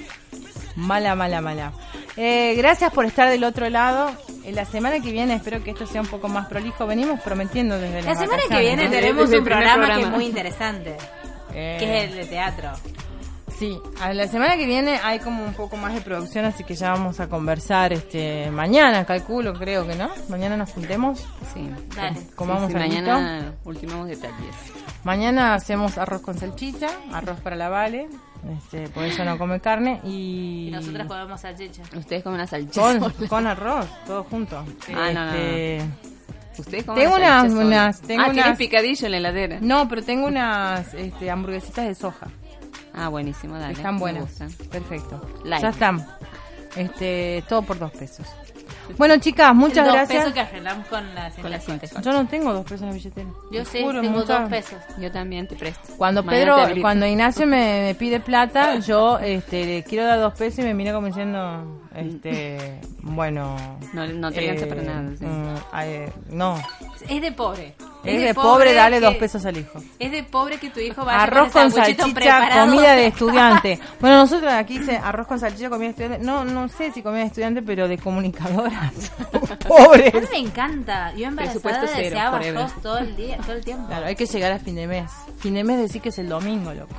[0.76, 1.72] Mala, mala, mala.
[2.16, 4.10] Eh, gracias por estar del otro lado.
[4.44, 6.86] En la semana que viene espero que esto sea un poco más prolijo.
[6.86, 8.90] Venimos prometiendo desde La semana que viene ¿no?
[8.90, 10.96] tenemos Desde un programa, que es muy interesante,
[11.52, 12.70] Eh, que es el de teatro.
[13.60, 16.74] Sí, a la semana que viene hay como un poco más de producción, así que
[16.74, 20.08] ya vamos a conversar este mañana, calculo, creo que no.
[20.30, 21.18] Mañana nos juntemos.
[21.52, 21.68] Sí.
[21.94, 22.18] Dale.
[22.34, 24.54] Comamos Sí, sí, mañana ultimamos detalles.
[25.04, 28.08] Mañana hacemos arroz con salchicha, arroz para la Vale,
[28.56, 31.82] este, por eso no come carne y, Y nosotras comemos salchicha.
[31.94, 32.98] Ustedes comen una salchicha.
[32.98, 34.56] con, con arroz, todo junto.
[34.94, 35.34] Ah, no, no, no.
[35.36, 35.82] Este,
[36.58, 39.58] Ustedes comen Tengo una unas- unas- tengo ah, unas- picadillo en la heladera.
[39.60, 42.28] No, pero tengo unas este, hamburguesitas de soja.
[42.94, 43.74] Ah, buenísimo, dale.
[43.74, 44.30] Están buenas.
[44.70, 45.20] Perfecto.
[45.44, 46.06] Ya están.
[46.76, 48.26] Este, todo por dos pesos.
[48.98, 50.18] Bueno, chicas, muchas dos gracias.
[50.18, 51.30] pesos que arreglamos con la.
[51.30, 51.58] Con la.
[51.58, 53.28] Yo no tengo dos pesos en la billetera.
[53.52, 54.78] Yo sí, juro, tengo muchas- dos pesos.
[54.98, 55.94] Yo también te presto.
[55.96, 60.60] Cuando Pedro, cuando Ignacio me, me pide plata, yo este, le quiero dar dos pesos
[60.60, 63.56] y me mira como diciendo, este, bueno.
[63.92, 65.24] No, no te alcanza para nada, sí.
[65.24, 66.56] mm, eh, no,
[67.08, 67.74] Es de pobre.
[68.04, 69.80] es de pobre darle que- dos pesos al hijo.
[69.98, 73.80] Es de pobre que tu hijo vaya Arroz con, salchicha, comida de estudiante.
[74.00, 76.18] Bueno, nosotros aquí dice arroz con salchicha, comida de estudiante.
[76.24, 79.12] No, no sé si comida de estudiante, pero de comunicadoras.
[79.32, 80.30] A mí Pobres.
[80.30, 81.12] me encanta.
[81.14, 82.58] Yo embarazada cero, deseaba forever.
[82.62, 83.86] arroz todo el día, todo el tiempo.
[83.88, 85.10] Claro, hay que llegar a fin de mes.
[85.38, 86.94] Fin de mes decir que es el domingo, loco.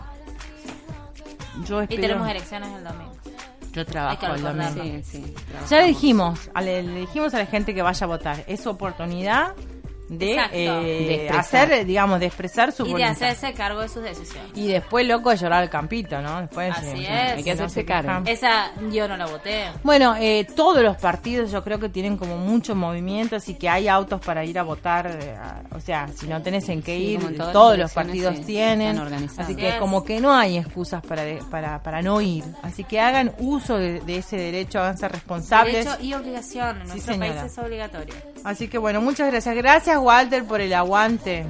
[1.66, 2.02] Yo Y espero.
[2.02, 3.11] tenemos elecciones el domingo.
[3.72, 4.84] Yo trabajo el domingo.
[4.84, 5.34] Sí, sí.
[5.70, 8.44] Ya le dijimos, a le, le dijimos a la gente que vaya a votar.
[8.48, 9.54] Es su oportunidad
[10.12, 13.12] de, eh, De hacer, digamos, de expresar su Y de voluntad.
[13.30, 14.52] hacerse cargo de sus decisiones.
[14.56, 16.42] Y después, loco, de llorar al campito, ¿no?
[16.42, 17.32] Después, Así eh, es.
[17.38, 18.24] Hay que no hacerse se cargo.
[18.26, 19.66] Esa yo no la voté.
[19.84, 23.88] Bueno, eh, todos los partidos yo creo que tienen como mucho movimiento, así que hay
[23.88, 27.04] autos para ir a votar, eh, a- o sea, si no tenés en qué Sí,
[27.14, 29.00] ir, todos los partidos sí, tienen,
[29.38, 33.00] así que como que no hay excusas para, de- para, para no ir, así que
[33.00, 35.86] hagan uso de, de ese derecho, háganse responsables.
[35.86, 36.82] Derecho y obligación.
[36.82, 37.40] En Sí, nuestro señora.
[37.42, 38.14] país es obligatorio.
[38.44, 39.56] Así que bueno, muchas gracias.
[39.56, 41.46] Gracias Walter por el aguante.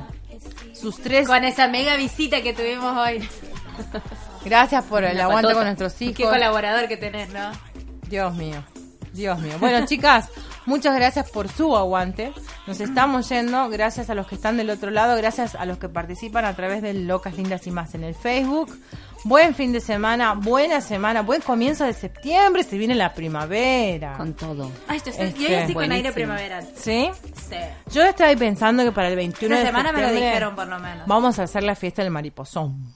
[0.74, 1.28] Sus tres...
[1.28, 3.28] Con esa mega visita que tuvimos hoy.
[4.46, 5.56] Gracias por el Una aguante patota.
[5.56, 6.34] con nuestros Qué hijos.
[6.34, 7.52] colaborador que tenés, ¿no?
[8.10, 8.64] Dios mío,
[9.14, 9.54] Dios mío.
[9.60, 10.30] Bueno, chicas,
[10.66, 12.34] muchas gracias por su aguante.
[12.68, 15.90] Nos estamos yendo, gracias a los que están del otro lado, gracias a los que
[15.90, 18.76] participan a través de Locas Lindas y Más en el Facebook.
[19.24, 24.16] Buen fin de semana, buena semana, buen comienzo de septiembre, se viene la primavera.
[24.18, 24.72] Con todo.
[24.88, 26.68] Ay, esto Este, yo ya estoy con aire primaveral.
[26.76, 27.12] ¿Sí?
[27.50, 27.56] Sí.
[27.92, 30.56] Yo estaba ahí pensando que para el 21 Una de semana me lo septiembre dijeron,
[30.56, 31.08] por lo menos.
[31.08, 32.94] Vamos a hacer la fiesta del mariposón.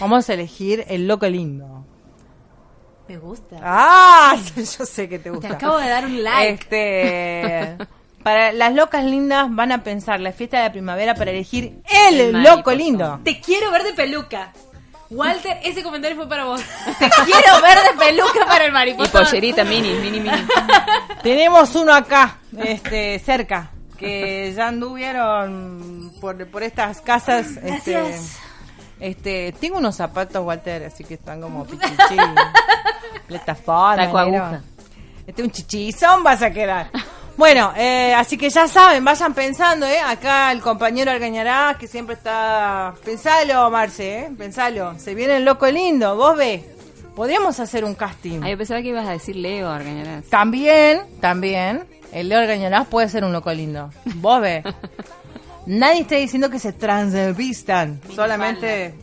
[0.00, 1.86] Vamos a elegir el loco lindo.
[3.06, 3.56] Me gusta.
[3.62, 5.48] Ah, yo sé que te gusta.
[5.48, 6.54] Te acabo de dar un like.
[6.54, 7.76] Este,
[8.24, 12.20] para las locas lindas van a pensar la fiesta de la primavera para elegir el,
[12.20, 13.20] El loco lindo.
[13.22, 14.52] Te quiero ver de peluca.
[15.14, 16.60] Walter, ese comentario fue para vos.
[16.98, 19.12] Te quiero ver de peluca para el Y mariposa.
[19.12, 20.46] pollerita mini, mini, mini.
[21.22, 27.46] Tenemos uno acá, este, cerca, que ya anduvieron por, por estas casas.
[27.62, 28.38] Este, Gracias.
[29.00, 32.16] este, tengo unos zapatos, Walter, así que están como pichichi.
[33.26, 34.62] Plataforma, Taco aguja.
[35.26, 36.90] Este un chichizón vas a quedar.
[37.36, 39.98] Bueno, eh, así que ya saben, vayan pensando, ¿eh?
[40.00, 42.94] Acá el compañero Argañará, que siempre está...
[43.04, 44.30] Pensalo, Marce, ¿eh?
[44.36, 44.98] Pensalo.
[44.98, 46.64] Se viene el loco lindo, vos ve.
[47.16, 48.40] Podríamos hacer un casting.
[48.42, 50.24] Ah, yo pensaba que ibas a decir Leo Argañarás.
[50.26, 53.90] También, también, el Leo Argañarás puede ser un loco lindo.
[54.16, 54.62] Vos ve.
[55.66, 58.00] Nadie está diciendo que se transvistan.
[58.14, 58.94] Solamente...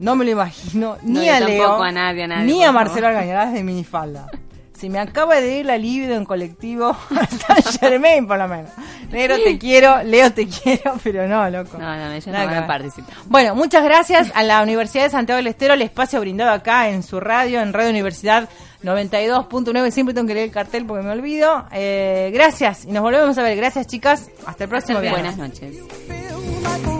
[0.00, 2.72] No me lo imagino No, ni a Leo, a nadie, a nadie, ni a.
[2.72, 4.26] Marcelo Argañarás de minifalda.
[4.78, 8.70] Si me acaba de ir la libido en colectivo a San Germain, por lo menos.
[9.10, 11.78] Negro te quiero, Leo te quiero, pero no, loco.
[11.78, 13.14] No, no, ellos Nada no participar.
[13.26, 17.02] Bueno, muchas gracias a la Universidad de Santiago del Estero, el espacio brindado acá en
[17.02, 18.48] su radio, en Radio Universidad
[18.82, 19.90] 92.9.
[19.90, 21.66] Siempre tengo que leer el cartel porque me olvido.
[21.72, 23.56] Eh, gracias y nos volvemos a ver.
[23.56, 24.30] Gracias, chicas.
[24.46, 25.36] Hasta el próximo viernes.
[25.36, 26.95] Buenas noches.